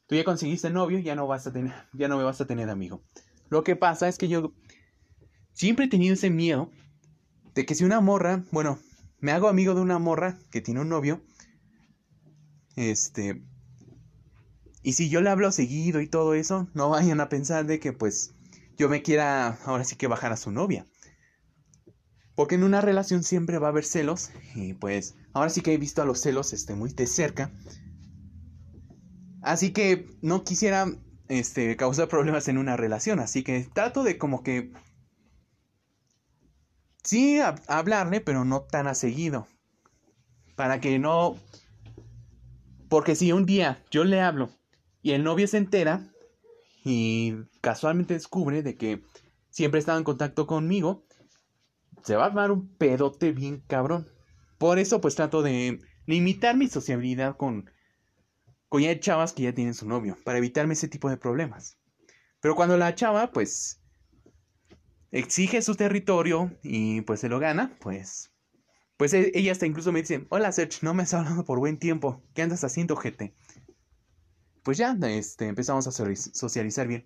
tú 0.07 0.15
ya 0.15 0.23
conseguiste 0.23 0.69
novio, 0.69 0.99
ya 0.99 1.15
no 1.15 1.27
vas 1.27 1.47
a 1.47 1.53
tener, 1.53 1.73
ya 1.93 2.07
no 2.07 2.17
me 2.17 2.23
vas 2.23 2.41
a 2.41 2.47
tener 2.47 2.69
amigo. 2.69 3.03
Lo 3.49 3.63
que 3.63 3.75
pasa 3.75 4.07
es 4.07 4.17
que 4.17 4.27
yo 4.27 4.53
siempre 5.53 5.85
he 5.85 5.89
tenido 5.89 6.13
ese 6.13 6.29
miedo 6.29 6.71
de 7.53 7.65
que 7.65 7.75
si 7.75 7.83
una 7.83 8.01
morra, 8.01 8.43
bueno, 8.51 8.79
me 9.19 9.31
hago 9.31 9.47
amigo 9.47 9.75
de 9.75 9.81
una 9.81 9.99
morra 9.99 10.37
que 10.51 10.61
tiene 10.61 10.81
un 10.81 10.89
novio, 10.89 11.21
este, 12.75 13.41
y 14.85 14.93
si 14.93 15.09
yo 15.09 15.21
le 15.21 15.31
hablo 15.31 15.51
seguido 15.51 15.99
y 15.99 16.07
todo 16.07 16.35
eso, 16.35 16.67
no 16.75 16.89
vayan 16.89 17.19
a 17.19 17.27
pensar 17.27 17.65
de 17.65 17.79
que 17.79 17.91
pues 17.91 18.35
yo 18.77 18.87
me 18.87 19.01
quiera 19.01 19.57
ahora 19.65 19.83
sí 19.83 19.95
que 19.95 20.05
bajar 20.05 20.31
a 20.31 20.37
su 20.37 20.51
novia. 20.51 20.85
Porque 22.35 22.53
en 22.53 22.63
una 22.63 22.81
relación 22.81 23.23
siempre 23.23 23.57
va 23.57 23.67
a 23.67 23.69
haber 23.71 23.85
celos. 23.85 24.29
Y 24.53 24.73
pues 24.73 25.15
ahora 25.33 25.49
sí 25.49 25.61
que 25.61 25.73
he 25.73 25.77
visto 25.77 26.01
a 26.01 26.05
los 26.05 26.19
celos 26.19 26.53
este, 26.53 26.75
muy 26.75 26.91
de 26.91 27.07
cerca. 27.07 27.51
Así 29.45 29.71
que 29.73 30.07
no 30.23 30.43
quisiera 30.43 30.87
este, 31.27 31.77
causar 31.77 32.07
problemas 32.07 32.47
en 32.47 32.57
una 32.57 32.75
relación. 32.77 33.19
Así 33.19 33.43
que 33.43 33.67
trato 33.71 34.03
de 34.03 34.17
como 34.17 34.41
que... 34.41 34.73
Sí, 37.03 37.37
hablarle, 37.67 38.21
pero 38.21 38.43
no 38.43 38.61
tan 38.61 38.87
a 38.87 38.95
seguido. 38.95 39.47
Para 40.55 40.81
que 40.81 40.97
no... 40.97 41.37
Porque 42.89 43.15
si 43.15 43.31
un 43.33 43.45
día 43.45 43.83
yo 43.91 44.03
le 44.03 44.19
hablo 44.19 44.49
y 45.03 45.11
el 45.11 45.23
novio 45.23 45.47
se 45.47 45.57
entera 45.57 46.01
y 46.83 47.35
casualmente 47.61 48.15
descubre 48.15 48.63
de 48.63 48.75
que 48.77 49.03
siempre 49.51 49.79
estaba 49.79 49.99
en 49.99 50.05
contacto 50.05 50.47
conmigo, 50.47 51.05
se 52.03 52.15
va 52.15 52.23
a 52.23 52.27
armar 52.27 52.49
un 52.49 52.67
pedote 52.67 53.31
bien 53.31 53.61
cabrón. 53.67 54.07
Por 54.57 54.79
eso 54.79 55.01
pues 55.01 55.13
trato 55.13 55.43
de 55.43 55.81
limitar 56.07 56.57
mi 56.57 56.67
sociabilidad 56.67 57.37
con, 57.37 57.69
ya 58.79 58.99
chavas 58.99 59.33
que 59.33 59.43
ya 59.43 59.53
tienen 59.53 59.73
su 59.73 59.87
novio, 59.87 60.17
para 60.23 60.37
evitarme 60.37 60.73
ese 60.73 60.87
tipo 60.87 61.09
de 61.09 61.17
problemas. 61.17 61.77
Pero 62.39 62.55
cuando 62.55 62.77
la 62.77 62.95
chava 62.95 63.31
pues 63.31 63.81
exige 65.11 65.61
su 65.61 65.75
territorio 65.75 66.51
y 66.61 67.01
pues 67.01 67.19
se 67.21 67.29
lo 67.29 67.39
gana, 67.39 67.75
pues 67.79 68.31
pues 68.97 69.13
e, 69.13 69.31
ella 69.33 69.51
hasta 69.51 69.65
incluso 69.65 69.91
me 69.91 70.01
dice, 70.01 70.25
hola 70.29 70.51
Serge, 70.51 70.79
no 70.81 70.93
me 70.93 71.03
has 71.03 71.13
hablado 71.13 71.43
por 71.45 71.59
buen 71.59 71.77
tiempo, 71.77 72.23
¿qué 72.33 72.41
andas 72.41 72.63
haciendo, 72.63 72.95
gente? 72.95 73.35
Pues 74.63 74.77
ya, 74.77 74.97
este, 75.01 75.47
empezamos 75.47 75.87
a 75.87 75.91
socializar 75.91 76.87
bien. 76.87 77.05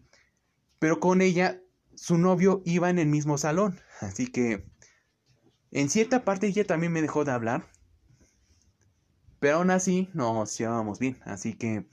Pero 0.79 0.99
con 0.99 1.21
ella, 1.21 1.61
su 1.95 2.17
novio 2.17 2.61
iba 2.65 2.89
en 2.89 2.99
el 2.99 3.07
mismo 3.07 3.37
salón, 3.37 3.79
así 3.99 4.27
que 4.27 4.65
en 5.71 5.89
cierta 5.89 6.23
parte 6.23 6.47
ella 6.47 6.65
también 6.65 6.93
me 6.93 7.01
dejó 7.01 7.25
de 7.25 7.31
hablar. 7.31 7.69
Pero 9.39 9.57
aún 9.57 9.71
así 9.71 10.09
nos 10.13 10.57
llevábamos 10.57 10.99
bien. 10.99 11.17
Así 11.23 11.53
que 11.53 11.85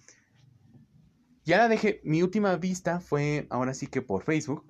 ya 1.44 1.58
la 1.58 1.68
dejé. 1.68 2.00
Mi 2.04 2.22
última 2.22 2.56
vista 2.56 3.00
fue 3.00 3.46
ahora 3.50 3.72
sí 3.74 3.86
que 3.86 4.02
por 4.02 4.24
Facebook. 4.24 4.64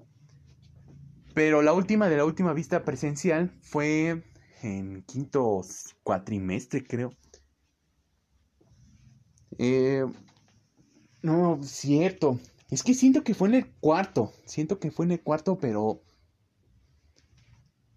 Pero 1.34 1.62
la 1.62 1.72
última 1.72 2.08
de 2.08 2.16
la 2.16 2.24
última 2.24 2.52
vista 2.52 2.84
presencial 2.84 3.50
fue 3.62 4.22
en 4.62 5.02
quinto 5.02 5.62
cuatrimestre, 6.02 6.84
creo. 6.84 7.12
Eh, 9.58 10.04
no, 11.22 11.60
cierto. 11.62 12.38
Es 12.70 12.82
que 12.82 12.94
siento 12.94 13.22
que 13.22 13.34
fue 13.34 13.48
en 13.48 13.54
el 13.54 13.66
cuarto. 13.80 14.32
Siento 14.44 14.78
que 14.78 14.90
fue 14.90 15.06
en 15.06 15.12
el 15.12 15.22
cuarto, 15.22 15.58
pero 15.58 16.02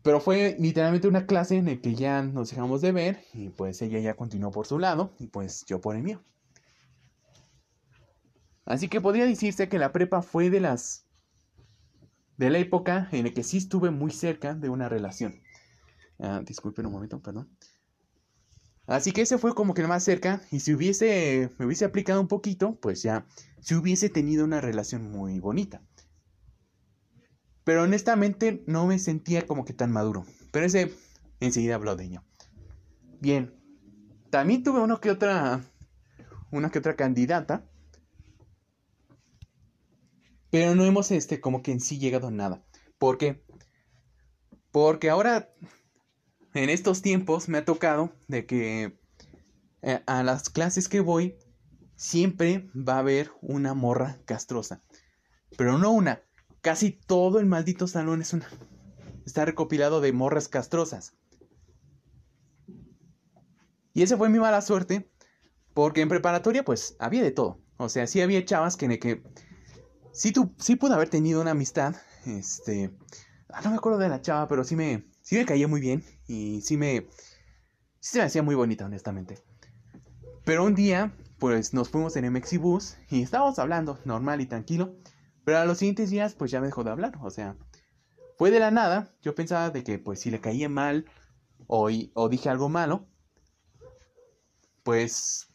pero 0.04 0.20
fue 0.20 0.56
literalmente 0.60 1.08
una 1.08 1.26
clase 1.26 1.58
en 1.58 1.66
la 1.66 1.76
que 1.76 1.96
ya 1.96 2.22
nos 2.22 2.50
dejamos 2.50 2.82
de 2.82 2.92
ver 2.92 3.24
y 3.34 3.50
pues 3.50 3.82
ella 3.82 4.00
ya 4.00 4.16
continuó 4.16 4.52
por 4.52 4.66
su 4.66 4.80
lado 4.80 5.14
y 5.20 5.28
pues 5.28 5.66
yo 5.66 5.82
por 5.82 5.96
el 5.96 6.04
mío. 6.04 6.22
Así 8.66 8.88
que 8.88 9.02
podría 9.02 9.26
decirse 9.26 9.68
que 9.68 9.80
la 9.80 9.92
prepa 9.92 10.22
fue 10.22 10.50
de 10.50 10.60
las 10.60 11.06
de 12.38 12.50
la 12.50 12.60
época 12.60 13.10
en 13.12 13.26
la 13.26 13.32
que 13.32 13.44
sí 13.44 13.58
estuve 13.58 13.92
muy 13.92 14.12
cerca 14.12 14.56
de 14.56 14.70
una 14.70 14.88
relación. 14.88 15.42
Ah, 16.20 16.42
disculpen 16.46 16.86
un 16.86 16.94
momento, 16.94 17.20
perdón. 17.20 17.50
Así 18.88 19.12
que 19.12 19.22
ese 19.22 19.38
fue 19.38 19.54
como 19.54 19.74
que 19.74 19.86
más 19.86 20.04
cerca 20.04 20.42
y 20.50 20.62
si 20.62 20.74
hubiese 20.74 21.50
me 21.58 21.66
hubiese 21.66 21.86
aplicado 21.86 22.22
un 22.22 22.28
poquito, 22.28 22.76
pues 22.76 23.04
ya 23.04 23.26
si 23.60 23.76
hubiese 23.76 24.10
tenido 24.10 24.46
una 24.46 24.62
relación 24.62 25.12
muy 25.12 25.40
bonita. 25.40 25.82
Pero 27.70 27.84
honestamente 27.84 28.64
no 28.66 28.88
me 28.88 28.98
sentía 28.98 29.46
como 29.46 29.64
que 29.64 29.74
tan 29.74 29.92
maduro. 29.92 30.26
Pero 30.52 30.66
ese 30.66 30.92
enseguida 31.40 31.76
habló 31.76 31.96
de 31.96 32.06
ello. 32.06 32.24
Bien. 33.20 33.54
También 34.32 34.64
tuve 34.64 34.80
una 34.80 34.98
que 35.00 35.12
otra. 35.12 35.62
Una 36.50 36.72
que 36.72 36.80
otra 36.80 36.96
candidata. 36.96 37.70
Pero 40.50 40.74
no 40.74 40.84
hemos 40.84 41.12
este 41.12 41.40
como 41.40 41.62
que 41.62 41.72
en 41.72 41.80
sí 41.80 42.00
llegado 42.00 42.30
a 42.30 42.32
nada. 42.32 42.66
¿Por 42.98 43.20
qué? 43.20 43.46
Porque 44.72 45.12
ahora. 45.12 45.54
En 46.56 46.72
estos 46.72 47.04
tiempos 47.04 47.50
me 47.50 47.60
ha 47.60 47.66
tocado 47.66 48.12
de 48.28 48.48
que 48.48 49.00
eh, 49.84 50.02
a 50.08 50.24
las 50.24 50.50
clases 50.50 50.90
que 50.90 51.02
voy 51.02 51.38
siempre 51.96 52.68
va 52.74 52.96
a 52.96 53.00
haber 53.02 53.30
una 53.42 53.76
morra 53.76 54.18
castrosa. 54.26 54.82
Pero 55.56 55.78
no 55.78 55.92
una, 55.92 56.24
Casi 56.62 56.92
todo 56.92 57.40
el 57.40 57.46
maldito 57.46 57.88
salón 57.88 58.22
es 58.22 58.34
una... 58.34 58.48
está 59.26 59.46
recopilado 59.46 60.02
de 60.02 60.12
morras 60.12 60.48
castrosas. 60.48 61.14
Y 63.94 64.04
esa 64.04 64.18
fue 64.18 64.30
mi 64.30 64.40
mala 64.40 64.62
suerte, 64.62 65.10
porque 65.74 66.02
en 66.02 66.10
preparatoria 66.10 66.64
pues 66.64 66.96
había 67.00 67.24
de 67.24 67.32
todo. 67.32 67.60
O 67.78 67.90
sea, 67.90 68.08
sí 68.08 68.22
había 68.22 68.44
chavas 68.44 68.76
que, 68.76 69.00
que 69.00 69.24
sí, 70.12 70.32
tú, 70.32 70.54
sí 70.58 70.76
pude 70.76 70.94
haber 70.94 71.10
tenido 71.10 71.42
una 71.42 71.52
amistad. 71.52 71.96
Este. 72.26 72.92
Ah, 73.50 73.62
no 73.64 73.72
me 73.72 73.78
acuerdo 73.78 73.98
de 74.00 74.10
la 74.10 74.22
chava, 74.22 74.48
pero 74.48 74.64
sí 74.64 74.76
me, 74.76 75.06
sí 75.22 75.38
me 75.38 75.46
caía 75.46 75.68
muy 75.68 75.80
bien. 75.80 76.04
Y 76.28 76.62
sí 76.62 76.78
me. 76.78 77.08
Sí 78.00 78.12
se 78.12 78.20
me 78.20 78.26
hacía 78.26 78.44
muy 78.44 78.56
bonita, 78.56 78.86
honestamente. 78.86 79.40
Pero 80.46 80.66
un 80.66 80.76
día, 80.76 81.14
pues 81.38 81.74
nos 81.74 81.90
fuimos 81.90 82.16
en 82.16 82.32
Mexibus 82.32 82.98
y 83.10 83.22
estábamos 83.22 83.60
hablando 83.60 84.00
normal 84.06 84.42
y 84.42 84.46
tranquilo. 84.46 84.96
Pero 85.50 85.58
a 85.58 85.66
los 85.66 85.80
siguientes 85.80 86.12
días, 86.12 86.36
pues 86.36 86.52
ya 86.52 86.62
me 86.62 86.68
dejó 86.68 86.84
de 86.84 86.92
hablar. 86.92 87.18
O 87.24 87.32
sea, 87.32 87.58
fue 88.38 88.52
de 88.52 88.60
la 88.60 88.70
nada. 88.70 89.16
Yo 89.24 89.34
pensaba 89.34 89.72
de 89.72 89.84
que, 89.84 89.98
pues, 89.98 90.20
si 90.20 90.30
le 90.30 90.40
caía 90.40 90.70
mal 90.70 91.06
o, 91.66 91.90
o 92.14 92.30
dije 92.30 92.50
algo 92.50 92.70
malo, 92.70 93.08
pues. 94.84 95.48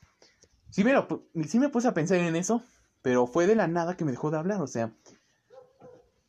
Sí 0.68 0.82
me, 0.82 0.94
sí 1.46 1.60
me 1.60 1.68
puse 1.68 1.86
a 1.86 1.94
pensar 1.94 2.18
en 2.18 2.34
eso. 2.34 2.60
Pero 3.02 3.28
fue 3.28 3.46
de 3.46 3.54
la 3.54 3.68
nada 3.68 3.96
que 3.96 4.04
me 4.04 4.10
dejó 4.10 4.32
de 4.32 4.38
hablar. 4.38 4.60
O 4.62 4.66
sea, 4.66 4.92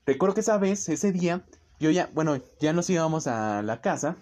recuerdo 0.05 0.35
que 0.35 0.41
esa 0.41 0.59
vez, 0.59 0.87
ese 0.87 1.11
día, 1.11 1.43
yo 1.79 1.89
ya, 1.89 2.11
bueno, 2.13 2.39
ya 2.59 2.71
nos 2.71 2.87
íbamos 2.91 3.25
a 3.25 3.63
la 3.63 3.81
casa. 3.81 4.15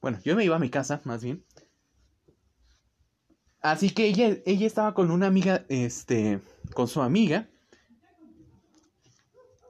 Bueno, 0.00 0.20
yo 0.24 0.34
me 0.36 0.44
iba 0.46 0.56
a 0.56 0.58
mi 0.58 0.70
casa, 0.70 1.02
más 1.04 1.22
bien. 1.22 1.44
Así 3.60 3.90
que 3.90 4.06
ella, 4.06 4.38
ella 4.46 4.66
estaba 4.66 4.94
con 4.94 5.10
una 5.10 5.26
amiga, 5.26 5.66
este, 5.68 6.40
con 6.72 6.88
su 6.88 7.02
amiga. 7.02 7.50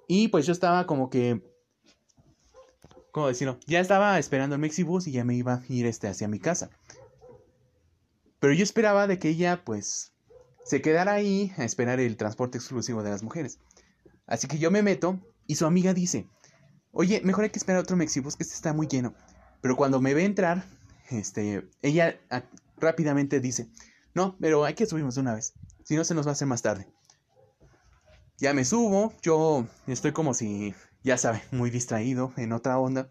Y 0.09 0.29
pues 0.29 0.47
yo 0.47 0.53
estaba 0.53 0.87
como 0.87 1.11
que, 1.11 1.43
¿cómo 3.13 3.29
decirlo? 3.29 3.61
Ya 3.67 3.79
estaba 3.79 4.19
esperando 4.19 4.57
el 4.57 4.61
Mexibus 4.61 5.07
y 5.07 5.13
ya 5.13 5.23
me 5.23 5.35
iba 5.35 5.55
a 5.55 5.63
ir 5.69 5.87
este, 5.87 6.09
hacia 6.09 6.27
mi 6.27 6.41
casa. 6.41 6.71
Pero 8.41 8.55
yo 8.55 8.65
esperaba 8.65 9.07
de 9.07 9.19
que 9.19 9.29
ella, 9.29 9.63
pues, 9.65 10.13
se 10.65 10.81
quedara 10.81 11.13
ahí 11.13 11.53
a 11.59 11.65
esperar 11.65 12.01
el 12.01 12.17
transporte 12.17 12.57
exclusivo 12.59 13.03
de 13.03 13.11
las 13.11 13.23
mujeres. 13.23 13.59
Así 14.27 14.49
que 14.49 14.59
yo 14.59 14.71
me 14.71 14.83
meto 14.83 15.21
y 15.47 15.57
su 15.57 15.67
amiga 15.67 15.93
dice, 15.93 16.27
oye, 16.93 17.21
mejor 17.23 17.45
hay 17.45 17.51
que 17.51 17.59
esperar 17.59 17.83
otro 17.83 17.97
Mexibus 17.97 18.37
que 18.37 18.45
este 18.45 18.55
está 18.55 18.73
muy 18.73 18.87
lleno. 18.87 19.15
Pero 19.61 19.77
cuando 19.77 20.01
me 20.01 20.15
ve 20.15 20.25
entrar, 20.25 20.65
este, 21.11 21.69
ella 21.83 22.19
rápidamente 22.79 23.41
dice, 23.41 23.69
no, 24.15 24.37
pero 24.41 24.65
hay 24.65 24.75
que 24.75 24.87
subirnos 24.87 25.17
una 25.17 25.35
vez, 25.35 25.53
si 25.85 25.97
no 25.97 26.05
se 26.05 26.15
nos 26.15 26.27
va 26.27 26.31
a 26.31 26.33
hacer 26.33 26.49
más 26.49 26.63
tarde. 26.63 26.89
Ya 28.41 28.55
me 28.55 28.65
subo, 28.65 29.13
yo 29.21 29.67
estoy 29.89 30.13
como 30.13 30.33
si, 30.33 30.73
ya 31.03 31.19
sabe, 31.19 31.43
muy 31.51 31.71
distraído, 31.71 32.33
en 32.37 32.53
otra 32.53 32.79
onda, 32.79 33.11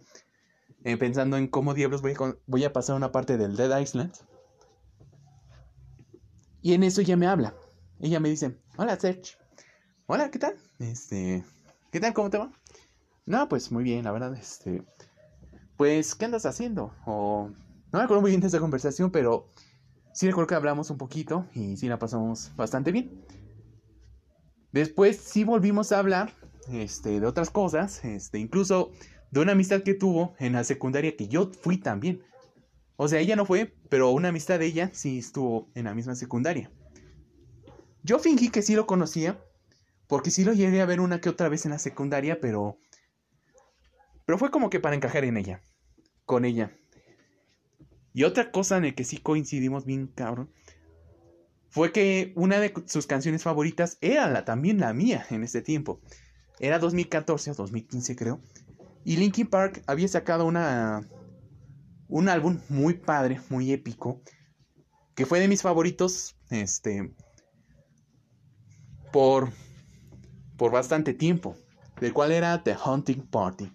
eh, 0.85 0.95
pensando 0.95 1.35
en 1.35 1.47
cómo 1.49 1.73
diablos 1.73 2.01
voy 2.01 2.13
a, 2.13 2.35
voy 2.45 2.63
a 2.63 2.71
pasar 2.71 2.95
una 2.95 3.11
parte 3.11 3.37
del 3.37 3.57
Dead 3.57 3.77
Island. 3.77 4.13
Y 6.61 6.73
en 6.73 6.83
eso 6.83 7.01
ella 7.01 7.17
me 7.17 7.27
habla. 7.27 7.53
Ella 7.99 8.21
me 8.21 8.29
dice, 8.29 8.57
hola 8.77 8.97
Serge. 8.97 9.35
Hola, 10.05 10.31
¿qué 10.31 10.39
tal? 10.39 10.55
Este, 10.79 11.43
¿qué 11.91 11.99
tal? 11.99 12.13
¿Cómo 12.13 12.29
te 12.29 12.37
va? 12.37 12.49
No, 13.25 13.49
pues 13.49 13.69
muy 13.69 13.83
bien, 13.83 14.05
la 14.05 14.13
verdad, 14.13 14.33
este, 14.33 14.85
pues, 15.75 16.15
¿qué 16.15 16.23
andas 16.23 16.45
haciendo? 16.45 16.93
O, 17.05 17.51
no 17.91 17.99
me 17.99 18.05
acuerdo 18.05 18.21
muy 18.21 18.31
bien 18.31 18.39
de 18.39 18.47
esa 18.47 18.61
conversación, 18.61 19.11
pero 19.11 19.51
sí 20.13 20.25
recuerdo 20.25 20.47
que 20.47 20.55
hablamos 20.55 20.89
un 20.89 20.97
poquito 20.97 21.45
y 21.53 21.75
sí 21.75 21.89
la 21.89 21.99
pasamos 21.99 22.53
bastante 22.55 22.93
bien. 22.93 23.25
Después 24.71 25.17
sí 25.17 25.43
volvimos 25.43 25.91
a 25.91 25.99
hablar, 25.99 26.33
este, 26.71 27.19
de 27.19 27.25
otras 27.25 27.49
cosas, 27.49 28.03
este, 28.03 28.39
incluso 28.39 28.91
de 29.31 29.39
una 29.39 29.53
amistad 29.53 29.83
que 29.83 29.93
tuvo 29.93 30.35
en 30.39 30.53
la 30.53 30.63
secundaria 30.63 31.15
que 31.15 31.27
yo 31.27 31.51
fui 31.51 31.77
también. 31.77 32.23
O 32.95 33.07
sea, 33.07 33.19
ella 33.19 33.35
no 33.35 33.45
fue, 33.45 33.73
pero 33.89 34.09
una 34.11 34.29
amistad 34.29 34.59
de 34.59 34.65
ella 34.65 34.89
sí 34.93 35.19
estuvo 35.19 35.69
en 35.75 35.85
la 35.85 35.93
misma 35.93 36.15
secundaria. 36.15 36.71
Yo 38.03 38.19
fingí 38.19 38.49
que 38.49 38.61
sí 38.61 38.75
lo 38.75 38.87
conocía, 38.87 39.39
porque 40.07 40.31
sí 40.31 40.43
lo 40.43 40.53
llegué 40.53 40.81
a 40.81 40.85
ver 40.85 40.99
una 40.99 41.21
que 41.21 41.29
otra 41.29 41.49
vez 41.49 41.65
en 41.65 41.71
la 41.71 41.79
secundaria, 41.79 42.39
pero... 42.39 42.77
Pero 44.25 44.37
fue 44.37 44.51
como 44.51 44.69
que 44.69 44.79
para 44.79 44.95
encajar 44.95 45.23
en 45.23 45.37
ella, 45.37 45.61
con 46.25 46.43
ella. 46.43 46.71
Y 48.13 48.23
otra 48.23 48.51
cosa 48.51 48.77
en 48.77 48.83
la 48.83 48.91
que 48.93 49.03
sí 49.03 49.17
coincidimos 49.17 49.85
bien, 49.85 50.07
cabrón, 50.07 50.49
fue 51.69 51.91
que 51.91 52.33
una 52.35 52.59
de 52.59 52.73
sus 52.87 53.07
canciones 53.07 53.43
favoritas 53.43 53.97
era 54.01 54.29
la, 54.29 54.45
también 54.45 54.79
la 54.79 54.93
mía 54.93 55.25
en 55.29 55.43
ese 55.43 55.61
tiempo. 55.61 56.01
Era 56.59 56.79
2014 56.79 57.51
o 57.51 57.53
2015 57.53 58.15
creo. 58.15 58.39
Y 59.03 59.17
Linkin 59.17 59.47
Park 59.47 59.83
había 59.87 60.07
sacado 60.07 60.45
una 60.45 61.07
un 62.09 62.29
álbum 62.29 62.59
muy 62.69 62.93
padre, 62.95 63.41
muy 63.49 63.71
épico, 63.71 64.21
que 65.15 65.25
fue 65.25 65.39
de 65.39 65.47
mis 65.47 65.61
favoritos, 65.61 66.35
este, 66.49 67.13
por, 69.11 69.51
por 70.57 70.71
bastante 70.71 71.13
tiempo, 71.13 71.55
del 71.99 72.13
cual 72.13 72.31
era 72.31 72.63
The 72.63 72.77
Hunting 72.77 73.27
Party. 73.27 73.71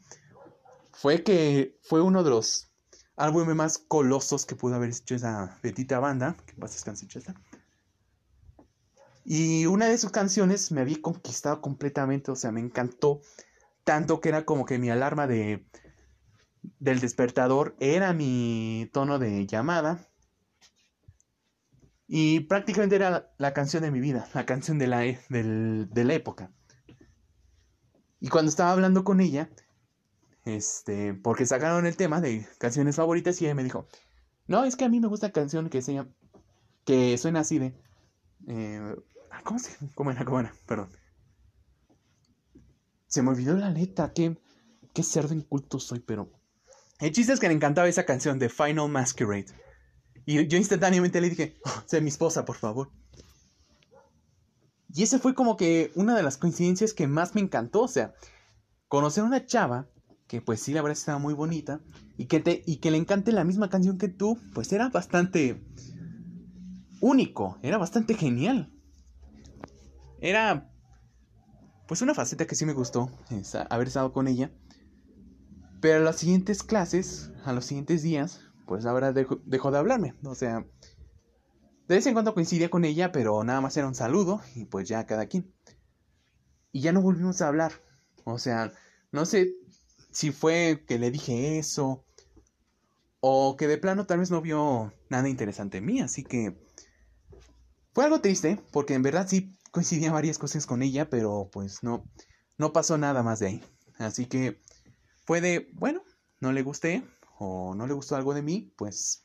Fue 0.92 1.22
que 1.22 1.76
fue 1.82 2.00
uno 2.00 2.22
de 2.22 2.30
los 2.30 2.70
álbumes 3.16 3.54
más 3.54 3.78
colosos 3.78 4.46
que 4.46 4.56
pudo 4.56 4.76
haber 4.76 4.90
hecho 4.90 5.14
esa 5.14 5.58
betita 5.62 5.98
banda, 5.98 6.36
que 6.46 6.54
pasa 6.54 6.76
esta. 6.76 7.34
Y 9.24 9.66
una 9.66 9.86
de 9.86 9.98
sus 9.98 10.10
canciones 10.10 10.72
me 10.72 10.80
había 10.80 11.00
conquistado 11.00 11.60
completamente, 11.60 12.30
o 12.30 12.36
sea, 12.36 12.50
me 12.52 12.60
encantó 12.60 13.20
tanto 13.84 14.20
que 14.20 14.28
era 14.28 14.44
como 14.44 14.64
que 14.64 14.78
mi 14.78 14.90
alarma 14.90 15.26
de 15.26 15.64
del 16.78 17.00
despertador 17.00 17.76
era 17.80 18.12
mi 18.12 18.88
tono 18.92 19.18
de 19.18 19.46
llamada. 19.46 20.08
Y 22.06 22.40
prácticamente 22.40 22.96
era 22.96 23.32
la, 23.38 23.54
canción 23.54 23.82
de 23.82 23.90
mi 23.90 24.00
vida, 24.00 24.28
la 24.34 24.44
canción 24.44 24.78
de 24.78 24.86
la, 24.86 25.06
e, 25.06 25.18
de 25.30 26.04
la 26.04 26.14
época. 26.14 26.52
Y 28.20 28.28
cuando 28.28 28.50
estaba 28.50 28.72
hablando 28.72 29.02
con 29.02 29.20
ella, 29.20 29.50
este, 30.44 31.14
porque 31.14 31.46
sacaron 31.46 31.86
el 31.86 31.96
tema 31.96 32.20
de 32.20 32.46
canciones 32.58 32.96
favoritas 32.96 33.40
y 33.40 33.46
ella 33.46 33.54
me 33.54 33.64
dijo, 33.64 33.86
no, 34.46 34.64
es 34.64 34.76
que 34.76 34.84
a 34.84 34.88
mí 34.88 35.00
me 35.00 35.08
gusta 35.08 35.28
la 35.28 35.32
canción 35.32 35.70
que 35.70 35.82
se 35.82 36.04
que 36.84 37.16
suena 37.16 37.40
así 37.40 37.58
de, 37.58 37.74
eh, 38.48 38.96
¿cómo 39.42 39.58
se, 39.58 39.76
cómo 39.94 40.10
era, 40.10 40.24
cómo 40.24 40.40
era? 40.40 40.52
Perdón. 40.66 40.90
Se 43.06 43.22
me 43.22 43.30
olvidó 43.30 43.56
la 43.56 43.70
letra, 43.70 44.12
qué, 44.12 44.38
qué 44.94 45.02
cerdo 45.02 45.34
inculto 45.34 45.78
soy, 45.78 46.00
pero 46.00 46.30
el 46.98 47.12
chiste 47.12 47.32
es 47.32 47.40
que 47.40 47.48
le 47.48 47.54
encantaba 47.54 47.88
esa 47.88 48.06
canción 48.06 48.38
de 48.38 48.48
Final 48.48 48.88
Masquerade. 48.88 49.46
Y 50.24 50.46
yo 50.46 50.56
instantáneamente 50.56 51.20
le 51.20 51.30
dije, 51.30 51.56
oh, 51.64 51.82
sé 51.86 52.00
mi 52.00 52.08
esposa, 52.08 52.44
por 52.44 52.56
favor. 52.56 52.90
Y 54.94 55.02
esa 55.02 55.18
fue 55.18 55.34
como 55.34 55.56
que 55.56 55.90
una 55.94 56.14
de 56.14 56.22
las 56.22 56.36
coincidencias 56.36 56.92
que 56.92 57.08
más 57.08 57.34
me 57.34 57.40
encantó. 57.40 57.82
O 57.82 57.88
sea, 57.88 58.14
conocer 58.88 59.24
a 59.24 59.26
una 59.26 59.46
chava 59.46 59.88
que 60.28 60.40
pues 60.40 60.60
sí, 60.60 60.72
la 60.72 60.80
verdad 60.82 60.96
estaba 60.96 61.18
muy 61.18 61.34
bonita. 61.34 61.80
Y 62.16 62.26
que, 62.26 62.40
te, 62.40 62.62
y 62.66 62.76
que 62.76 62.90
le 62.90 62.98
encante 62.98 63.32
la 63.32 63.42
misma 63.42 63.68
canción 63.68 63.98
que 63.98 64.08
tú, 64.08 64.38
pues 64.54 64.72
era 64.72 64.88
bastante 64.88 65.60
único, 67.00 67.58
era 67.62 67.78
bastante 67.78 68.14
genial. 68.14 68.72
Era 70.22 70.70
pues 71.88 72.00
una 72.00 72.14
faceta 72.14 72.46
que 72.46 72.54
sí 72.54 72.64
me 72.64 72.72
gustó, 72.72 73.10
haber 73.68 73.88
estado 73.88 74.12
con 74.12 74.28
ella. 74.28 74.52
Pero 75.80 75.98
a 75.98 76.00
las 76.02 76.16
siguientes 76.16 76.62
clases, 76.62 77.32
a 77.44 77.52
los 77.52 77.66
siguientes 77.66 78.02
días, 78.02 78.40
pues 78.66 78.86
ahora 78.86 79.12
dejó, 79.12 79.40
dejó 79.44 79.72
de 79.72 79.78
hablarme. 79.78 80.14
O 80.24 80.36
sea, 80.36 80.64
de 81.88 81.94
vez 81.96 82.06
en 82.06 82.12
cuando 82.14 82.34
coincidía 82.34 82.70
con 82.70 82.84
ella, 82.84 83.10
pero 83.10 83.42
nada 83.42 83.60
más 83.60 83.76
era 83.76 83.88
un 83.88 83.96
saludo 83.96 84.40
y 84.54 84.64
pues 84.64 84.88
ya 84.88 85.04
cada 85.06 85.26
quien. 85.26 85.52
Y 86.70 86.82
ya 86.82 86.92
no 86.92 87.02
volvimos 87.02 87.42
a 87.42 87.48
hablar. 87.48 87.72
O 88.22 88.38
sea, 88.38 88.72
no 89.10 89.26
sé 89.26 89.56
si 90.12 90.30
fue 90.30 90.84
que 90.86 91.00
le 91.00 91.10
dije 91.10 91.58
eso 91.58 92.04
o 93.18 93.56
que 93.56 93.66
de 93.66 93.76
plano 93.76 94.06
tal 94.06 94.20
vez 94.20 94.30
no 94.30 94.40
vio 94.40 94.94
nada 95.10 95.28
interesante 95.28 95.78
en 95.78 95.84
mí. 95.84 96.00
Así 96.00 96.22
que 96.22 96.56
fue 97.92 98.04
algo 98.04 98.20
triste 98.20 98.60
porque 98.70 98.94
en 98.94 99.02
verdad 99.02 99.26
sí 99.28 99.52
coincidía 99.72 100.12
varias 100.12 100.38
cosas 100.38 100.66
con 100.66 100.82
ella, 100.82 101.10
pero 101.10 101.50
pues 101.52 101.82
no, 101.82 102.04
no 102.58 102.72
pasó 102.72 102.96
nada 102.96 103.24
más 103.24 103.40
de 103.40 103.46
ahí. 103.48 103.64
Así 103.98 104.26
que 104.26 104.60
Puede, 105.24 105.68
bueno, 105.74 106.02
no 106.40 106.52
le 106.52 106.62
gusté 106.62 107.04
o 107.38 107.74
no 107.74 107.86
le 107.86 107.94
gustó 107.94 108.16
algo 108.16 108.34
de 108.34 108.42
mí, 108.42 108.72
pues, 108.76 109.24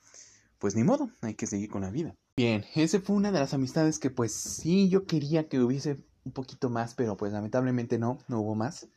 pues 0.59 0.75
ni 0.75 0.83
modo, 0.83 1.09
hay 1.21 1.33
que 1.33 1.47
seguir 1.47 1.69
con 1.69 1.81
la 1.81 1.89
vida. 1.89 2.15
Bien, 2.35 2.63
esa 2.75 3.01
fue 3.01 3.15
una 3.15 3.31
de 3.31 3.39
las 3.39 3.53
amistades 3.53 3.97
que 3.97 4.11
pues 4.11 4.31
sí 4.33 4.89
yo 4.89 5.05
quería 5.05 5.49
que 5.49 5.59
hubiese 5.59 5.97
un 6.23 6.33
poquito 6.33 6.69
más, 6.69 6.93
pero 6.93 7.17
pues 7.17 7.33
lamentablemente 7.33 7.97
no, 7.97 8.19
no 8.27 8.41
hubo 8.41 8.53
más. 8.53 8.87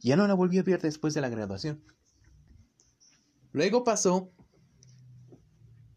Ya 0.00 0.16
no 0.16 0.26
la 0.26 0.34
volví 0.34 0.58
a 0.58 0.62
ver 0.62 0.82
después 0.82 1.14
de 1.14 1.22
la 1.22 1.30
graduación. 1.30 1.82
Luego 3.52 3.82
pasó, 3.82 4.30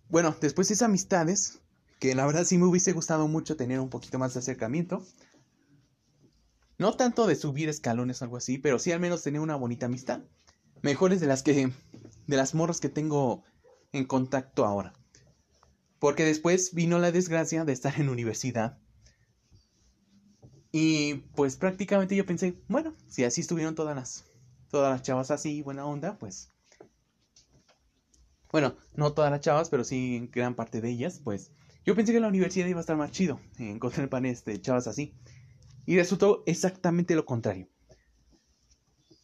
bueno, 0.08 0.34
después 0.39 0.69
de 0.69 0.75
esas 0.75 0.88
amistades, 0.88 1.60
que 2.00 2.16
la 2.16 2.26
verdad 2.26 2.46
sí 2.46 2.58
me 2.58 2.66
hubiese 2.66 2.94
gustado 2.94 3.28
mucho 3.28 3.58
tener 3.58 3.80
un 3.80 3.90
poquito 3.90 4.18
más 4.18 4.34
de 4.34 4.40
acercamiento. 4.40 5.06
No 6.78 6.94
tanto 6.94 7.28
de 7.28 7.36
subir 7.36 7.68
escalones 7.68 8.22
o 8.22 8.26
algo 8.26 8.38
así, 8.38 8.58
pero 8.58 8.80
sí 8.80 8.94
al 8.94 9.02
menos 9.02 9.22
tener 9.22 9.42
una 9.42 9.58
bonita 9.58 9.88
amistad. 9.88 10.22
Mejores 10.82 11.20
de 11.20 11.28
las 11.28 11.44
que. 11.44 11.74
de 12.26 12.38
las 12.38 12.56
morras 12.56 12.80
que 12.80 12.88
tengo 12.88 13.44
en 13.92 14.06
contacto 14.06 14.66
ahora. 14.66 14.94
Porque 16.00 16.24
después 16.24 16.74
vino 16.74 16.98
la 17.00 17.12
desgracia 17.12 17.66
de 17.66 17.74
estar 17.74 18.00
en 18.00 18.08
universidad. 18.08 18.80
Y 20.72 21.16
pues 21.36 21.58
prácticamente 21.58 22.16
yo 22.16 22.26
pensé, 22.26 22.62
bueno, 22.70 22.96
si 23.08 23.26
así 23.26 23.42
estuvieron 23.42 23.76
todas 23.76 23.96
las, 23.96 24.24
todas 24.70 24.92
las 24.92 25.02
chavas 25.02 25.32
así, 25.32 25.62
buena 25.62 25.86
onda, 25.86 26.18
pues... 26.18 26.54
Bueno, 28.52 28.76
no 28.96 29.12
todas 29.14 29.32
las 29.32 29.42
chavas, 29.42 29.70
pero 29.70 29.84
sí 29.84 30.30
gran 30.32 30.56
parte 30.56 30.80
de 30.80 30.90
ellas, 30.90 31.20
pues 31.24 31.52
yo 31.86 31.96
pensé 31.96 32.13
que 32.13 32.20
la 32.20 32.28
universidad 32.28 32.68
iba 32.68 32.80
a 32.80 32.82
estar 32.82 32.98
más 32.98 33.12
chido, 33.12 33.39
encontrar 33.58 34.10
panes 34.10 34.44
de 34.46 34.62
chavas 34.62 34.88
así. 34.88 35.13
Y 35.86 35.96
resultó 35.96 36.44
exactamente 36.46 37.15
lo 37.15 37.26
contrario. 37.26 37.68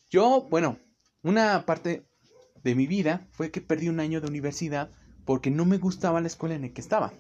Yo, 0.10 0.48
bueno, 0.50 0.80
una 1.22 1.66
parte 1.66 2.08
de 2.64 2.76
mi 2.76 2.88
vida 2.88 3.28
fue 3.32 3.52
que 3.52 3.62
perdí 3.62 3.90
un 3.90 4.00
año 4.00 4.22
de 4.22 4.28
universidad 4.28 4.90
porque 5.26 5.52
no 5.52 5.66
me 5.66 5.78
gustaba 5.78 6.22
la 6.22 6.28
escuela 6.28 6.56
en 6.56 6.64
la 6.64 6.70
que 6.70 6.82
estaba. 6.82 7.14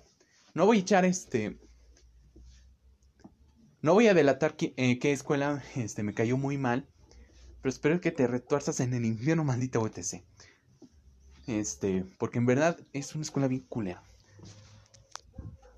No 0.54 0.66
voy 0.66 0.78
a 0.78 0.82
echar 0.82 1.06
este... 1.06 1.60
No 3.82 3.94
voy 3.94 4.08
a 4.08 4.16
delatar 4.16 4.56
eh, 4.60 4.98
qué 4.98 5.12
escuela 5.12 5.64
este, 5.76 6.02
me 6.02 6.14
cayó 6.16 6.38
muy 6.38 6.58
mal, 6.58 6.88
pero 7.62 7.70
espero 7.70 8.02
que 8.02 8.12
te 8.12 8.26
retuerzas 8.26 8.80
en 8.80 8.94
el 8.94 9.06
infierno, 9.06 9.44
maldita 9.44 9.80
UTC. 9.80 10.24
Este, 11.46 12.06
porque 12.18 12.40
en 12.40 12.48
verdad 12.48 12.80
es 12.94 13.14
una 13.14 13.24
escuela 13.24 13.48
bien 13.48 13.66
culera. 13.68 14.02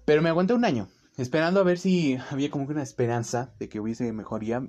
Pero 0.07 0.21
me 0.21 0.29
aguanté 0.29 0.53
un 0.53 0.63
año, 0.63 0.87
esperando 1.17 1.59
a 1.59 1.63
ver 1.63 1.77
si 1.77 2.17
había 2.31 2.49
como 2.49 2.65
que 2.65 2.71
una 2.71 2.81
esperanza 2.81 3.53
de 3.59 3.67
que 3.67 3.81
hubiese 3.81 4.13
mejoría. 4.13 4.65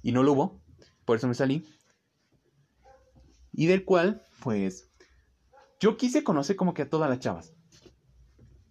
Y 0.00 0.12
no 0.12 0.22
lo 0.22 0.32
hubo, 0.32 0.60
por 1.04 1.16
eso 1.16 1.26
me 1.26 1.34
salí. 1.34 1.66
Y 3.52 3.66
del 3.66 3.84
cual, 3.84 4.22
pues, 4.40 4.92
yo 5.80 5.96
quise 5.96 6.22
conocer 6.22 6.54
como 6.54 6.72
que 6.72 6.82
a 6.82 6.88
todas 6.88 7.10
las 7.10 7.18
chavas. 7.18 7.52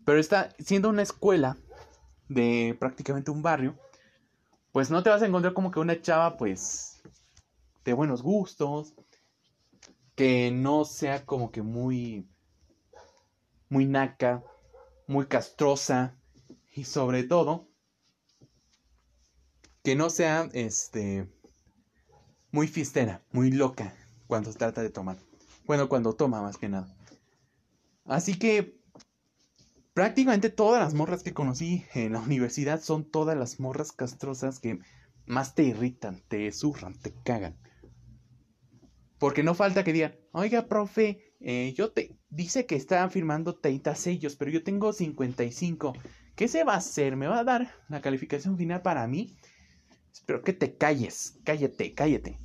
Pero 0.05 0.19
está 0.19 0.55
siendo 0.57 0.87
una 0.87 1.01
escuela 1.01 1.57
de 2.29 2.77
prácticamente 2.79 3.29
un 3.29 3.43
barrio, 3.43 3.77
pues 4.71 4.89
no 4.89 5.03
te 5.03 5.09
vas 5.09 5.21
a 5.21 5.25
encontrar 5.25 5.53
como 5.53 5.69
que 5.69 5.81
una 5.81 6.01
chava, 6.01 6.37
pues, 6.37 7.01
de 7.83 7.91
buenos 7.91 8.21
gustos, 8.21 8.93
que 10.15 10.49
no 10.49 10.85
sea 10.85 11.25
como 11.25 11.51
que 11.51 11.61
muy, 11.61 12.25
muy 13.67 13.85
naca, 13.85 14.45
muy 15.07 15.25
castrosa 15.25 16.15
y 16.73 16.83
sobre 16.83 17.23
todo, 17.23 17.67
que 19.83 19.95
no 19.95 20.09
sea, 20.09 20.49
este, 20.53 21.27
muy 22.51 22.67
fistera, 22.67 23.23
muy 23.31 23.51
loca 23.51 23.95
cuando 24.27 24.51
se 24.51 24.59
trata 24.59 24.81
de 24.81 24.89
tomar. 24.89 25.17
Bueno, 25.65 25.89
cuando 25.89 26.13
toma 26.13 26.41
más 26.41 26.57
que 26.57 26.69
nada. 26.69 26.93
Así 28.05 28.37
que 28.37 28.79
prácticamente 29.93 30.49
todas 30.49 30.81
las 30.81 30.93
morras 30.93 31.23
que 31.23 31.33
conocí 31.33 31.85
en 31.93 32.13
la 32.13 32.19
universidad 32.19 32.81
son 32.81 33.09
todas 33.09 33.37
las 33.37 33.59
morras 33.59 33.91
castrosas 33.91 34.59
que 34.59 34.79
más 35.25 35.55
te 35.55 35.63
irritan, 35.63 36.21
te 36.27 36.51
zurran, 36.51 36.93
te 36.93 37.13
cagan. 37.23 37.57
Porque 39.19 39.43
no 39.43 39.55
falta 39.55 39.83
que 39.83 39.93
digan, 39.93 40.15
oiga, 40.31 40.67
profe, 40.67 41.26
eh, 41.39 41.73
yo 41.75 41.91
te 41.91 42.17
dice 42.29 42.65
que 42.65 42.75
está 42.75 43.07
firmando 43.09 43.55
30 43.55 43.95
sellos, 43.95 44.35
pero 44.35 44.51
yo 44.51 44.63
tengo 44.63 44.93
55. 44.93 45.93
¿Qué 46.35 46.47
se 46.47 46.63
va 46.63 46.73
a 46.73 46.77
hacer? 46.77 47.15
¿Me 47.15 47.27
va 47.27 47.39
a 47.39 47.43
dar 47.43 47.71
la 47.89 48.01
calificación 48.01 48.57
final 48.57 48.81
para 48.81 49.07
mí? 49.07 49.37
Espero 50.11 50.41
que 50.41 50.53
te 50.53 50.75
calles, 50.75 51.39
cállate, 51.43 51.93
cállate. 51.93 52.39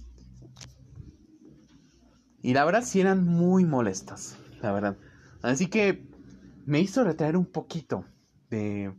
Y 2.42 2.55
la 2.55 2.64
verdad 2.64 2.83
sí 2.85 3.00
eran 3.00 3.24
muy 3.24 3.64
molestas, 3.64 4.37
la 4.61 4.72
verdad. 4.72 4.98
Así 5.42 5.68
que 5.68 6.07
me 6.66 6.81
hizo 6.81 7.05
retraer 7.05 7.37
un 7.37 7.46
poquito 7.46 8.05
de... 8.50 8.92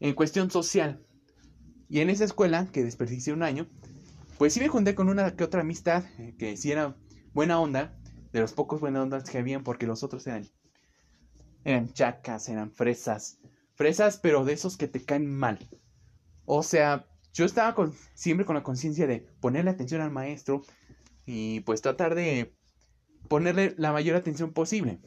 En 0.00 0.14
cuestión 0.14 0.50
social. 0.50 1.04
Y 1.88 2.00
en 2.00 2.10
esa 2.10 2.24
escuela, 2.24 2.68
que 2.70 2.84
desperdicié 2.84 3.32
un 3.32 3.42
año, 3.42 3.68
pues 4.38 4.52
sí 4.52 4.60
me 4.60 4.68
junté 4.68 4.94
con 4.94 5.08
una 5.08 5.34
que 5.34 5.44
otra 5.44 5.62
amistad, 5.62 6.04
eh, 6.18 6.34
que 6.38 6.56
sí 6.56 6.70
era 6.70 6.96
buena 7.32 7.58
onda, 7.60 7.97
de 8.32 8.40
los 8.40 8.52
pocos 8.52 8.80
buenas 8.80 9.02
ondas 9.02 9.28
que 9.28 9.38
habían, 9.38 9.64
porque 9.64 9.86
los 9.86 10.02
otros 10.02 10.26
eran, 10.26 10.48
eran 11.64 11.92
chacas, 11.92 12.48
eran 12.48 12.70
fresas, 12.70 13.38
fresas, 13.74 14.18
pero 14.18 14.44
de 14.44 14.52
esos 14.52 14.76
que 14.76 14.88
te 14.88 15.04
caen 15.04 15.28
mal. 15.34 15.58
O 16.44 16.62
sea, 16.62 17.06
yo 17.32 17.44
estaba 17.44 17.74
con, 17.74 17.94
siempre 18.14 18.46
con 18.46 18.56
la 18.56 18.62
conciencia 18.62 19.06
de 19.06 19.20
ponerle 19.40 19.70
atención 19.70 20.00
al 20.00 20.10
maestro, 20.10 20.62
y 21.30 21.60
pues 21.60 21.82
tratar 21.82 22.14
de 22.14 22.54
ponerle 23.28 23.74
la 23.76 23.92
mayor 23.92 24.16
atención 24.16 24.54
posible. 24.54 24.98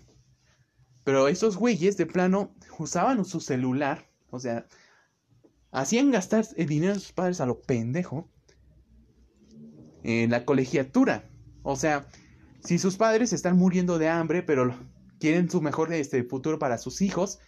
Pero 1.04 1.28
esos 1.28 1.58
güeyes 1.58 1.98
de 1.98 2.06
plano 2.06 2.54
usaban 2.78 3.26
su 3.26 3.40
celular, 3.40 4.08
o 4.30 4.40
sea, 4.40 4.68
hacían 5.72 6.12
gastar 6.12 6.46
el 6.58 6.68
dinero 6.68 6.94
de 6.94 7.00
sus 7.00 7.12
padres 7.12 7.42
a 7.42 7.48
lo 7.48 7.60
pendejo 7.62 8.30
en 10.04 10.30
la 10.30 10.46
colegiatura. 10.46 11.28
O 11.64 11.76
sea, 11.76 12.08
si 12.64 12.78
sus 12.78 12.98
padres 12.98 13.34
están 13.34 13.58
muriendo 13.58 13.98
de 13.98 14.10
hambre, 14.10 14.44
pero 14.44 14.76
quieren 15.20 15.50
su 15.50 15.62
mejor 15.62 15.94
este, 15.94 16.24
futuro 16.24 16.60
para 16.60 16.78
sus 16.78 17.02
hijos, 17.02 17.40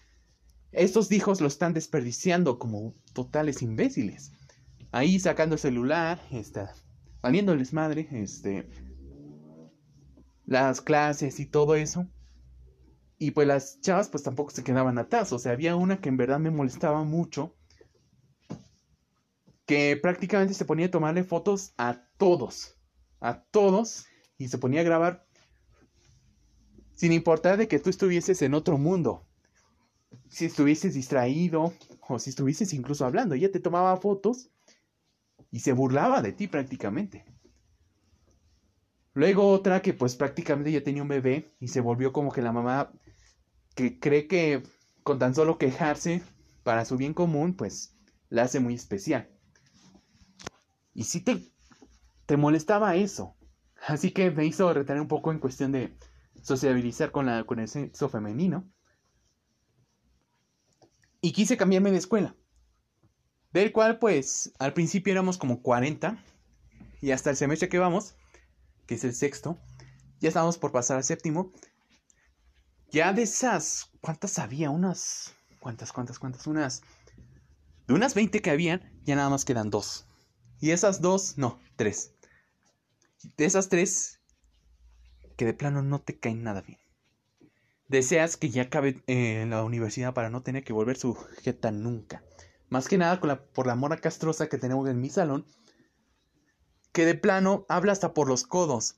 estos 0.71 1.11
hijos 1.11 1.39
lo 1.39 1.47
están 1.47 1.73
desperdiciando 1.73 2.57
como 2.57 2.93
totales 3.13 3.61
imbéciles. 3.61 4.31
Ahí 4.91 5.19
sacando 5.19 5.55
el 5.55 5.59
celular, 5.59 6.19
está, 6.31 6.73
valiéndoles 7.21 7.73
madre, 7.73 8.07
este, 8.11 8.67
las 10.45 10.81
clases 10.81 11.39
y 11.39 11.45
todo 11.45 11.75
eso. 11.75 12.07
Y 13.17 13.31
pues 13.31 13.47
las 13.47 13.79
chavas 13.81 14.09
pues 14.09 14.23
tampoco 14.23 14.51
se 14.51 14.63
quedaban 14.63 14.97
atrás. 14.97 15.31
O 15.31 15.39
sea, 15.39 15.53
había 15.53 15.75
una 15.75 16.01
que 16.01 16.09
en 16.09 16.17
verdad 16.17 16.39
me 16.39 16.51
molestaba 16.51 17.03
mucho. 17.03 17.55
Que 19.65 19.97
prácticamente 20.01 20.53
se 20.53 20.65
ponía 20.65 20.87
a 20.87 20.91
tomarle 20.91 21.23
fotos 21.23 21.73
a 21.77 22.03
todos. 22.17 22.77
A 23.21 23.43
todos. 23.45 24.05
Y 24.43 24.49
se 24.49 24.57
ponía 24.57 24.81
a 24.81 24.83
grabar. 24.83 25.25
Sin 26.93 27.13
importar 27.13 27.55
de 27.55 27.69
que 27.69 27.79
tú 27.79 27.89
estuvieses 27.89 28.41
en 28.41 28.53
otro 28.53 28.77
mundo. 28.77 29.25
Si 30.27 30.43
estuvieses 30.43 30.93
distraído. 30.93 31.73
O 32.09 32.19
si 32.19 32.31
estuvieses 32.31 32.73
incluso 32.73 33.05
hablando. 33.05 33.35
Ella 33.35 33.51
te 33.51 33.61
tomaba 33.61 33.95
fotos 33.95 34.49
y 35.49 35.59
se 35.59 35.71
burlaba 35.71 36.21
de 36.21 36.33
ti 36.33 36.47
prácticamente. 36.47 37.23
Luego 39.13 39.47
otra 39.49 39.81
que 39.81 39.93
pues 39.93 40.15
prácticamente 40.15 40.73
ya 40.73 40.83
tenía 40.83 41.03
un 41.03 41.07
bebé 41.07 41.55
y 41.61 41.69
se 41.69 41.79
volvió 41.79 42.11
como 42.11 42.33
que 42.33 42.41
la 42.41 42.51
mamá 42.51 42.91
que 43.75 43.97
cree 43.97 44.27
que 44.27 44.63
con 45.03 45.19
tan 45.19 45.35
solo 45.35 45.57
quejarse 45.57 46.21
para 46.63 46.83
su 46.83 46.97
bien 46.97 47.13
común 47.13 47.53
pues 47.53 47.95
la 48.29 48.43
hace 48.43 48.59
muy 48.59 48.73
especial. 48.73 49.29
Y 50.93 51.05
si 51.05 51.21
te, 51.21 51.53
te 52.25 52.35
molestaba 52.35 52.95
eso. 52.95 53.37
Así 53.87 54.11
que 54.11 54.31
me 54.31 54.45
hizo 54.45 54.73
retener 54.73 55.01
un 55.01 55.07
poco 55.07 55.31
en 55.31 55.39
cuestión 55.39 55.71
de 55.71 55.97
sociabilizar 56.41 57.11
con, 57.11 57.25
la, 57.25 57.43
con 57.43 57.59
el 57.59 57.67
sexo 57.67 58.09
femenino. 58.09 58.69
Y 61.21 61.31
quise 61.33 61.57
cambiarme 61.57 61.91
de 61.91 61.97
escuela. 61.97 62.35
Del 63.51 63.71
cual, 63.71 63.99
pues, 63.99 64.53
al 64.59 64.73
principio 64.73 65.11
éramos 65.11 65.37
como 65.37 65.61
40. 65.61 66.17
Y 67.01 67.11
hasta 67.11 67.29
el 67.29 67.35
semestre 67.35 67.69
que 67.69 67.79
vamos, 67.79 68.15
que 68.87 68.95
es 68.95 69.03
el 69.03 69.13
sexto, 69.13 69.59
ya 70.19 70.29
estábamos 70.29 70.57
por 70.57 70.71
pasar 70.71 70.97
al 70.97 71.03
séptimo. 71.03 71.51
Ya 72.89 73.11
de 73.11 73.23
esas, 73.23 73.89
¿cuántas 73.99 74.39
había? 74.39 74.69
Unas, 74.69 75.33
¿cuántas, 75.59 75.91
cuántas, 75.91 76.19
cuántas? 76.19 76.47
Unas, 76.47 76.81
de 77.87 77.93
unas 77.93 78.13
20 78.13 78.41
que 78.41 78.49
habían, 78.49 78.81
ya 79.03 79.15
nada 79.15 79.29
más 79.29 79.43
quedan 79.43 79.69
dos. 79.69 80.07
Y 80.61 80.71
esas 80.71 81.01
dos, 81.01 81.37
no, 81.37 81.59
tres. 81.75 82.12
De 83.37 83.45
esas 83.45 83.69
tres, 83.69 84.19
que 85.37 85.45
de 85.45 85.53
plano 85.53 85.81
no 85.81 86.01
te 86.01 86.19
caen 86.19 86.43
nada 86.43 86.61
bien. 86.61 86.79
Deseas 87.87 88.37
que 88.37 88.49
ya 88.49 88.63
acabe 88.63 89.03
eh, 89.07 89.41
en 89.41 89.49
la 89.49 89.63
universidad 89.63 90.13
para 90.13 90.29
no 90.29 90.41
tener 90.41 90.63
que 90.63 90.73
volver 90.73 90.97
sujeta 90.97 91.71
nunca. 91.71 92.23
Más 92.69 92.87
que 92.87 92.97
nada 92.97 93.19
por 93.53 93.67
la 93.67 93.75
mora 93.75 93.97
castrosa 93.97 94.47
que 94.47 94.57
tenemos 94.57 94.89
en 94.89 94.99
mi 94.99 95.09
salón. 95.09 95.45
Que 96.91 97.05
de 97.05 97.15
plano 97.15 97.65
habla 97.69 97.91
hasta 97.91 98.13
por 98.13 98.27
los 98.27 98.43
codos. 98.43 98.95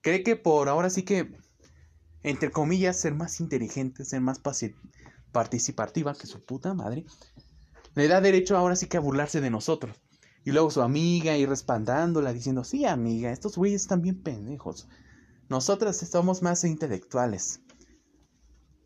Cree 0.00 0.22
que 0.22 0.36
por 0.36 0.68
ahora 0.68 0.90
sí 0.90 1.02
que, 1.02 1.36
entre 2.22 2.50
comillas, 2.50 2.96
ser 2.96 3.14
más 3.14 3.40
inteligente, 3.40 4.04
ser 4.04 4.20
más 4.20 4.40
participativa 5.32 6.14
que 6.14 6.26
su 6.26 6.44
puta 6.44 6.74
madre, 6.74 7.04
le 7.94 8.08
da 8.08 8.20
derecho 8.20 8.56
ahora 8.56 8.76
sí 8.76 8.86
que 8.86 8.96
a 8.96 9.00
burlarse 9.00 9.40
de 9.40 9.50
nosotros. 9.50 9.96
Y 10.46 10.52
luego 10.52 10.70
su 10.70 10.80
amiga 10.80 11.36
ir 11.36 11.48
respaldándola 11.48 12.32
diciendo, 12.32 12.62
sí 12.62 12.84
amiga, 12.84 13.32
estos 13.32 13.56
güeyes 13.56 13.82
están 13.82 14.00
bien 14.00 14.22
pendejos. 14.22 14.86
Nosotras 15.48 16.04
estamos 16.04 16.40
más 16.40 16.62
intelectuales. 16.62 17.62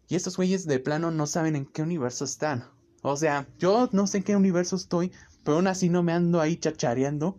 Y 0.08 0.16
estos 0.16 0.38
güeyes 0.38 0.66
de 0.66 0.78
plano 0.78 1.10
no 1.10 1.26
saben 1.26 1.56
en 1.56 1.66
qué 1.66 1.82
universo 1.82 2.24
están. 2.24 2.64
O 3.02 3.14
sea, 3.14 3.46
yo 3.58 3.90
no 3.92 4.06
sé 4.06 4.16
en 4.16 4.24
qué 4.24 4.36
universo 4.36 4.74
estoy, 4.74 5.12
pero 5.44 5.58
aún 5.58 5.66
así 5.66 5.90
no 5.90 6.02
me 6.02 6.14
ando 6.14 6.40
ahí 6.40 6.56
chachareando 6.56 7.38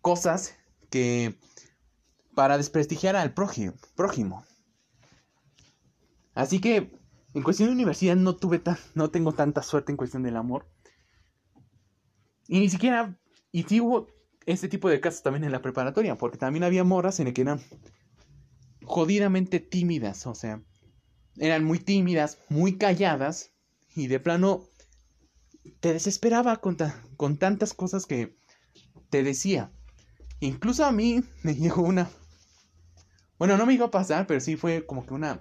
cosas 0.00 0.54
que 0.88 1.38
para 2.34 2.56
desprestigiar 2.56 3.16
al 3.16 3.34
prójimo. 3.34 4.46
Así 6.32 6.58
que 6.58 6.98
en 7.34 7.42
cuestión 7.42 7.68
de 7.68 7.74
universidad 7.74 8.16
no 8.16 8.36
tuve 8.36 8.60
tan, 8.60 8.78
no 8.94 9.10
tengo 9.10 9.32
tanta 9.32 9.62
suerte 9.62 9.92
en 9.92 9.98
cuestión 9.98 10.22
del 10.22 10.38
amor. 10.38 10.66
Y 12.50 12.58
ni 12.58 12.68
siquiera, 12.68 13.16
y 13.52 13.62
sí 13.62 13.80
hubo 13.80 14.08
este 14.44 14.68
tipo 14.68 14.88
de 14.88 14.98
casos 15.00 15.22
también 15.22 15.44
en 15.44 15.52
la 15.52 15.62
preparatoria, 15.62 16.18
porque 16.18 16.36
también 16.36 16.64
había 16.64 16.82
morras 16.82 17.20
en 17.20 17.28
el 17.28 17.32
que 17.32 17.42
eran 17.42 17.60
jodidamente 18.82 19.60
tímidas, 19.60 20.26
o 20.26 20.34
sea, 20.34 20.60
eran 21.36 21.62
muy 21.64 21.78
tímidas, 21.78 22.38
muy 22.48 22.76
calladas, 22.76 23.52
y 23.94 24.08
de 24.08 24.18
plano 24.18 24.64
te 25.78 25.92
desesperaba 25.92 26.56
con, 26.56 26.76
con 27.16 27.38
tantas 27.38 27.72
cosas 27.72 28.04
que 28.04 28.36
te 29.10 29.22
decía. 29.22 29.70
Incluso 30.40 30.84
a 30.84 30.90
mí 30.90 31.22
me 31.44 31.54
llegó 31.54 31.82
una... 31.82 32.10
Bueno, 33.38 33.56
no 33.58 33.64
me 33.64 33.74
iba 33.74 33.86
a 33.86 33.92
pasar, 33.92 34.26
pero 34.26 34.40
sí 34.40 34.56
fue 34.56 34.84
como 34.84 35.06
que 35.06 35.14
una 35.14 35.40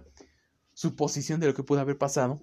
suposición 0.76 1.40
de 1.40 1.48
lo 1.48 1.56
que 1.56 1.64
pudo 1.64 1.80
haber 1.80 1.98
pasado. 1.98 2.40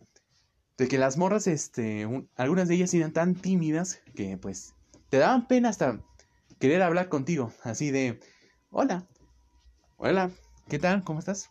De 0.76 0.88
que 0.88 0.98
las 0.98 1.16
morras, 1.16 1.46
este, 1.46 2.06
algunas 2.36 2.68
de 2.68 2.74
ellas 2.74 2.92
eran 2.92 3.12
tan 3.12 3.34
tímidas 3.34 4.00
que 4.14 4.36
pues 4.36 4.74
te 5.08 5.18
daban 5.18 5.48
pena 5.48 5.70
hasta 5.70 6.00
querer 6.58 6.82
hablar 6.82 7.08
contigo. 7.08 7.52
Así 7.62 7.90
de, 7.90 8.20
hola, 8.70 9.06
hola, 9.96 10.30
¿qué 10.68 10.78
tal? 10.78 11.02
¿Cómo 11.02 11.18
estás? 11.18 11.50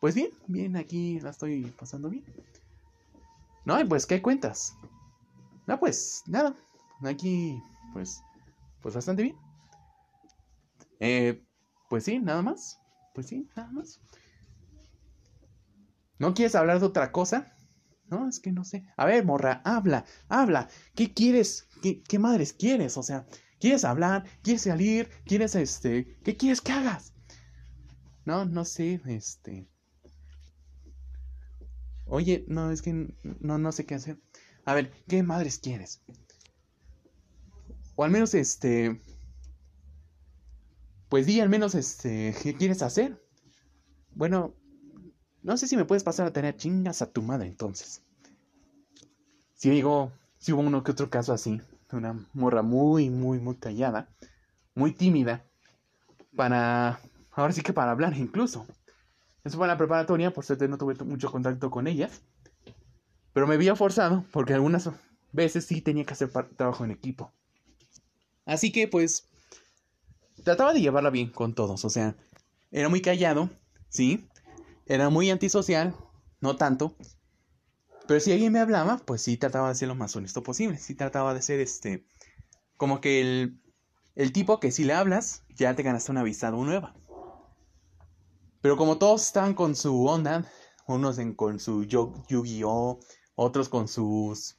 Pues 0.00 0.14
bien, 0.14 0.30
bien, 0.46 0.76
aquí 0.76 1.20
la 1.20 1.30
estoy 1.30 1.64
pasando 1.78 2.08
bien. 2.08 2.24
No, 3.66 3.78
pues, 3.86 4.06
¿qué 4.06 4.22
cuentas? 4.22 4.74
No, 5.66 5.78
pues, 5.78 6.22
nada, 6.26 6.54
aquí, 7.04 7.62
pues, 7.92 8.22
pues 8.80 8.94
bastante 8.94 9.22
bien. 9.22 9.36
Eh, 10.98 11.44
pues 11.90 12.04
sí, 12.04 12.18
nada 12.18 12.40
más. 12.40 12.80
Pues 13.14 13.26
sí, 13.26 13.46
nada 13.54 13.70
más. 13.70 14.00
¿No 16.18 16.32
quieres 16.32 16.54
hablar 16.54 16.80
de 16.80 16.86
otra 16.86 17.12
cosa? 17.12 17.54
No, 18.10 18.28
es 18.28 18.40
que 18.40 18.50
no 18.50 18.64
sé. 18.64 18.84
A 18.96 19.06
ver, 19.06 19.24
morra, 19.24 19.62
habla, 19.64 20.04
habla. 20.28 20.68
¿Qué 20.94 21.14
quieres? 21.14 21.68
¿Qué, 21.80 22.02
qué 22.02 22.18
madres 22.18 22.52
quieres? 22.52 22.96
O 22.96 23.02
sea, 23.02 23.24
¿quieres 23.60 23.84
hablar? 23.84 24.24
¿Quieres 24.42 24.62
salir? 24.62 25.08
¿Quieres 25.24 25.54
este? 25.54 26.18
¿Qué 26.24 26.36
quieres 26.36 26.60
que 26.60 26.72
hagas? 26.72 27.14
No, 28.24 28.44
no 28.44 28.64
sé, 28.64 29.00
este. 29.06 29.68
Oye, 32.06 32.44
no, 32.48 32.72
es 32.72 32.82
que 32.82 33.14
no, 33.22 33.58
no 33.58 33.70
sé 33.70 33.86
qué 33.86 33.94
hacer. 33.94 34.20
A 34.64 34.74
ver, 34.74 34.92
¿qué 35.06 35.22
madres 35.22 35.58
quieres? 35.58 36.02
O 37.94 38.02
al 38.02 38.10
menos 38.10 38.34
este. 38.34 39.00
Pues 41.08 41.26
di 41.26 41.40
al 41.40 41.48
menos 41.48 41.76
este. 41.76 42.34
¿Qué 42.42 42.56
quieres 42.56 42.82
hacer? 42.82 43.24
Bueno, 44.10 44.56
no 45.42 45.56
sé 45.56 45.66
si 45.66 45.76
me 45.76 45.84
puedes 45.84 46.04
pasar 46.04 46.26
a 46.26 46.32
tener 46.32 46.56
chingas 46.56 47.02
a 47.02 47.10
tu 47.10 47.22
madre 47.22 47.46
entonces. 47.46 48.02
Si 49.54 49.70
digo, 49.70 50.12
si 50.38 50.52
hubo 50.52 50.62
uno 50.62 50.82
que 50.82 50.92
otro 50.92 51.10
caso 51.10 51.32
así, 51.32 51.60
una 51.92 52.26
morra 52.32 52.62
muy, 52.62 53.10
muy, 53.10 53.38
muy 53.38 53.56
callada, 53.56 54.08
muy 54.74 54.92
tímida, 54.92 55.44
para, 56.36 57.00
ahora 57.32 57.52
sí 57.52 57.62
que 57.62 57.72
para 57.72 57.90
hablar 57.90 58.16
incluso. 58.16 58.66
Eso 59.44 59.56
fue 59.56 59.66
en 59.66 59.70
la 59.70 59.78
preparatoria, 59.78 60.32
por 60.32 60.44
suerte 60.44 60.68
no 60.68 60.78
tuve 60.78 60.94
mucho 61.04 61.30
contacto 61.30 61.70
con 61.70 61.86
ellas, 61.86 62.22
pero 63.32 63.46
me 63.46 63.54
había 63.54 63.74
forzado 63.74 64.24
porque 64.32 64.54
algunas 64.54 64.90
veces 65.32 65.64
sí 65.64 65.80
tenía 65.80 66.04
que 66.04 66.12
hacer 66.12 66.30
trabajo 66.56 66.84
en 66.84 66.90
equipo. 66.90 67.32
Así 68.44 68.72
que 68.72 68.88
pues 68.88 69.28
trataba 70.44 70.72
de 70.72 70.80
llevarla 70.80 71.10
bien 71.10 71.30
con 71.30 71.54
todos, 71.54 71.84
o 71.84 71.90
sea, 71.90 72.16
era 72.70 72.88
muy 72.88 73.00
callado, 73.00 73.50
sí, 73.88 74.28
era 74.90 75.08
muy 75.08 75.30
antisocial, 75.30 75.94
no 76.40 76.56
tanto. 76.56 76.96
Pero 78.08 78.18
si 78.18 78.32
alguien 78.32 78.52
me 78.52 78.58
hablaba, 78.58 78.98
pues 78.98 79.22
sí 79.22 79.36
trataba 79.36 79.68
de 79.68 79.76
ser 79.76 79.86
lo 79.86 79.94
más 79.94 80.16
honesto 80.16 80.42
posible. 80.42 80.78
Sí 80.78 80.96
trataba 80.96 81.32
de 81.32 81.42
ser 81.42 81.60
este. 81.60 82.04
Como 82.76 83.00
que 83.00 83.20
el, 83.20 83.62
el 84.16 84.32
tipo 84.32 84.58
que 84.58 84.72
si 84.72 84.82
le 84.82 84.94
hablas, 84.94 85.44
ya 85.54 85.76
te 85.76 85.84
ganaste 85.84 86.10
una 86.10 86.24
visada 86.24 86.56
nueva. 86.56 86.96
Pero 88.60 88.76
como 88.76 88.98
todos 88.98 89.24
estaban 89.24 89.54
con 89.54 89.76
su 89.76 90.06
onda, 90.06 90.44
unos 90.88 91.18
con 91.36 91.60
su 91.60 91.84
Yu-Gi-Oh!, 91.84 92.98
otros 93.36 93.68
con 93.68 93.86
sus. 93.86 94.56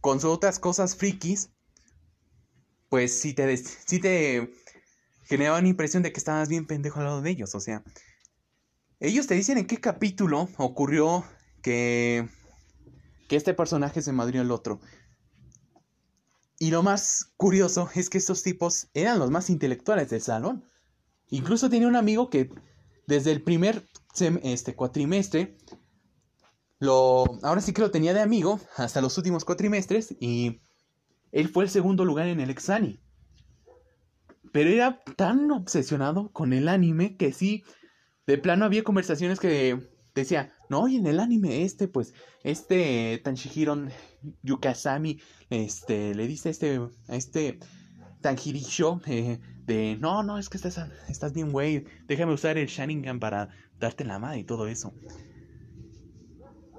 con 0.00 0.18
sus 0.18 0.30
otras 0.30 0.58
cosas 0.58 0.96
frikis, 0.96 1.50
pues 2.88 3.20
sí 3.20 3.34
te, 3.34 3.54
sí 3.58 4.00
te 4.00 4.50
generaba 5.24 5.58
una 5.58 5.68
impresión 5.68 6.02
de 6.02 6.10
que 6.10 6.18
estabas 6.18 6.48
bien 6.48 6.66
pendejo 6.66 7.00
al 7.00 7.04
lado 7.04 7.20
de 7.20 7.30
ellos. 7.30 7.54
O 7.54 7.60
sea, 7.60 7.84
ellos 9.00 9.26
te 9.26 9.34
dicen 9.34 9.58
en 9.58 9.66
qué 9.66 9.78
capítulo 9.78 10.48
ocurrió 10.56 11.24
que, 11.62 12.28
que 13.28 13.36
este 13.36 13.54
personaje 13.54 14.02
se 14.02 14.12
madrió 14.12 14.42
el 14.42 14.50
otro. 14.50 14.80
Y 16.58 16.70
lo 16.70 16.82
más 16.82 17.32
curioso 17.36 17.88
es 17.94 18.10
que 18.10 18.18
estos 18.18 18.42
tipos 18.42 18.88
eran 18.94 19.18
los 19.18 19.30
más 19.30 19.48
intelectuales 19.48 20.10
del 20.10 20.20
salón. 20.20 20.64
Incluso 21.30 21.70
tenía 21.70 21.86
un 21.86 21.96
amigo 21.96 22.30
que 22.30 22.50
desde 23.06 23.30
el 23.30 23.42
primer 23.42 23.86
este, 24.42 24.74
cuatrimestre, 24.74 25.56
lo, 26.80 27.24
ahora 27.42 27.60
sí 27.60 27.72
que 27.72 27.82
lo 27.82 27.90
tenía 27.90 28.14
de 28.14 28.20
amigo 28.20 28.60
hasta 28.76 29.00
los 29.00 29.16
últimos 29.18 29.44
cuatrimestres 29.44 30.16
y 30.20 30.60
él 31.32 31.48
fue 31.48 31.64
el 31.64 31.70
segundo 31.70 32.04
lugar 32.04 32.26
en 32.26 32.40
el 32.40 32.50
Exani. 32.50 33.00
Pero 34.52 34.70
era 34.70 35.02
tan 35.16 35.50
obsesionado 35.50 36.32
con 36.32 36.52
el 36.52 36.68
anime 36.68 37.16
que 37.16 37.32
sí 37.32 37.62
de 38.28 38.36
plano 38.36 38.66
había 38.66 38.84
conversaciones 38.84 39.40
que 39.40 39.88
decía, 40.14 40.52
no, 40.68 40.86
y 40.86 40.96
en 40.96 41.06
el 41.06 41.18
anime 41.18 41.62
este, 41.64 41.88
pues, 41.88 42.12
este 42.44 43.18
Tanjiro 43.24 43.86
Yukasami, 44.42 45.18
este, 45.48 46.14
le 46.14 46.26
dice 46.26 46.50
este, 46.50 46.78
a 47.08 47.16
este 47.16 47.58
eh, 49.06 49.40
de, 49.64 49.96
no, 49.98 50.22
no, 50.22 50.38
es 50.38 50.50
que 50.50 50.58
estás, 50.58 50.78
estás 51.08 51.32
bien, 51.32 51.52
güey, 51.52 51.86
déjame 52.06 52.34
usar 52.34 52.58
el 52.58 52.66
Sharingan 52.66 53.18
para 53.18 53.48
darte 53.78 54.04
la 54.04 54.18
madre 54.18 54.40
y 54.40 54.44
todo 54.44 54.68
eso. 54.68 54.92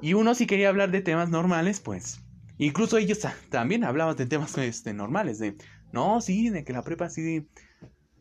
Y 0.04 0.14
uno 0.14 0.36
si 0.36 0.45
quería 0.45 0.70
hablar 0.70 0.91
de 0.91 1.02
temas 1.02 1.32
normales, 1.32 1.80
pues, 1.80 2.22
incluso 2.60 3.00
ellos 3.00 3.26
también 3.50 3.84
hablaban 3.86 4.16
de 4.16 4.28
temas 4.28 4.56
este, 4.60 4.93
normales, 4.93 5.39
de, 5.39 5.56
no, 5.93 6.22
sí, 6.22 6.52
de 6.52 6.64
que 6.64 6.74
la 6.74 6.84
prepa 6.84 7.10
sí 7.10 7.47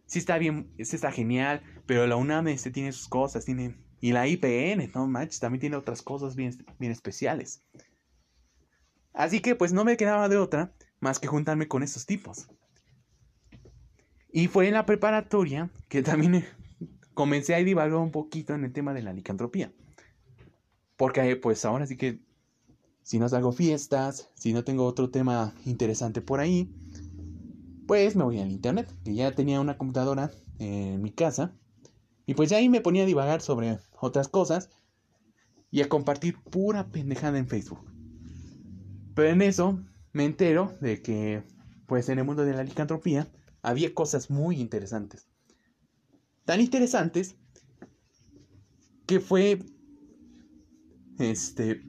sí 0.09 0.19
está 0.19 0.39
bien, 0.39 0.73
sí 0.79 0.97
está 0.97 1.13
genial, 1.13 1.63
pero 1.87 2.07
la 2.07 2.17
UNAM 2.17 2.49
este, 2.49 2.73
tiene 2.73 2.91
sus 2.91 3.07
cosas, 3.07 3.45
tiene... 3.45 3.77
Y 4.01 4.13
la 4.13 4.29
IPN, 4.29 4.93
no 4.95 5.09
manches, 5.09 5.41
también 5.41 5.61
tiene 5.61 5.77
otras 5.77 6.03
cosas 6.03 6.37
bien, 6.37 6.57
bien 6.79 6.93
especiales. 6.93 7.65
Así 9.13 9.41
que 9.41 9.57
pues 9.57 9.73
no 9.73 9.85
me 9.85 9.97
quedaba 9.97 10.29
de 10.29 10.37
otra 10.37 10.73
más 11.01 11.19
que 11.19 11.27
juntarme 11.27 11.67
con 11.67 11.83
estos 11.83 12.07
tipos. 12.07 12.49
Y 14.33 14.47
fue 14.47 14.69
en 14.69 14.75
la 14.75 14.87
preparatoria 14.87 15.71
que 15.89 16.03
también 16.03 16.47
comencé 17.15 17.55
a 17.55 17.59
divagar 17.59 17.95
un 17.95 18.13
poquito 18.13 18.55
en 18.55 18.65
el 18.65 18.73
tema 18.73 18.95
de 18.95 19.03
la 19.03 19.13
licantropía. 19.13 19.73
Porque 20.97 21.35
pues 21.35 21.65
ahora 21.65 21.87
sí 21.87 21.97
que 21.97 22.21
si 23.03 23.19
no 23.19 23.29
salgo 23.29 23.51
fiestas, 23.53 24.31
si 24.35 24.53
no 24.53 24.63
tengo 24.63 24.85
otro 24.85 25.11
tema 25.11 25.55
interesante 25.65 26.21
por 26.21 26.39
ahí, 26.39 26.73
pues 27.89 28.14
me 28.16 28.22
voy 28.22 28.39
al 28.39 28.53
internet, 28.53 28.95
que 29.03 29.14
ya 29.14 29.32
tenía 29.32 29.62
una 29.62 29.78
computadora 29.78 30.30
en 30.59 31.01
mi 31.01 31.11
casa. 31.11 31.55
Y 32.26 32.34
pues 32.34 32.51
ya 32.51 32.59
ahí 32.59 32.68
me 32.68 32.82
ponía 32.82 33.05
a 33.05 33.07
divagar 33.07 33.41
sobre 33.41 33.78
otras 33.99 34.28
cosas 34.28 34.68
y 35.70 35.80
a 35.80 35.89
compartir 35.89 36.36
pura 36.39 36.89
pendejada 36.89 37.39
en 37.39 37.49
Facebook. 37.49 37.91
Pero 39.14 39.30
en 39.30 39.41
eso 39.41 39.82
me 40.12 40.26
entero 40.26 40.76
de 40.82 41.01
que, 41.01 41.43
pues 41.86 42.11
en 42.11 42.18
el 42.18 42.26
mundo 42.26 42.45
de 42.45 42.53
la 42.53 42.62
licantropía, 42.62 43.26
había 43.62 43.95
cosas 43.95 44.28
muy 44.28 44.61
interesantes. 44.61 45.26
Tan 46.45 46.61
interesantes 46.61 47.36
que 49.07 49.18
fue, 49.18 49.61
este, 51.18 51.82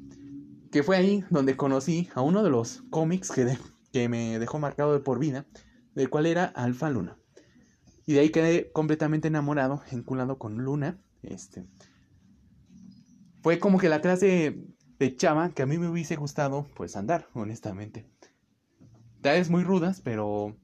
que 0.71 0.81
fue 0.81 0.95
ahí 0.95 1.25
donde 1.29 1.57
conocí 1.57 2.07
a 2.15 2.21
uno 2.21 2.41
de 2.41 2.51
los 2.51 2.83
cómics 2.89 3.31
que, 3.31 3.57
que 3.91 4.07
me 4.07 4.39
dejó 4.39 4.59
marcado 4.59 4.93
de 4.93 5.01
por 5.01 5.19
vida, 5.19 5.45
del 5.99 6.09
cual 6.09 6.27
era 6.27 6.45
Alfa 6.45 6.89
Luna. 6.89 7.17
Y 8.05 8.13
de 8.13 8.21
ahí 8.21 8.29
quedé 8.29 8.71
completamente 8.71 9.27
enamorado, 9.27 9.81
enculado 9.91 10.37
con 10.37 10.63
Luna. 10.63 10.97
Este. 11.23 11.65
Fue 13.43 13.59
como 13.59 13.79
que 13.79 13.89
la 13.89 13.99
clase 13.99 14.63
de 14.97 15.15
chava 15.17 15.49
que 15.49 15.61
a 15.61 15.65
mí 15.65 15.77
me 15.77 15.89
hubiese 15.89 16.15
gustado, 16.15 16.69
pues 16.73 16.95
andar, 16.95 17.27
honestamente. 17.33 18.09
Tal 19.19 19.49
muy 19.49 19.65
rudas, 19.65 19.99
pero. 19.99 20.55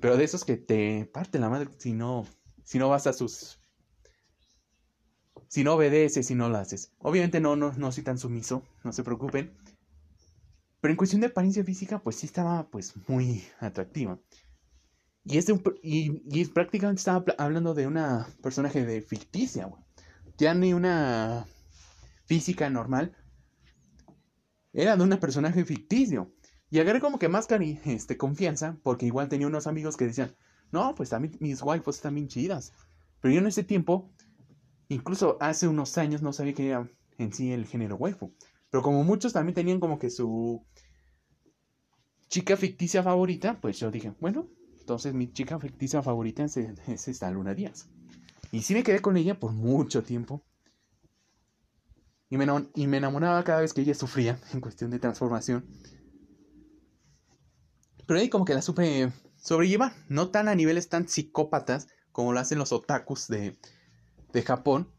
Pero 0.00 0.16
de 0.16 0.24
esos 0.24 0.46
que 0.46 0.56
te 0.56 1.04
parten 1.12 1.42
la 1.42 1.50
madre 1.50 1.68
si 1.76 1.92
no. 1.92 2.26
Si 2.64 2.78
no 2.78 2.88
vas 2.88 3.06
a 3.06 3.12
sus. 3.12 3.60
Si 5.48 5.64
no 5.64 5.74
obedeces, 5.74 6.26
si 6.26 6.34
no 6.34 6.48
lo 6.48 6.56
haces. 6.56 6.94
Obviamente 6.96 7.40
no, 7.40 7.56
no, 7.56 7.74
no 7.74 7.92
soy 7.92 8.04
tan 8.04 8.16
sumiso, 8.16 8.62
no 8.84 8.92
se 8.94 9.04
preocupen. 9.04 9.54
Pero 10.80 10.92
en 10.92 10.96
cuestión 10.96 11.20
de 11.20 11.28
apariencia 11.28 11.64
física, 11.64 12.00
pues 12.02 12.16
sí 12.16 12.26
estaba 12.26 12.68
pues 12.70 12.94
muy 13.08 13.44
atractiva. 13.60 14.18
Y, 15.24 15.38
este, 15.38 15.52
y, 15.82 16.22
y 16.24 16.44
prácticamente 16.46 17.00
estaba 17.00 17.24
hablando 17.36 17.74
de 17.74 17.86
una 17.86 18.26
personaje 18.42 18.86
de 18.86 19.02
ficticia, 19.02 19.66
güey. 19.66 19.82
Ya 20.38 20.54
ni 20.54 20.72
una 20.72 21.46
física 22.26 22.70
normal. 22.70 23.16
Era 24.72 24.96
de 24.96 25.02
una 25.02 25.18
personaje 25.18 25.64
ficticio. 25.64 26.32
Y 26.70 26.78
agarré 26.78 27.00
como 27.00 27.18
que 27.18 27.28
más 27.28 27.46
cari 27.46 27.80
este, 27.84 28.16
confianza, 28.16 28.78
porque 28.82 29.06
igual 29.06 29.28
tenía 29.28 29.46
unos 29.46 29.66
amigos 29.66 29.96
que 29.96 30.06
decían, 30.06 30.36
no, 30.70 30.94
pues 30.94 31.08
también 31.08 31.36
mis 31.40 31.62
waifus 31.62 31.96
están 31.96 32.14
bien 32.14 32.28
chidas. 32.28 32.72
Pero 33.20 33.34
yo 33.34 33.40
en 33.40 33.46
ese 33.46 33.64
tiempo, 33.64 34.12
incluso 34.88 35.38
hace 35.40 35.66
unos 35.66 35.96
años, 35.98 36.22
no 36.22 36.32
sabía 36.32 36.52
que 36.52 36.68
era 36.68 36.88
en 37.16 37.32
sí 37.32 37.52
el 37.52 37.66
género 37.66 37.96
waifu. 37.96 38.32
Pero 38.70 38.82
como 38.82 39.04
muchos 39.04 39.32
también 39.32 39.54
tenían 39.54 39.80
como 39.80 39.98
que 39.98 40.10
su 40.10 40.64
chica 42.28 42.56
ficticia 42.56 43.02
favorita, 43.02 43.58
pues 43.60 43.78
yo 43.78 43.90
dije, 43.90 44.12
bueno, 44.20 44.48
entonces 44.80 45.14
mi 45.14 45.32
chica 45.32 45.58
ficticia 45.58 46.02
favorita 46.02 46.44
es, 46.44 46.56
es 46.56 47.08
esta 47.08 47.30
Luna 47.30 47.54
Díaz. 47.54 47.88
Y 48.50 48.62
sí 48.62 48.74
me 48.74 48.82
quedé 48.82 49.00
con 49.00 49.16
ella 49.16 49.38
por 49.38 49.52
mucho 49.52 50.02
tiempo. 50.02 50.42
Y 52.30 52.36
me, 52.36 52.96
enamoraba 52.96 53.42
cada 53.44 53.60
vez 53.60 53.72
que 53.72 53.80
ella 53.80 53.94
sufría 53.94 54.38
en 54.52 54.60
cuestión 54.60 54.90
de 54.90 54.98
transformación. 54.98 55.66
Pero 58.06 58.20
ahí 58.20 58.28
como 58.28 58.44
que 58.44 58.54
la 58.54 58.62
supe 58.62 59.12
sobrellevar. 59.36 59.92
No 60.08 60.30
tan 60.30 60.48
a 60.48 60.54
niveles 60.54 60.88
tan 60.88 61.08
psicópatas 61.08 61.88
como 62.12 62.32
lo 62.32 62.40
hacen 62.40 62.58
los 62.58 62.72
otakus 62.72 63.28
de, 63.28 63.56
de 64.32 64.42
Japón. 64.42 64.90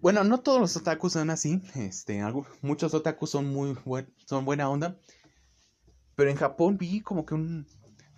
Bueno, 0.00 0.24
no 0.24 0.40
todos 0.40 0.60
los 0.60 0.76
otakus 0.76 1.14
son 1.14 1.30
así. 1.30 1.60
Este, 1.74 2.22
muchos 2.62 2.94
otakus 2.94 3.30
son 3.30 3.46
muy 3.52 3.76
son 4.26 4.44
buena 4.44 4.68
onda. 4.68 4.98
Pero 6.14 6.30
en 6.30 6.36
Japón 6.36 6.78
vi 6.78 7.00
como 7.00 7.26
que 7.26 7.34
un, 7.34 7.66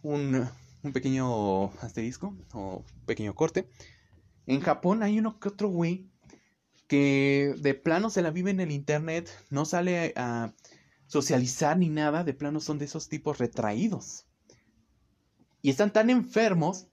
un, 0.02 0.48
un 0.82 0.92
pequeño 0.92 1.66
asterisco 1.80 2.36
o 2.52 2.84
pequeño 3.06 3.34
corte. 3.34 3.68
En 4.46 4.60
Japón 4.60 5.02
hay 5.02 5.18
uno 5.18 5.38
que 5.38 5.48
otro 5.48 5.68
güey 5.68 6.10
que 6.88 7.54
de 7.58 7.74
plano 7.74 8.08
se 8.10 8.22
la 8.22 8.30
vive 8.30 8.50
en 8.50 8.60
el 8.60 8.72
internet, 8.72 9.30
no 9.50 9.66
sale 9.66 10.14
a 10.16 10.54
socializar 11.06 11.76
ni 11.76 11.90
nada, 11.90 12.24
de 12.24 12.32
plano 12.34 12.60
son 12.60 12.78
de 12.78 12.86
esos 12.86 13.08
tipos 13.08 13.38
retraídos. 13.38 14.26
Y 15.60 15.70
están 15.70 15.92
tan 15.92 16.08
enfermos 16.08 16.88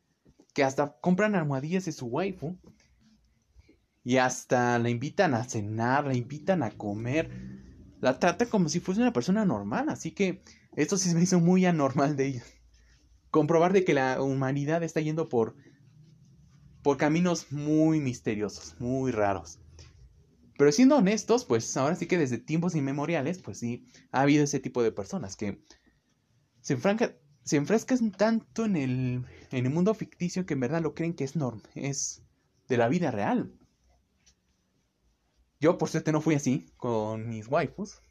que 0.54 0.64
hasta 0.64 0.98
compran 1.00 1.36
almohadillas 1.36 1.86
de 1.86 1.92
su 1.92 2.08
waifu 2.08 2.58
y 4.06 4.18
hasta 4.18 4.80
la 4.80 4.90
invitan 4.90 5.34
a 5.34 5.44
cenar, 5.44 6.06
la 6.06 6.16
invitan 6.16 6.64
a 6.64 6.72
comer, 6.72 7.32
la 8.00 8.20
trata 8.20 8.46
como 8.46 8.70
si 8.70 8.80
fuese 8.80 9.02
una 9.02 9.12
persona 9.12 9.44
normal, 9.44 9.90
así 9.90 10.12
que 10.12 10.44
esto 10.76 10.96
sí 10.98 11.14
me 11.14 11.24
hizo 11.24 11.42
muy 11.42 11.66
anormal 11.66 12.16
de 12.16 12.28
ellos. 12.28 12.46
Comprobar 13.32 13.74
de 13.74 13.84
que 13.84 13.96
la 13.96 14.22
humanidad 14.22 14.84
está 14.84 15.02
yendo 15.02 15.28
por 15.28 15.56
por 16.84 16.98
caminos 16.98 17.52
muy 17.52 18.00
misteriosos, 18.00 18.76
muy 18.80 19.12
raros. 19.12 19.60
Pero 20.56 20.72
siendo 20.72 20.98
honestos, 20.98 21.44
pues 21.44 21.76
ahora 21.78 21.96
sí 21.96 22.06
que 22.06 22.20
desde 22.20 22.38
tiempos 22.38 22.76
inmemoriales, 22.76 23.40
pues 23.40 23.58
sí, 23.58 23.88
ha 24.12 24.22
habido 24.22 24.44
ese 24.44 24.60
tipo 24.60 24.84
de 24.84 24.92
personas 24.92 25.36
que 25.36 25.64
se, 26.62 26.74
enfrancan, 26.74 27.16
se 27.44 27.58
enfrescan 27.58 28.12
tanto 28.12 28.66
en 28.66 28.76
el, 28.76 29.26
en 29.50 29.66
el 29.66 29.74
mundo 29.74 29.96
ficticio 29.96 30.46
que 30.46 30.54
en 30.54 30.60
verdad 30.60 30.84
lo 30.84 30.94
creen 30.94 31.16
que 31.16 31.24
es, 31.24 31.36
norm, 31.36 31.60
es 31.74 32.22
de 32.68 32.78
la 32.78 32.88
vida 32.88 33.10
real. 33.10 33.52
Yo 35.60 35.78
por 35.78 35.90
suerte 35.90 36.12
no 36.12 36.22
fui 36.22 36.36
así 36.36 36.72
con 36.78 37.30
mis 37.30 37.48
waifus. 37.48 38.02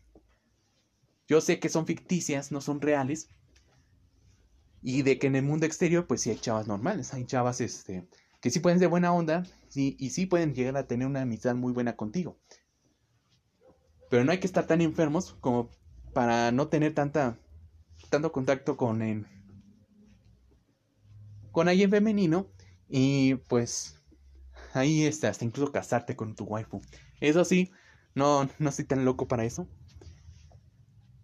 Yo 1.26 1.40
sé 1.40 1.58
que 1.58 1.68
son 1.68 1.86
ficticias, 1.86 2.52
no 2.52 2.60
son 2.60 2.80
reales. 2.80 3.28
Y 4.82 5.02
de 5.02 5.18
que 5.18 5.26
en 5.26 5.36
el 5.36 5.42
mundo 5.42 5.66
exterior, 5.66 6.06
pues 6.06 6.20
sí 6.20 6.30
hay 6.30 6.36
chavas 6.36 6.66
normales, 6.66 7.14
hay 7.14 7.24
chavas 7.24 7.60
este, 7.60 8.06
que 8.42 8.50
sí 8.50 8.60
pueden 8.60 8.78
ser 8.78 8.88
buena 8.88 9.12
onda 9.14 9.44
y 9.74 10.10
sí 10.10 10.26
pueden 10.26 10.54
llegar 10.54 10.76
a 10.76 10.86
tener 10.86 11.06
una 11.06 11.22
amistad 11.22 11.54
muy 11.54 11.72
buena 11.72 11.96
contigo. 11.96 12.38
Pero 14.10 14.24
no 14.24 14.32
hay 14.32 14.38
que 14.38 14.46
estar 14.46 14.66
tan 14.66 14.80
enfermos 14.82 15.34
como 15.40 15.70
para 16.12 16.52
no 16.52 16.68
tener 16.68 16.94
tanta, 16.94 17.38
tanto 18.10 18.30
contacto 18.32 18.76
con, 18.76 19.26
con 21.50 21.68
alguien 21.68 21.90
femenino 21.90 22.50
y 22.88 23.34
pues 23.48 24.00
ahí 24.72 25.04
está, 25.04 25.30
hasta 25.30 25.44
incluso 25.44 25.72
casarte 25.72 26.14
con 26.14 26.34
tu 26.34 26.44
waifu. 26.44 26.80
Eso 27.20 27.44
sí, 27.44 27.70
no, 28.14 28.48
no 28.58 28.68
estoy 28.68 28.84
tan 28.84 29.04
loco 29.04 29.28
para 29.28 29.44
eso. 29.44 29.66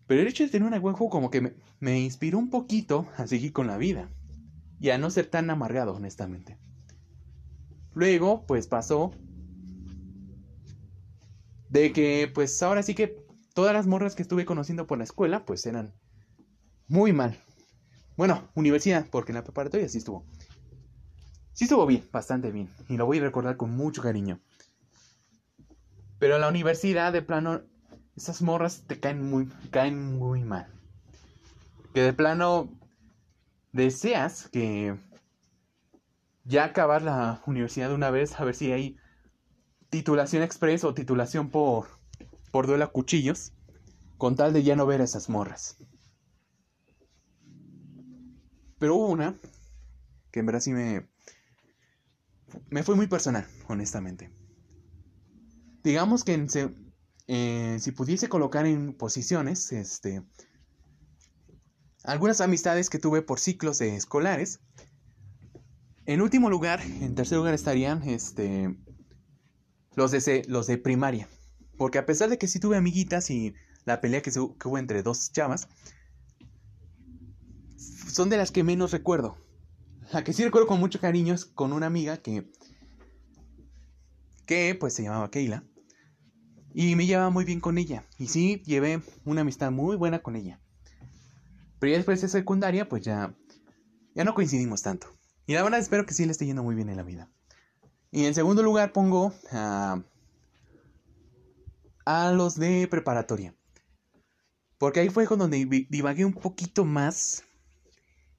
Pero 0.07 0.23
el 0.23 0.29
hecho 0.29 0.45
de 0.45 0.51
tener 0.51 0.67
una 0.67 0.81
waifu 0.81 1.09
como 1.09 1.31
que 1.31 1.41
me, 1.41 1.53
me 1.79 2.01
inspiró 2.01 2.39
un 2.39 2.51
poquito 2.51 3.07
a 3.17 3.27
seguir 3.27 3.53
con 3.53 3.67
la 3.67 3.77
vida. 3.77 4.11
Y 4.81 4.91
a 4.91 4.99
no 4.99 5.11
ser 5.11 5.27
tan 5.27 5.51
amargado, 5.51 5.95
honestamente. 5.95 6.57
Luego, 7.95 8.45
pues 8.47 8.67
pasó 8.67 9.13
de 11.69 11.93
que, 11.93 12.31
pues 12.33 12.63
ahora 12.63 12.83
sí 12.83 12.95
que 12.95 13.17
todas 13.55 13.73
las 13.73 13.87
morras 13.87 14.15
que 14.15 14.23
estuve 14.23 14.45
conociendo 14.45 14.87
por 14.87 14.99
la 14.99 15.05
escuela, 15.05 15.45
pues 15.45 15.65
eran 15.67 15.95
muy 16.89 17.13
mal. 17.13 17.39
Bueno, 18.17 18.49
universidad, 18.55 19.07
porque 19.11 19.33
en 19.33 19.37
la 19.37 19.45
preparatoria 19.45 19.89
sí 19.89 19.99
estuvo. 19.99 20.25
Sí 21.53 21.65
estuvo 21.65 21.87
bien, 21.87 22.05
bastante 22.13 22.51
bien. 22.51 22.69
Y 22.89 22.97
lo 22.97 23.07
voy 23.07 23.19
a 23.19 23.23
recordar 23.23 23.57
con 23.57 23.71
mucho 23.71 24.03
cariño. 24.03 24.41
Pero 26.21 26.35
en 26.35 26.43
la 26.43 26.49
universidad, 26.49 27.13
de 27.15 27.23
plano, 27.23 27.63
esas 28.15 28.43
morras 28.43 28.85
te 28.87 29.01
caen 29.01 29.29
muy, 29.29 29.47
caen 29.71 30.19
muy 30.19 30.45
mal. 30.45 30.67
Que 31.95 32.03
de 32.03 32.13
plano 32.13 32.69
deseas 33.73 34.49
que 34.49 34.97
ya 36.45 36.65
acabar 36.65 37.01
la 37.01 37.43
universidad 37.47 37.89
de 37.89 37.95
una 37.95 38.11
vez, 38.11 38.39
a 38.39 38.45
ver 38.45 38.55
si 38.55 38.71
hay 38.71 38.99
titulación 39.89 40.43
express 40.43 40.85
o 40.85 40.93
titulación 40.93 41.49
por, 41.49 41.89
por 42.53 42.67
duelo 42.67 42.85
a 42.85 42.93
cuchillos, 42.93 43.55
con 44.19 44.37
tal 44.37 44.53
de 44.53 44.63
ya 44.63 44.77
no 44.77 44.85
ver 44.85 45.01
a 45.01 45.05
esas 45.05 45.31
morras. 45.31 45.79
Pero 48.79 48.97
hubo 48.97 49.09
una 49.09 49.37
que 50.31 50.41
en 50.41 50.47
verdad 50.47 50.61
sí 50.61 50.73
me, 50.73 51.09
me 52.69 52.83
fue 52.83 52.95
muy 52.95 53.07
personal, 53.07 53.47
honestamente. 53.69 54.31
Digamos 55.83 56.25
que 56.25 56.47
eh, 57.27 57.77
si 57.81 57.93
pudiese 57.93 58.29
colocar 58.29 58.67
en 58.67 58.93
posiciones, 58.93 59.73
este, 59.73 60.23
algunas 62.05 62.41
amistades 62.41 62.91
que 62.91 62.99
tuve 62.99 63.23
por 63.23 63.41
ciclos 63.41 63.81
escolares, 63.81 64.61
en 66.07 66.23
último 66.23 66.51
lugar, 66.51 66.81
en 66.83 67.15
tercer 67.15 67.39
lugar 67.39 67.55
estarían 67.55 68.03
este, 68.03 68.75
los, 69.95 70.11
de, 70.11 70.43
los 70.49 70.67
de 70.67 70.77
primaria. 70.77 71.29
Porque 71.77 71.99
a 71.99 72.07
pesar 72.07 72.29
de 72.31 72.37
que 72.37 72.49
sí 72.49 72.59
tuve 72.59 72.77
amiguitas 72.77 73.31
y 73.31 73.55
la 73.85 74.01
pelea 74.01 74.23
que, 74.23 74.31
hubo 74.39 74.79
entre 74.79 75.03
dos 75.03 75.33
chavas, 75.33 75.69
son 77.77 78.29
de 78.29 78.37
las 78.37 78.51
que 78.51 78.65
menos 78.65 78.93
recuerdo. 78.93 79.37
La 80.13 80.25
que 80.25 80.33
sí 80.33 80.43
recuerdo 80.43 80.67
con 80.67 80.81
mucho 80.81 81.01
cariño 81.01 81.33
es 81.33 81.45
con 81.45 81.73
una 81.73 81.87
amiga 81.87 82.17
que, 82.17 82.51
que 84.47 84.77
pues 84.79 84.95
se 84.95 85.05
llamaba 85.05 85.31
Keila. 85.31 85.65
Y 86.73 86.95
me 86.97 87.07
llevaba 87.07 87.31
muy 87.31 87.45
bien 87.45 87.61
con 87.61 87.79
ella. 87.79 88.05
Y 88.19 88.29
sí, 88.29 88.63
llevé 88.65 89.03
una 89.25 89.41
amistad 89.41 89.71
muy 89.71 89.97
buena 89.97 90.21
con 90.21 90.37
ella. 90.37 90.61
Pero 91.79 91.91
ya 91.91 91.97
después 91.97 92.21
de 92.21 92.29
secundaria, 92.29 92.89
pues 92.89 93.03
ya, 93.03 93.35
ya 94.15 94.25
no 94.25 94.35
coincidimos 94.35 94.83
tanto. 94.83 95.09
Y 95.47 95.55
la 95.55 95.63
verdad 95.63 95.81
espero 95.81 96.07
que 96.07 96.15
sí 96.15 96.25
le 96.27 96.33
esté 96.33 96.47
yendo 96.47 96.63
muy 96.63 96.75
bien 96.75 96.89
en 96.89 96.97
la 96.97 97.03
vida. 97.03 97.29
Y 98.13 98.27
en 98.27 98.35
segundo 98.35 98.63
lugar 98.63 98.93
pongo 98.93 99.33
a, 99.51 100.03
a 102.05 102.33
los 102.33 102.57
de 102.57 102.87
preparatoria. 102.89 103.55
Porque 104.79 105.01
ahí 105.01 105.09
fue 105.09 105.27
con 105.27 105.39
donde 105.39 105.87
divagué 105.91 106.25
un 106.25 106.35
poquito 106.35 106.85
más. 106.85 107.45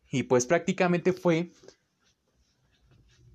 Y 0.09 0.23
pues 0.23 0.45
prácticamente 0.45 1.13
fue 1.13 1.51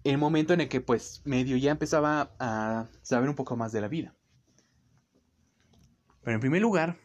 el 0.05 0.19
momento 0.19 0.55
en 0.55 0.63
el 0.63 0.69
que 0.69 0.81
pues 0.81 1.23
medio 1.25 1.57
ya 1.57 1.73
empezaba 1.73 2.35
a 2.39 2.87
saber 3.03 3.29
un 3.29 3.35
poco 3.35 3.57
más 3.57 3.73
de 3.73 3.81
la 3.81 3.89
vida. 3.89 4.16
Pero 6.27 6.35
en 6.35 6.41
primer 6.41 6.61
lugar, 6.61 6.99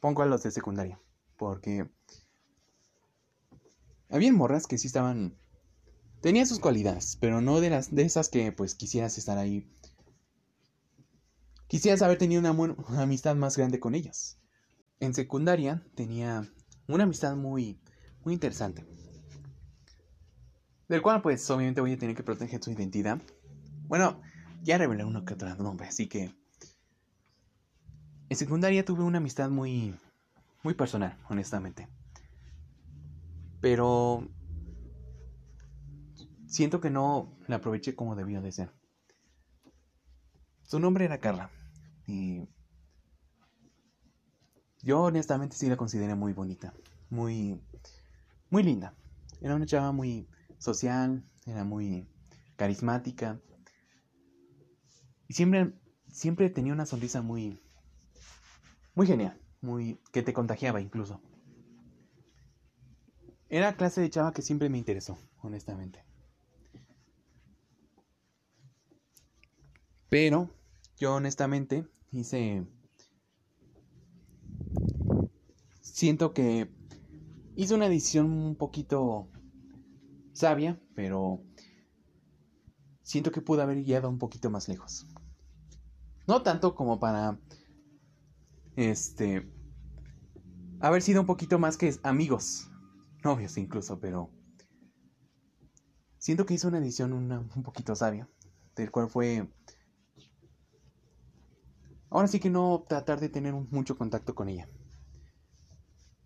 pongo 0.00 0.22
a 0.22 0.26
los 0.26 0.42
de 0.42 0.50
secundaria. 0.50 0.98
Porque 1.36 1.86
había 4.08 4.32
morras 4.32 4.66
que 4.66 4.78
sí 4.78 4.86
estaban. 4.86 5.36
Tenían 6.22 6.46
sus 6.46 6.60
cualidades, 6.60 7.18
pero 7.20 7.42
no 7.42 7.60
de 7.60 7.68
las 7.68 7.94
de 7.94 8.04
esas 8.04 8.30
que 8.30 8.52
pues 8.52 8.74
quisieras 8.74 9.18
estar 9.18 9.36
ahí. 9.36 9.70
Quisieras 11.66 12.00
haber 12.00 12.16
tenido 12.16 12.40
una, 12.40 12.74
amistad 13.02 13.36
más 13.36 13.58
grande 13.58 13.80
con 13.80 13.94
ellas. 13.94 14.38
En 14.98 15.12
secundaria 15.12 15.86
tenía 15.94 16.50
una 16.88 17.04
amistad 17.04 17.36
muy, 17.36 17.78
muy 18.24 18.32
interesante. 18.32 18.86
Del 20.88 21.02
cual 21.02 21.20
pues 21.20 21.50
obviamente 21.50 21.82
voy 21.82 21.92
a 21.92 21.98
tener 21.98 22.16
que 22.16 22.22
proteger 22.22 22.64
su 22.64 22.70
identidad. 22.70 23.20
Bueno, 23.88 24.22
ya 24.62 24.78
revelé 24.78 25.04
uno 25.04 25.26
que 25.26 25.34
otro 25.34 25.54
nombre, 25.56 25.86
así 25.86 26.08
que... 26.08 26.43
En 28.34 28.38
secundaria 28.38 28.84
tuve 28.84 29.04
una 29.04 29.18
amistad 29.18 29.48
muy, 29.48 29.94
muy 30.64 30.74
personal, 30.74 31.16
honestamente. 31.28 31.86
Pero 33.60 34.28
siento 36.48 36.80
que 36.80 36.90
no 36.90 37.38
la 37.46 37.54
aproveché 37.54 37.94
como 37.94 38.16
debió 38.16 38.42
de 38.42 38.50
ser. 38.50 38.72
Su 40.64 40.80
nombre 40.80 41.04
era 41.04 41.20
Carla. 41.20 41.52
Y 42.08 42.48
yo 44.82 45.02
honestamente 45.02 45.54
sí 45.54 45.68
la 45.68 45.76
consideré 45.76 46.16
muy 46.16 46.32
bonita, 46.32 46.74
muy, 47.10 47.62
muy 48.50 48.64
linda. 48.64 48.96
Era 49.42 49.54
una 49.54 49.64
chava 49.64 49.92
muy 49.92 50.28
social, 50.58 51.24
era 51.46 51.62
muy 51.62 52.08
carismática. 52.56 53.40
Y 55.28 55.34
siempre, 55.34 55.72
siempre 56.08 56.50
tenía 56.50 56.72
una 56.72 56.84
sonrisa 56.84 57.22
muy, 57.22 57.63
muy 58.94 59.06
genial, 59.06 59.40
muy, 59.60 60.00
que 60.12 60.22
te 60.22 60.32
contagiaba 60.32 60.80
incluso. 60.80 61.20
Era 63.48 63.76
clase 63.76 64.00
de 64.00 64.10
chava 64.10 64.32
que 64.32 64.42
siempre 64.42 64.68
me 64.68 64.78
interesó, 64.78 65.18
honestamente. 65.42 66.04
Pero 70.08 70.50
yo 70.96 71.14
honestamente 71.14 71.86
hice... 72.12 72.66
Siento 75.80 76.32
que 76.32 76.68
hice 77.56 77.74
una 77.74 77.88
decisión 77.88 78.30
un 78.30 78.56
poquito 78.56 79.28
sabia, 80.32 80.80
pero 80.94 81.40
siento 83.02 83.30
que 83.30 83.40
pude 83.40 83.62
haber 83.62 83.84
llegado 83.84 84.08
un 84.08 84.18
poquito 84.18 84.50
más 84.50 84.68
lejos. 84.68 85.06
No 86.26 86.42
tanto 86.42 86.74
como 86.74 86.98
para 86.98 87.38
este 88.76 89.50
haber 90.80 91.02
sido 91.02 91.20
un 91.20 91.26
poquito 91.26 91.58
más 91.58 91.76
que 91.76 91.94
amigos, 92.02 92.70
novios 93.22 93.56
incluso, 93.56 94.00
pero 94.00 94.30
siento 96.18 96.46
que 96.46 96.54
hice 96.54 96.66
una 96.66 96.80
decisión 96.80 97.12
un 97.12 97.62
poquito 97.62 97.94
sabia, 97.94 98.28
del 98.76 98.90
cual 98.90 99.08
fue 99.08 99.48
ahora 102.10 102.28
sí 102.28 102.38
que 102.38 102.50
no 102.50 102.84
tratar 102.88 103.20
de 103.20 103.28
tener 103.28 103.54
mucho 103.54 103.96
contacto 103.96 104.34
con 104.34 104.48
ella. 104.48 104.68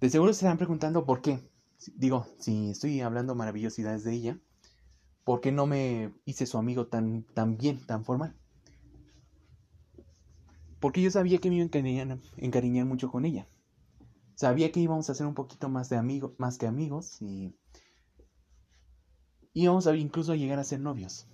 De 0.01 0.11
seguro 0.11 0.33
se 0.33 0.45
están 0.45 0.59
preguntando 0.59 1.05
por 1.05 1.23
qué. 1.23 1.51
Digo, 1.95 2.27
si 2.39 2.71
estoy 2.71 3.01
hablando 3.01 3.35
maravillosidades 3.35 4.05
de 4.05 4.13
ella, 4.13 4.39
¿por 5.25 5.41
qué 5.41 5.51
no 5.51 5.67
me 5.67 6.15
hice 6.25 6.47
su 6.47 6.59
amigo 6.59 6.87
tan, 6.87 7.25
tan 7.35 7.57
bien, 7.57 7.85
tan 7.85 8.05
formal? 8.05 8.37
Porque 10.81 11.03
yo 11.03 11.11
sabía 11.11 11.39
que 11.39 11.49
me 11.51 11.57
iba 11.57 11.65
a 11.65 12.19
encariñar, 12.37 12.87
mucho 12.87 13.11
con 13.11 13.25
ella. 13.25 13.49
Sabía 14.35 14.71
que 14.71 14.81
íbamos 14.81 15.11
a 15.11 15.15
ser 15.15 15.27
un 15.27 15.35
poquito 15.35 15.69
más 15.69 15.89
de 15.89 15.97
amigos, 15.97 16.33
más 16.39 16.59
que 16.59 16.67
amigos 16.67 17.21
y 17.21 17.57
íbamos 19.53 19.87
a 19.89 19.97
incluso 19.97 20.33
a 20.33 20.37
llegar 20.37 20.59
a 20.59 20.65
ser 20.65 20.81
novios. 20.81 21.27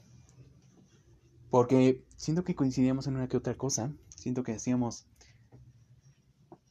Porque 1.51 2.05
siento 2.17 2.45
que 2.45 2.55
coincidíamos 2.55 3.07
en 3.07 3.17
una 3.17 3.29
que 3.29 3.37
otra 3.37 3.57
cosa. 3.57 3.93
Siento 4.17 4.43
que 4.43 4.53
hacíamos 4.53 5.07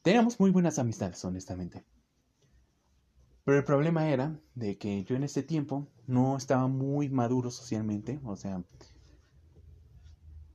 Teníamos 0.03 0.37
muy 0.37 0.51
buenas 0.51 0.79
amistades, 0.79 1.23
honestamente. 1.23 1.85
Pero 3.45 3.57
el 3.57 3.63
problema 3.63 4.09
era 4.09 4.37
de 4.53 4.77
que 4.77 5.05
yo 5.05 5.15
en 5.15 5.23
ese 5.23 5.43
tiempo 5.43 5.87
no 6.07 6.35
estaba 6.35 6.67
muy 6.67 7.07
maduro 7.07 7.49
socialmente, 7.51 8.19
o 8.25 8.35
sea, 8.35 8.61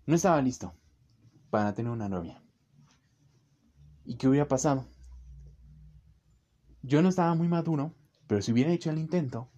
no 0.04 0.14
estaba 0.14 0.42
listo 0.42 0.74
para 1.50 1.74
tener 1.74 1.90
una 1.90 2.08
novia. 2.08 2.42
¿Y 4.04 4.16
qué 4.16 4.28
hubiera 4.28 4.48
pasado? 4.48 4.86
Yo 6.82 7.02
no 7.02 7.08
estaba 7.08 7.34
muy 7.34 7.48
maduro, 7.48 7.94
pero 8.26 8.40
si 8.42 8.52
hubiera 8.52 8.72
hecho 8.72 8.90
el 8.90 8.98
intento, 8.98 9.48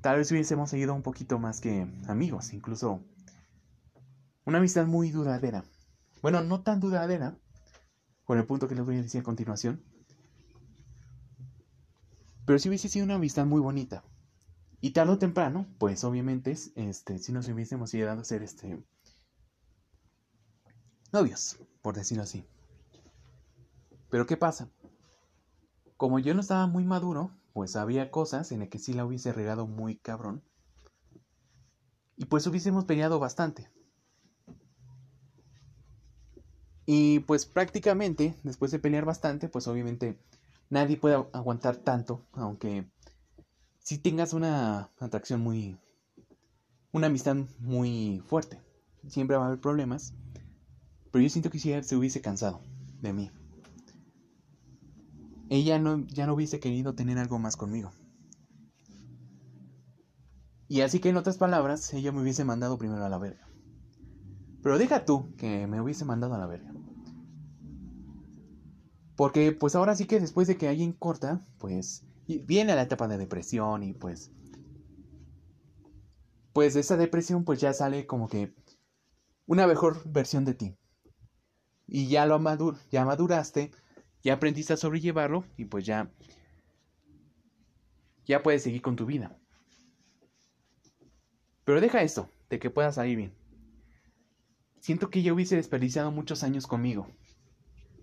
tal 0.00 0.18
vez 0.18 0.30
hubiésemos 0.30 0.70
seguido 0.70 0.94
un 0.94 1.02
poquito 1.02 1.38
más 1.38 1.60
que 1.60 1.86
amigos, 2.08 2.52
incluso 2.52 3.02
una 4.44 4.58
amistad 4.58 4.86
muy 4.86 5.10
duradera. 5.10 5.64
Bueno, 6.22 6.42
no 6.42 6.62
tan 6.62 6.80
duradera, 6.80 7.36
con 8.24 8.38
el 8.38 8.46
punto 8.46 8.68
que 8.68 8.74
les 8.74 8.84
voy 8.84 8.96
a 8.96 9.02
decir 9.02 9.20
a 9.20 9.24
continuación. 9.24 9.82
Pero 12.44 12.58
si 12.58 12.68
hubiese 12.68 12.88
sido 12.88 13.04
una 13.04 13.14
amistad 13.14 13.46
muy 13.46 13.60
bonita. 13.60 14.04
Y 14.80 14.90
tarde 14.90 15.12
o 15.12 15.18
temprano, 15.18 15.66
pues 15.78 16.04
obviamente, 16.04 16.54
este, 16.74 17.18
si 17.18 17.32
nos 17.32 17.48
hubiésemos 17.48 17.92
llegado 17.92 18.20
a 18.20 18.24
ser 18.24 18.42
este, 18.42 18.84
novios, 21.12 21.58
por 21.82 21.94
decirlo 21.94 22.22
así. 22.22 22.44
Pero 24.10 24.26
¿qué 24.26 24.36
pasa? 24.36 24.68
Como 25.96 26.18
yo 26.18 26.34
no 26.34 26.40
estaba 26.40 26.66
muy 26.66 26.84
maduro, 26.84 27.30
pues 27.52 27.76
había 27.76 28.10
cosas 28.10 28.52
en 28.52 28.60
las 28.60 28.68
que 28.68 28.78
sí 28.78 28.92
la 28.92 29.04
hubiese 29.04 29.32
regado 29.32 29.66
muy 29.66 29.96
cabrón. 29.96 30.42
Y 32.16 32.26
pues 32.26 32.46
hubiésemos 32.46 32.84
peleado 32.84 33.18
bastante. 33.18 33.70
Y 36.86 37.20
pues 37.20 37.46
prácticamente, 37.46 38.36
después 38.44 38.70
de 38.70 38.78
pelear 38.78 39.04
bastante, 39.04 39.48
pues 39.48 39.66
obviamente 39.66 40.18
nadie 40.70 40.96
puede 40.96 41.16
aguantar 41.32 41.76
tanto, 41.76 42.24
aunque 42.32 42.88
si 43.80 43.98
tengas 43.98 44.32
una 44.32 44.90
atracción 45.00 45.40
muy... 45.40 45.78
una 46.92 47.08
amistad 47.08 47.36
muy 47.58 48.22
fuerte. 48.26 48.60
Siempre 49.08 49.36
va 49.36 49.44
a 49.44 49.46
haber 49.48 49.60
problemas, 49.60 50.14
pero 51.16 51.24
yo 51.24 51.30
siento 51.30 51.48
que 51.48 51.58
si 51.58 51.72
se 51.82 51.96
hubiese 51.96 52.20
cansado 52.20 52.60
de 53.00 53.14
mí. 53.14 53.30
Ella 55.48 55.78
no, 55.78 56.06
ya 56.08 56.26
no 56.26 56.34
hubiese 56.34 56.60
querido 56.60 56.94
tener 56.94 57.16
algo 57.16 57.38
más 57.38 57.56
conmigo. 57.56 57.90
Y 60.68 60.82
así 60.82 60.98
que 60.98 61.08
en 61.08 61.16
otras 61.16 61.38
palabras, 61.38 61.94
ella 61.94 62.12
me 62.12 62.20
hubiese 62.20 62.44
mandado 62.44 62.76
primero 62.76 63.02
a 63.02 63.08
la 63.08 63.16
verga. 63.16 63.48
Pero 64.62 64.76
deja 64.76 65.06
tú 65.06 65.34
que 65.38 65.66
me 65.66 65.80
hubiese 65.80 66.04
mandado 66.04 66.34
a 66.34 66.38
la 66.38 66.46
verga. 66.46 66.70
Porque 69.16 69.52
pues 69.52 69.74
ahora 69.74 69.96
sí 69.96 70.04
que 70.04 70.20
después 70.20 70.46
de 70.46 70.58
que 70.58 70.68
alguien 70.68 70.92
corta, 70.92 71.46
pues 71.56 72.04
viene 72.26 72.74
la 72.74 72.82
etapa 72.82 73.08
de 73.08 73.16
depresión 73.16 73.82
y 73.82 73.94
pues... 73.94 74.32
Pues 76.52 76.76
esa 76.76 76.98
depresión 76.98 77.46
pues 77.46 77.58
ya 77.58 77.72
sale 77.72 78.06
como 78.06 78.28
que 78.28 78.54
una 79.46 79.66
mejor 79.66 80.06
versión 80.06 80.44
de 80.44 80.52
ti. 80.52 80.76
Y 81.86 82.08
ya 82.08 82.26
lo 82.26 82.40
ya 82.90 83.04
maduraste, 83.04 83.70
ya 84.22 84.34
aprendiste 84.34 84.72
a 84.72 84.76
sobrellevarlo 84.76 85.44
y 85.56 85.66
pues 85.66 85.84
ya... 85.86 86.10
Ya 88.24 88.42
puedes 88.42 88.64
seguir 88.64 88.82
con 88.82 88.96
tu 88.96 89.06
vida. 89.06 89.38
Pero 91.64 91.80
deja 91.80 92.02
esto, 92.02 92.28
de 92.50 92.58
que 92.58 92.70
puedas 92.70 92.96
salir 92.96 93.16
bien 93.16 93.46
siento 94.86 95.10
que 95.10 95.24
yo 95.24 95.34
hubiese 95.34 95.56
desperdiciado 95.56 96.12
muchos 96.12 96.44
años 96.44 96.68
conmigo. 96.68 97.08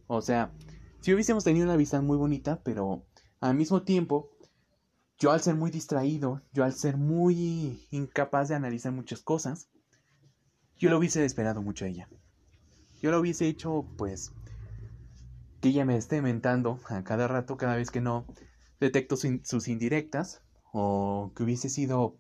O 0.08 0.22
sea, 0.22 0.52
si 1.00 1.14
hubiésemos 1.14 1.46
tenido 1.46 1.64
una 1.64 1.76
amistad 1.76 2.02
muy 2.02 2.18
bonita, 2.18 2.62
pero 2.62 3.06
al 3.40 3.56
mismo 3.56 3.84
tiempo, 3.84 4.32
yo 5.18 5.32
al 5.32 5.40
ser 5.40 5.56
muy 5.56 5.72
distraído, 5.72 6.42
yo 6.52 6.66
al 6.66 6.74
ser 6.74 6.98
muy 6.98 7.88
incapaz 7.90 8.50
de 8.50 8.56
analizar 8.56 8.92
muchas 8.92 9.22
cosas, 9.22 9.70
yo 10.78 10.90
lo 10.90 10.98
hubiese 10.98 11.24
esperado 11.24 11.62
mucho 11.62 11.86
a 11.86 11.88
ella. 11.88 12.10
Yo 13.04 13.12
lo 13.12 13.20
hubiese 13.20 13.50
hecho, 13.50 13.86
pues, 13.98 14.32
que 15.60 15.70
ella 15.70 15.84
me 15.84 15.98
esté 15.98 16.22
mentando 16.22 16.80
a 16.88 17.04
cada 17.04 17.28
rato, 17.28 17.58
cada 17.58 17.76
vez 17.76 17.92
que 17.92 18.00
no 18.00 18.26
detecto 18.80 19.18
sus 19.18 19.68
indirectas, 19.68 20.42
o 20.72 21.34
que 21.36 21.44
hubiese 21.44 21.68
sido 21.68 22.18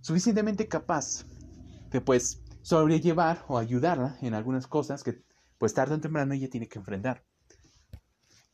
suficientemente 0.00 0.66
capaz 0.66 1.26
de, 1.92 2.00
pues, 2.00 2.42
sobrellevar 2.62 3.44
o 3.46 3.56
ayudarla 3.56 4.18
en 4.20 4.34
algunas 4.34 4.66
cosas 4.66 5.04
que 5.04 5.22
pues 5.58 5.74
tarde 5.74 5.94
o 5.94 6.00
temprano 6.00 6.34
ella 6.34 6.50
tiene 6.50 6.68
que 6.68 6.80
enfrentar. 6.80 7.24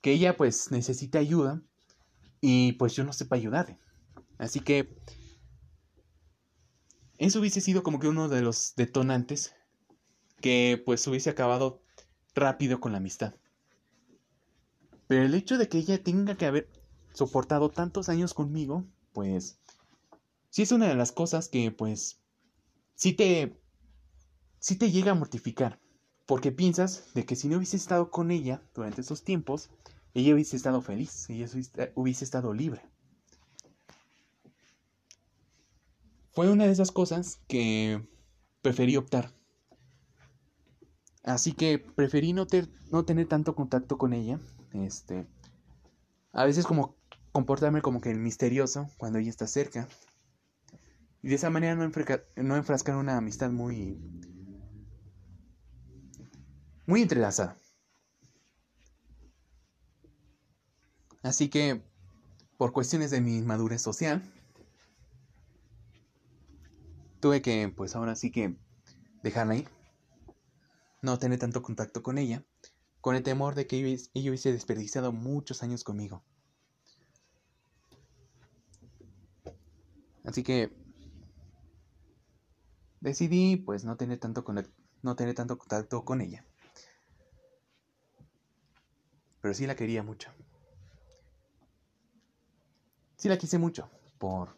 Que 0.02 0.12
ella 0.12 0.36
pues 0.36 0.70
necesita 0.70 1.18
ayuda 1.18 1.62
y 2.42 2.72
pues 2.74 2.94
yo 2.94 3.02
no 3.02 3.14
sé 3.14 3.24
para 3.24 3.40
ayudarle. 3.40 3.78
Así 4.38 4.60
que 4.60 4.94
eso 7.16 7.40
hubiese 7.40 7.62
sido 7.62 7.82
como 7.82 7.98
que 7.98 8.08
uno 8.08 8.28
de 8.28 8.42
los 8.42 8.74
detonantes 8.76 9.55
que 10.40 10.82
pues 10.84 11.06
hubiese 11.06 11.30
acabado 11.30 11.82
rápido 12.34 12.80
con 12.80 12.92
la 12.92 12.98
amistad. 12.98 13.34
Pero 15.06 15.24
el 15.24 15.34
hecho 15.34 15.58
de 15.58 15.68
que 15.68 15.78
ella 15.78 16.02
tenga 16.02 16.36
que 16.36 16.46
haber 16.46 16.68
soportado 17.12 17.70
tantos 17.70 18.08
años 18.08 18.34
conmigo, 18.34 18.84
pues 19.12 19.58
sí 20.50 20.62
es 20.62 20.72
una 20.72 20.88
de 20.88 20.94
las 20.94 21.12
cosas 21.12 21.48
que 21.48 21.70
pues 21.70 22.20
sí 22.94 23.12
te 23.12 23.60
si 24.58 24.76
te 24.76 24.90
llega 24.90 25.12
a 25.12 25.14
mortificar, 25.14 25.78
porque 26.26 26.50
piensas 26.50 27.14
de 27.14 27.24
que 27.24 27.36
si 27.36 27.48
no 27.48 27.56
hubiese 27.58 27.76
estado 27.76 28.10
con 28.10 28.32
ella 28.32 28.62
durante 28.74 29.02
esos 29.02 29.22
tiempos, 29.22 29.70
ella 30.12 30.34
hubiese 30.34 30.56
estado 30.56 30.82
feliz, 30.82 31.30
ella 31.30 31.46
hubiese 31.94 32.24
estado 32.24 32.52
libre. 32.52 32.82
Fue 36.32 36.50
una 36.50 36.64
de 36.66 36.72
esas 36.72 36.90
cosas 36.90 37.38
que 37.46 38.06
preferí 38.60 38.96
optar. 38.96 39.35
Así 41.26 41.52
que 41.52 41.78
preferí 41.78 42.32
no, 42.32 42.46
no 42.90 43.04
tener 43.04 43.26
tanto 43.26 43.54
contacto 43.54 43.98
con 43.98 44.14
ella. 44.14 44.40
Este, 44.72 45.26
a 46.32 46.44
veces 46.44 46.64
como 46.64 46.96
comportarme 47.32 47.82
como 47.82 48.00
que 48.00 48.10
el 48.10 48.20
misterioso 48.20 48.88
cuando 48.96 49.18
ella 49.18 49.28
está 49.28 49.46
cerca. 49.46 49.88
Y 51.22 51.28
de 51.28 51.34
esa 51.34 51.50
manera 51.50 51.74
no, 51.74 51.90
no 52.36 52.56
enfrascar 52.56 52.96
una 52.96 53.18
amistad 53.18 53.50
muy 53.50 53.98
muy 56.86 57.02
entrelazada. 57.02 57.56
Así 61.22 61.48
que, 61.48 61.82
por 62.56 62.72
cuestiones 62.72 63.10
de 63.10 63.20
mi 63.20 63.42
madurez 63.42 63.82
social, 63.82 64.22
tuve 67.18 67.42
que, 67.42 67.72
pues 67.76 67.96
ahora 67.96 68.14
sí 68.14 68.30
que, 68.30 68.56
dejarla 69.24 69.56
ir. 69.56 69.75
No 71.06 71.20
tener 71.20 71.38
tanto 71.38 71.62
contacto 71.62 72.02
con 72.02 72.18
ella, 72.18 72.44
con 73.00 73.14
el 73.14 73.22
temor 73.22 73.54
de 73.54 73.68
que 73.68 73.76
ella 73.78 74.28
hubiese 74.28 74.50
desperdiciado 74.50 75.12
muchos 75.12 75.62
años 75.62 75.84
conmigo. 75.84 76.24
Así 80.24 80.42
que 80.42 80.68
decidí 82.98 83.56
pues 83.56 83.84
no 83.84 83.96
tener 83.96 84.18
tanto, 84.18 84.44
no 85.02 85.14
tener 85.14 85.36
tanto 85.36 85.56
contacto 85.56 86.04
con 86.04 86.20
ella. 86.22 86.44
Pero 89.40 89.54
sí 89.54 89.64
la 89.68 89.76
quería 89.76 90.02
mucho. 90.02 90.32
Sí 93.16 93.28
la 93.28 93.38
quise 93.38 93.58
mucho 93.58 93.88
por 94.18 94.56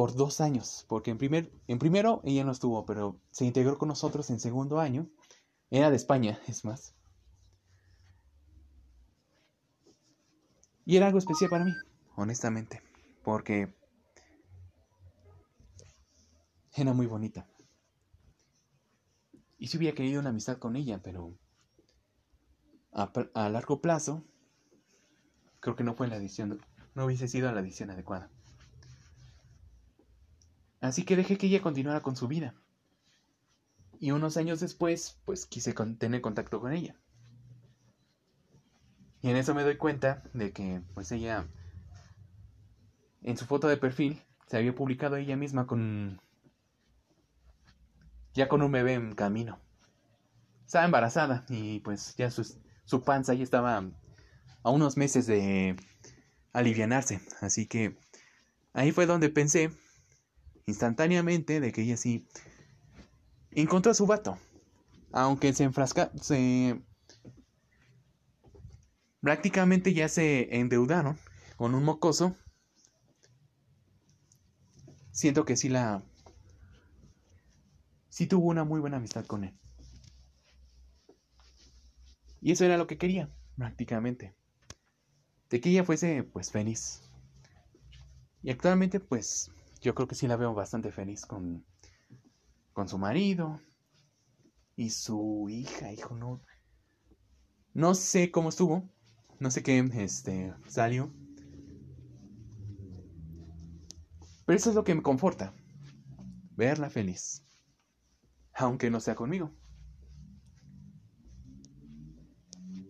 por 0.00 0.14
dos 0.14 0.40
años, 0.40 0.86
porque 0.88 1.10
en 1.10 1.18
primer 1.18 1.52
en 1.68 1.78
primero 1.78 2.22
ella 2.24 2.42
no 2.42 2.52
estuvo, 2.52 2.86
pero 2.86 3.20
se 3.32 3.44
integró 3.44 3.76
con 3.76 3.88
nosotros 3.88 4.30
en 4.30 4.40
segundo 4.40 4.80
año. 4.80 5.10
Era 5.70 5.90
de 5.90 5.96
España, 5.96 6.40
es 6.48 6.64
más. 6.64 6.94
Y 10.86 10.96
era 10.96 11.08
algo 11.08 11.18
especial 11.18 11.50
para 11.50 11.66
mí, 11.66 11.74
honestamente 12.16 12.80
porque 13.22 13.74
era 16.74 16.92
muy 16.94 17.06
bonita. 17.06 17.46
Y 19.58 19.66
si 19.66 19.76
hubiera 19.76 19.94
querido 19.94 20.20
una 20.20 20.30
amistad 20.30 20.56
con 20.56 20.76
ella, 20.76 21.02
pero 21.02 21.36
a, 22.92 23.48
largo 23.50 23.82
plazo, 23.82 24.24
creo 25.60 25.76
que 25.76 25.84
no 25.84 25.94
fue 25.94 26.08
la 26.08 26.16
edición, 26.16 26.58
no 26.94 27.04
hubiese 27.04 27.28
sido 27.28 27.52
la 27.52 27.60
edición 27.60 27.90
adecuada. 27.90 28.30
Así 30.80 31.04
que 31.04 31.16
dejé 31.16 31.36
que 31.36 31.46
ella 31.46 31.62
continuara 31.62 32.00
con 32.00 32.16
su 32.16 32.26
vida. 32.26 32.54
Y 33.98 34.12
unos 34.12 34.36
años 34.36 34.60
después, 34.60 35.20
pues 35.26 35.44
quise 35.44 35.74
tener 35.98 36.20
contacto 36.22 36.60
con 36.60 36.72
ella. 36.72 36.96
Y 39.22 39.28
en 39.28 39.36
eso 39.36 39.54
me 39.54 39.62
doy 39.62 39.76
cuenta 39.76 40.22
de 40.32 40.52
que, 40.52 40.82
pues 40.94 41.12
ella 41.12 41.46
en 43.22 43.36
su 43.36 43.44
foto 43.44 43.68
de 43.68 43.76
perfil 43.76 44.22
se 44.46 44.56
había 44.56 44.74
publicado 44.74 45.16
ella 45.16 45.36
misma 45.36 45.66
con 45.66 46.20
ya 48.32 48.48
con 48.48 48.62
un 48.62 48.72
bebé 48.72 48.94
en 48.94 49.14
camino. 49.14 49.60
Estaba 50.64 50.86
embarazada 50.86 51.44
y 51.48 51.80
pues 51.80 52.14
ya 52.16 52.30
su, 52.30 52.46
su 52.84 53.02
panza 53.02 53.34
ya 53.34 53.42
estaba 53.42 53.84
a 54.62 54.70
unos 54.70 54.96
meses 54.96 55.26
de 55.26 55.76
alivianarse. 56.52 57.20
Así 57.40 57.66
que 57.66 57.98
ahí 58.72 58.92
fue 58.92 59.06
donde 59.06 59.28
pensé 59.28 59.70
instantáneamente 60.70 61.60
de 61.60 61.72
que 61.72 61.82
ella 61.82 61.96
sí 61.96 62.26
encontró 63.50 63.92
a 63.92 63.94
su 63.94 64.06
vato. 64.06 64.38
Aunque 65.12 65.52
se 65.52 65.64
enfrasca, 65.64 66.10
se 66.20 66.80
prácticamente 69.20 69.92
ya 69.92 70.08
se 70.08 70.56
endeudaron 70.56 71.18
con 71.56 71.74
un 71.74 71.84
mocoso 71.84 72.34
siento 75.20 75.44
que 75.44 75.56
sí 75.56 75.68
la... 75.68 76.02
Sí 78.08 78.26
tuvo 78.26 78.48
una 78.48 78.64
muy 78.64 78.80
buena 78.80 78.96
amistad 78.96 79.24
con 79.26 79.44
él. 79.44 79.54
Y 82.40 82.52
eso 82.52 82.64
era 82.64 82.78
lo 82.78 82.86
que 82.86 82.98
quería, 82.98 83.28
prácticamente. 83.56 84.34
De 85.50 85.60
que 85.60 85.70
ella 85.70 85.84
fuese, 85.84 86.22
pues, 86.24 86.50
feliz. 86.50 87.02
Y 88.42 88.50
actualmente, 88.50 88.98
pues, 88.98 89.50
yo 89.80 89.94
creo 89.94 90.06
que 90.06 90.14
sí 90.14 90.26
la 90.26 90.36
veo 90.36 90.54
bastante 90.54 90.92
feliz 90.92 91.24
con, 91.26 91.64
con 92.72 92.88
su 92.88 92.98
marido 92.98 93.60
y 94.76 94.90
su 94.90 95.48
hija, 95.48 95.92
hijo, 95.92 96.14
no. 96.14 96.40
No 97.72 97.94
sé 97.94 98.30
cómo 98.30 98.48
estuvo, 98.48 98.88
no 99.38 99.50
sé 99.50 99.62
qué, 99.62 99.78
este, 99.94 100.54
salió. 100.66 101.12
Pero 104.44 104.56
eso 104.56 104.70
es 104.70 104.76
lo 104.76 104.84
que 104.84 104.94
me 104.94 105.02
conforta, 105.02 105.54
verla 106.56 106.90
feliz, 106.90 107.44
aunque 108.52 108.90
no 108.90 109.00
sea 109.00 109.14
conmigo. 109.14 109.50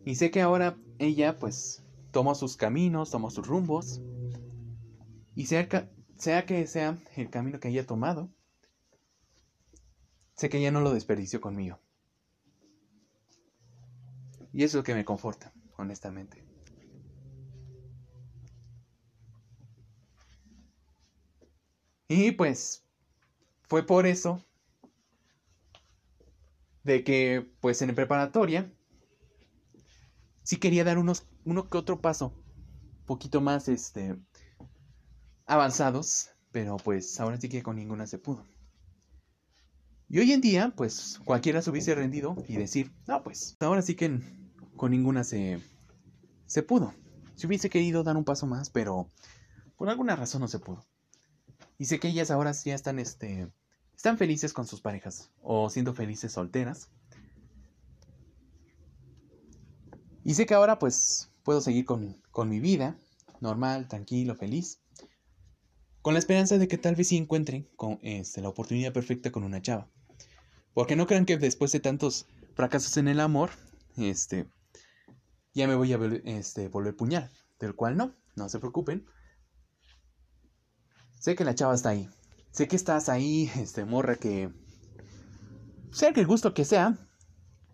Y 0.05 0.15
sé 0.15 0.31
que 0.31 0.41
ahora 0.41 0.79
ella 0.99 1.39
pues 1.39 1.85
tomó 2.11 2.35
sus 2.35 2.57
caminos, 2.57 3.11
tomó 3.11 3.31
sus 3.31 3.47
rumbos, 3.47 4.01
y 5.35 5.47
sea, 5.47 5.69
sea 6.21 6.45
que 6.45 6.67
sea 6.67 6.99
el 7.17 7.31
camino 7.31 7.59
que 7.59 7.69
haya 7.69 7.87
tomado, 7.87 8.29
sé 10.35 10.51
que 10.51 10.59
ella 10.59 10.71
no 10.71 10.83
lo 10.83 10.93
desperdició 10.93 11.41
conmigo. 11.41 11.81
Y 14.53 14.65
eso 14.65 14.79
es 14.79 14.81
lo 14.81 14.83
que 14.83 14.95
me 14.95 15.05
conforta, 15.05 15.53
honestamente. 15.77 16.45
Y 22.09 22.33
pues 22.33 22.85
fue 23.69 23.87
por 23.87 24.07
eso 24.07 24.45
de 26.83 27.05
que 27.05 27.49
pues 27.61 27.81
en 27.83 27.95
preparatoria 27.95 28.71
sí 30.43 30.59
quería 30.59 30.85
dar 30.85 30.99
unos 30.99 31.29
uno 31.45 31.69
que 31.69 31.79
otro 31.79 32.01
paso 32.01 32.35
poquito 33.07 33.41
más 33.41 33.69
este 33.69 34.17
avanzados, 35.51 36.31
pero 36.53 36.77
pues 36.77 37.19
ahora 37.19 37.37
sí 37.41 37.49
que 37.49 37.63
con 37.63 37.75
ninguna 37.75 38.07
se 38.07 38.19
pudo. 38.19 38.47
Y 40.09 40.21
hoy 40.21 40.33
en 40.33 40.41
día, 40.41 40.73
pues 40.77 41.21
cualquiera 41.25 41.61
se 41.61 41.71
hubiese 41.71 41.93
rendido 41.95 42.37
y 42.47 42.57
decir, 42.57 42.93
no, 43.09 43.23
pues 43.25 43.57
ahora 43.59 43.83
sí 43.83 43.97
que 43.97 44.21
con 44.77 44.93
ninguna 44.93 45.25
se, 45.25 45.61
se 46.47 46.63
pudo. 46.63 46.95
Si 47.35 47.49
hubiese 47.49 47.69
querido 47.69 48.05
dar 48.05 48.17
un 48.17 48.25
paso 48.25 48.47
más, 48.47 48.71
pero 48.71 49.09
por 49.77 49.89
alguna 49.89 50.15
razón 50.15 50.41
no 50.41 50.47
se 50.49 50.61
pudo. 50.61 50.85
Y 51.79 51.87
sé 51.87 51.99
que 51.99 52.09
ellas 52.09 52.31
ahora 52.31 52.53
ya 52.53 52.75
están, 52.77 53.01
este, 53.01 53.51
están 53.97 54.19
felices 54.19 54.53
con 54.53 54.69
sus 54.69 54.81
parejas 54.81 55.33
o 55.43 55.69
siendo 55.69 55.95
felices 55.95 56.33
solteras. 56.33 56.91
Y 60.23 60.35
sé 60.35 60.47
que 60.47 60.55
ahora 60.55 60.79
pues 60.79 61.33
puedo 61.43 61.61
seguir 61.61 61.87
con, 61.87 62.23
con 62.31 62.49
mi 62.49 62.61
vida 62.61 62.97
normal, 63.41 63.89
tranquilo, 63.89 64.35
feliz. 64.37 64.81
Con 66.03 66.15
la 66.15 66.19
esperanza 66.19 66.57
de 66.57 66.67
que 66.67 66.79
tal 66.79 66.97
vez 66.97 67.09
sí 67.09 67.17
encuentren 67.17 67.69
con, 67.77 67.99
este, 68.03 68.41
la 68.41 68.49
oportunidad 68.49 68.93
perfecta 68.93 69.31
con 69.31 69.45
una 69.45 69.61
chava. 69.61 69.89
Porque 70.73 70.97
no 70.97 71.07
crean 71.07 71.27
que 71.27 71.37
después 71.37 71.73
de 71.73 71.81
tantos 71.81 72.27
fracasos 72.55 72.97
en 72.97 73.09
el 73.09 73.21
amor, 73.21 73.51
este, 73.97 74.47
ya 75.53 75.67
me 75.67 75.75
voy 75.75 75.93
a 75.93 75.99
este, 76.25 76.69
volver 76.69 76.97
puñal. 76.97 77.31
Del 77.59 77.75
cual 77.75 77.97
no, 77.97 78.15
no 78.37 78.49
se 78.49 78.59
preocupen. 78.59 79.07
Sé 81.19 81.35
que 81.35 81.45
la 81.45 81.55
chava 81.55 81.75
está 81.75 81.91
ahí. 81.91 82.09
Sé 82.51 82.67
que 82.67 82.77
estás 82.77 83.09
ahí, 83.09 83.51
este, 83.57 83.85
morra, 83.85 84.17
que... 84.17 84.51
Sea 85.93 86.13
que 86.13 86.21
el 86.21 86.27
gusto 86.27 86.55
que 86.55 86.65
sea, 86.65 86.97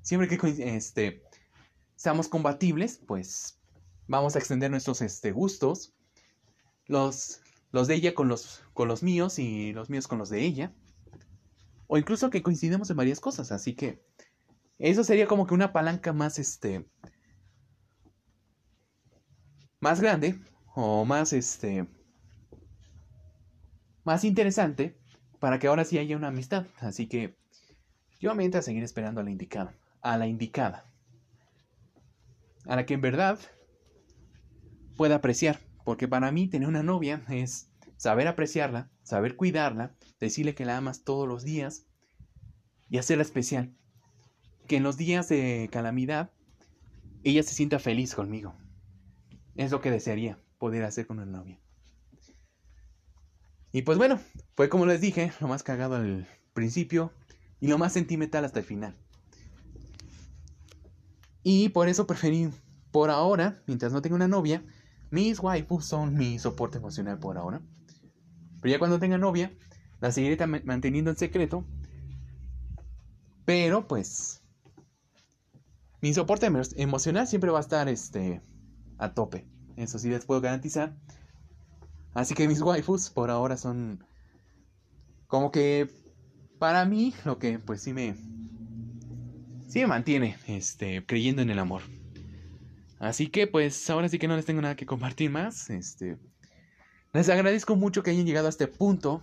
siempre 0.03 0.27
que 0.27 0.77
este, 0.77 1.23
seamos 1.97 2.29
combatibles, 2.29 2.99
pues 3.07 3.59
vamos 4.09 4.35
a 4.35 4.39
extender 4.39 4.71
nuestros 4.71 5.03
este, 5.03 5.33
gustos. 5.33 5.95
Los, 6.87 7.41
los 7.73 7.89
de 7.89 7.95
ella 7.95 8.15
con 8.15 8.29
los, 8.29 8.63
con 8.75 8.89
los 8.89 9.03
míos 9.03 9.39
y 9.39 9.73
los 9.73 9.91
míos 9.91 10.09
con 10.09 10.19
los 10.19 10.31
de 10.31 10.45
ella. 10.45 10.73
O 11.87 11.99
incluso 11.99 12.31
que 12.31 12.43
coincidimos 12.43 12.91
en 12.91 12.97
varias 12.97 13.21
cosas. 13.21 13.53
Así 13.53 13.75
que 13.75 14.03
eso 14.79 15.05
sería 15.05 15.27
como 15.27 15.47
que 15.47 15.55
una 15.55 15.73
palanca 15.73 16.13
más, 16.13 16.39
este, 16.39 16.87
más 19.81 20.01
grande 20.01 20.39
o 20.75 21.05
más, 21.05 21.33
este, 21.33 21.87
más 24.05 24.25
interesante 24.25 24.99
para 25.41 25.59
que 25.59 25.67
ahora 25.67 25.85
sí 25.85 25.99
haya 25.99 26.17
una 26.17 26.29
amistad. 26.29 26.67
Así 26.79 27.09
que 27.09 27.37
yo 28.21 28.35
me 28.35 28.47
a 28.47 28.63
seguir 28.63 28.83
esperando 28.83 29.21
a 29.21 29.25
la 29.25 29.31
indicada. 29.31 29.75
A 30.03 30.17
la 30.17 30.27
indicada. 30.27 30.91
A 32.67 32.77
la 32.77 32.87
que 32.87 32.95
en 32.95 33.01
verdad 33.01 33.39
pueda 34.97 35.17
apreciar. 35.17 35.66
Porque 35.87 36.09
para 36.09 36.33
mí 36.33 36.49
tener 36.49 36.69
una 36.69 36.83
novia 36.83 37.23
es 37.31 37.71
saber 37.97 38.27
apreciarla, 38.27 38.91
saber 39.05 39.37
cuidarla, 39.37 39.95
decirle 40.19 40.57
que 40.57 40.65
la 40.65 40.77
amas 40.77 41.05
todos 41.05 41.29
los 41.29 41.45
días 41.45 41.87
y 42.91 42.99
hacerla 42.99 43.23
especial. 43.23 43.73
Que 44.67 44.79
en 44.79 44.83
los 44.83 44.97
días 44.97 45.29
de 45.29 45.69
calamidad 45.71 46.33
ella 47.23 47.45
se 47.45 47.55
sienta 47.55 47.79
feliz 47.79 48.17
conmigo. 48.17 48.57
Es 49.55 49.71
lo 49.71 49.81
que 49.81 49.93
desearía 49.93 50.41
poder 50.59 50.83
hacer 50.83 51.07
con 51.07 51.21
una 51.21 51.39
novia. 51.39 51.61
Y 53.71 53.83
pues 53.83 53.97
bueno, 53.97 54.19
fue 54.57 54.69
como 54.69 54.87
les 54.87 55.01
dije, 55.01 55.33
lo 55.41 55.47
más 55.47 55.63
cagado 55.63 55.95
al 55.95 56.27
principio 56.53 57.13
y 57.61 57.69
lo 57.69 57.79
más 57.79 57.93
sentimental 57.93 58.45
hasta 58.45 58.59
el 58.59 58.65
final. 58.65 58.97
Y 61.45 61.69
por 61.69 61.89
eso 61.89 62.09
preferí 62.09 62.51
por 62.91 63.11
ahora, 63.11 63.63
mientras 63.69 63.93
no 63.93 64.03
tenga 64.03 64.17
una 64.17 64.27
novia, 64.27 64.65
mis 65.17 65.41
waifus 65.41 65.87
son 65.87 66.15
mi 66.15 66.39
soporte 66.39 66.77
emocional 66.77 67.19
por 67.19 67.39
ahora. 67.39 67.63
Pero 68.61 68.73
ya 68.73 68.79
cuando 68.79 68.99
tenga 68.99 69.17
novia, 69.17 69.51
la 69.99 70.13
seguiré 70.13 70.47
manteniendo 70.47 71.11
en 71.11 71.17
secreto. 71.17 71.65
Pero 73.47 73.89
pues 73.89 74.43
mi 76.03 76.13
soporte 76.13 76.51
emocional 76.77 77.27
siempre 77.27 77.51
va 77.51 77.59
a 77.59 77.63
estar 77.63 77.89
este 77.89 78.43
a 78.99 79.15
tope. 79.15 79.49
Eso 79.77 79.99
sí 79.99 80.11
les 80.11 80.27
puedo 80.27 80.43
garantizar. 80.43 80.95
Así 82.13 82.35
que 82.35 82.47
mis 82.47 82.61
waifus 82.61 83.09
por 83.09 83.31
ahora 83.31 83.57
son 83.57 84.05
como 85.29 85.51
que 85.51 85.89
para 86.59 86.85
mí 86.85 87.15
lo 87.25 87.39
que 87.39 87.59
pues 87.59 87.81
sí 87.81 87.95
me 87.95 88.17
sí 89.67 89.81
me 89.81 89.87
mantiene 89.87 90.37
este 90.47 91.07
creyendo 91.07 91.41
en 91.41 91.49
el 91.49 91.59
amor. 91.59 91.83
Así 92.99 93.29
que 93.29 93.47
pues 93.47 93.89
ahora 93.91 94.09
sí 94.09 94.19
que 94.19 94.29
no 94.29 94.37
les 94.37 94.45
tengo 94.45 94.63
nada 94.63 94.77
que 94.77 94.87
compartir 94.87 95.31
más. 95.31 95.71
Este 95.71 96.17
les 97.17 97.31
agradezco 97.31 97.77
mucho 97.77 98.03
que 98.03 98.11
hayan 98.11 98.27
llegado 98.27 98.47
a 98.47 98.51
este 98.51 98.67
punto. 98.67 99.23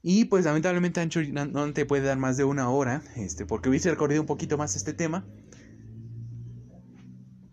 Y 0.00 0.24
pues 0.26 0.46
lamentablemente 0.46 1.00
Ancho 1.00 1.20
no 1.22 1.72
te 1.72 1.84
puede 1.84 2.04
dar 2.04 2.16
más 2.16 2.36
de 2.36 2.44
una 2.44 2.70
hora, 2.70 3.02
este, 3.16 3.44
porque 3.44 3.68
hubiese 3.68 3.90
recorrido 3.90 4.22
un 4.22 4.26
poquito 4.26 4.56
más 4.56 4.74
este 4.74 4.94
tema. 4.94 5.26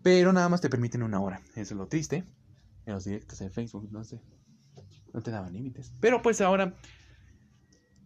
Pero 0.04 0.32
nada 0.32 0.48
más 0.48 0.62
te 0.62 0.70
permiten 0.70 1.04
una 1.04 1.20
hora. 1.20 1.42
Eso 1.56 1.74
es 1.74 1.78
lo 1.78 1.88
triste. 1.88 2.24
En 2.86 2.94
los 2.94 3.04
directos 3.04 3.40
de 3.40 3.50
Facebook, 3.50 3.90
no 3.92 4.04
sé. 4.04 4.22
No 5.12 5.22
te 5.22 5.32
daban 5.32 5.52
límites. 5.52 5.92
Pero 6.00 6.22
pues 6.22 6.40
ahora 6.40 6.76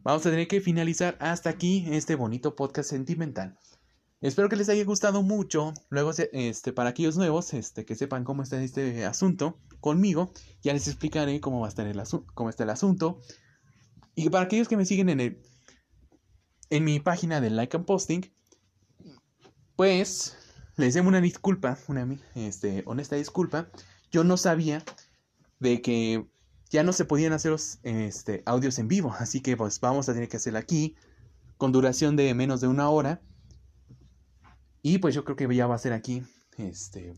vamos 0.01 0.25
a 0.25 0.31
tener 0.31 0.47
que 0.47 0.61
finalizar 0.61 1.17
hasta 1.19 1.49
aquí 1.49 1.85
este 1.91 2.15
bonito 2.15 2.55
podcast 2.55 2.89
sentimental. 2.89 3.55
Espero 4.21 4.49
que 4.49 4.57
les 4.57 4.69
haya 4.69 4.83
gustado 4.83 5.23
mucho. 5.23 5.73
Luego, 5.89 6.11
este, 6.33 6.73
para 6.73 6.89
aquellos 6.89 7.15
nuevos, 7.15 7.53
este, 7.53 7.85
que 7.85 7.95
sepan 7.95 8.23
cómo 8.23 8.43
está 8.43 8.61
este 8.61 9.05
asunto 9.05 9.57
conmigo, 9.79 10.31
ya 10.61 10.73
les 10.73 10.87
explicaré 10.87 11.39
cómo 11.39 11.61
va 11.61 11.67
a 11.67 11.69
estar 11.69 11.87
el 11.87 12.01
cómo 12.33 12.49
está 12.49 12.63
el 12.63 12.69
asunto. 12.69 13.21
Y 14.15 14.29
para 14.29 14.45
aquellos 14.45 14.67
que 14.67 14.75
me 14.75 14.85
siguen 14.85 15.09
en 15.09 15.19
el, 15.21 15.41
en 16.69 16.83
mi 16.83 16.99
página 16.99 17.39
de 17.39 17.49
Like 17.49 17.77
and 17.77 17.85
Posting, 17.85 18.29
pues 19.77 20.37
les 20.75 20.93
debo 20.93 21.07
una 21.07 21.21
disculpa, 21.21 21.77
una 21.87 22.07
este, 22.35 22.83
honesta 22.85 23.15
disculpa. 23.15 23.69
Yo 24.11 24.25
no 24.25 24.35
sabía 24.35 24.83
de 25.59 25.81
que 25.81 26.27
ya 26.69 26.83
no 26.83 26.93
se 26.93 27.05
podían 27.05 27.33
hacer 27.33 27.51
los 27.51 27.79
este, 27.83 28.43
audios 28.45 28.77
en 28.79 28.87
vivo, 28.87 29.15
así 29.17 29.41
que 29.41 29.55
pues 29.55 29.79
vamos 29.79 30.09
a 30.09 30.13
tener 30.13 30.27
que 30.27 30.37
hacerlo 30.37 30.59
aquí 30.59 30.95
con 31.57 31.71
duración 31.71 32.15
de 32.15 32.33
menos 32.33 32.61
de 32.61 32.67
una 32.67 32.89
hora. 32.89 33.21
Y 34.81 34.99
pues 34.99 35.13
yo 35.13 35.23
creo 35.23 35.35
que 35.35 35.53
ya 35.55 35.67
va 35.67 35.75
a 35.75 35.79
ser 35.79 35.93
aquí 35.93 36.23
este 36.57 37.13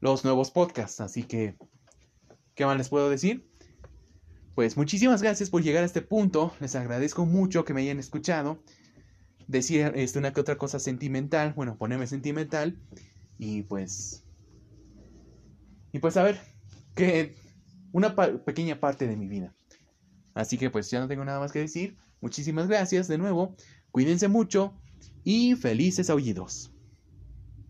los 0.00 0.22
nuevos 0.22 0.50
podcasts, 0.50 1.00
así 1.00 1.22
que 1.22 1.56
¿qué 2.54 2.66
más 2.66 2.76
les 2.76 2.90
puedo 2.90 3.08
decir? 3.08 3.48
Pues 4.54 4.76
muchísimas 4.76 5.22
gracias 5.22 5.48
por 5.48 5.62
llegar 5.62 5.82
a 5.82 5.86
este 5.86 6.02
punto, 6.02 6.52
les 6.60 6.74
agradezco 6.76 7.24
mucho 7.24 7.64
que 7.64 7.72
me 7.72 7.80
hayan 7.80 7.98
escuchado 7.98 8.62
decir 9.46 9.92
este, 9.94 10.18
una 10.18 10.32
que 10.32 10.40
otra 10.40 10.58
cosa 10.58 10.78
sentimental, 10.78 11.54
bueno, 11.54 11.76
ponerme 11.76 12.06
sentimental 12.06 12.78
y 13.38 13.62
pues... 13.62 14.24
Y 15.92 16.00
pues 16.00 16.16
a 16.16 16.22
ver, 16.22 16.40
que 16.94 17.36
una 17.92 18.14
pequeña 18.14 18.80
parte 18.80 19.06
de 19.06 19.16
mi 19.16 19.28
vida. 19.28 19.54
Así 20.34 20.58
que 20.58 20.70
pues 20.70 20.90
ya 20.90 20.98
no 21.00 21.06
tengo 21.06 21.24
nada 21.24 21.38
más 21.38 21.52
que 21.52 21.60
decir. 21.60 21.96
Muchísimas 22.20 22.66
gracias 22.66 23.06
de 23.06 23.16
nuevo. 23.16 23.54
Cuídense 23.92 24.26
mucho 24.26 24.74
y 25.24 25.54
felices 25.56 26.10
aullidos. 26.10 26.73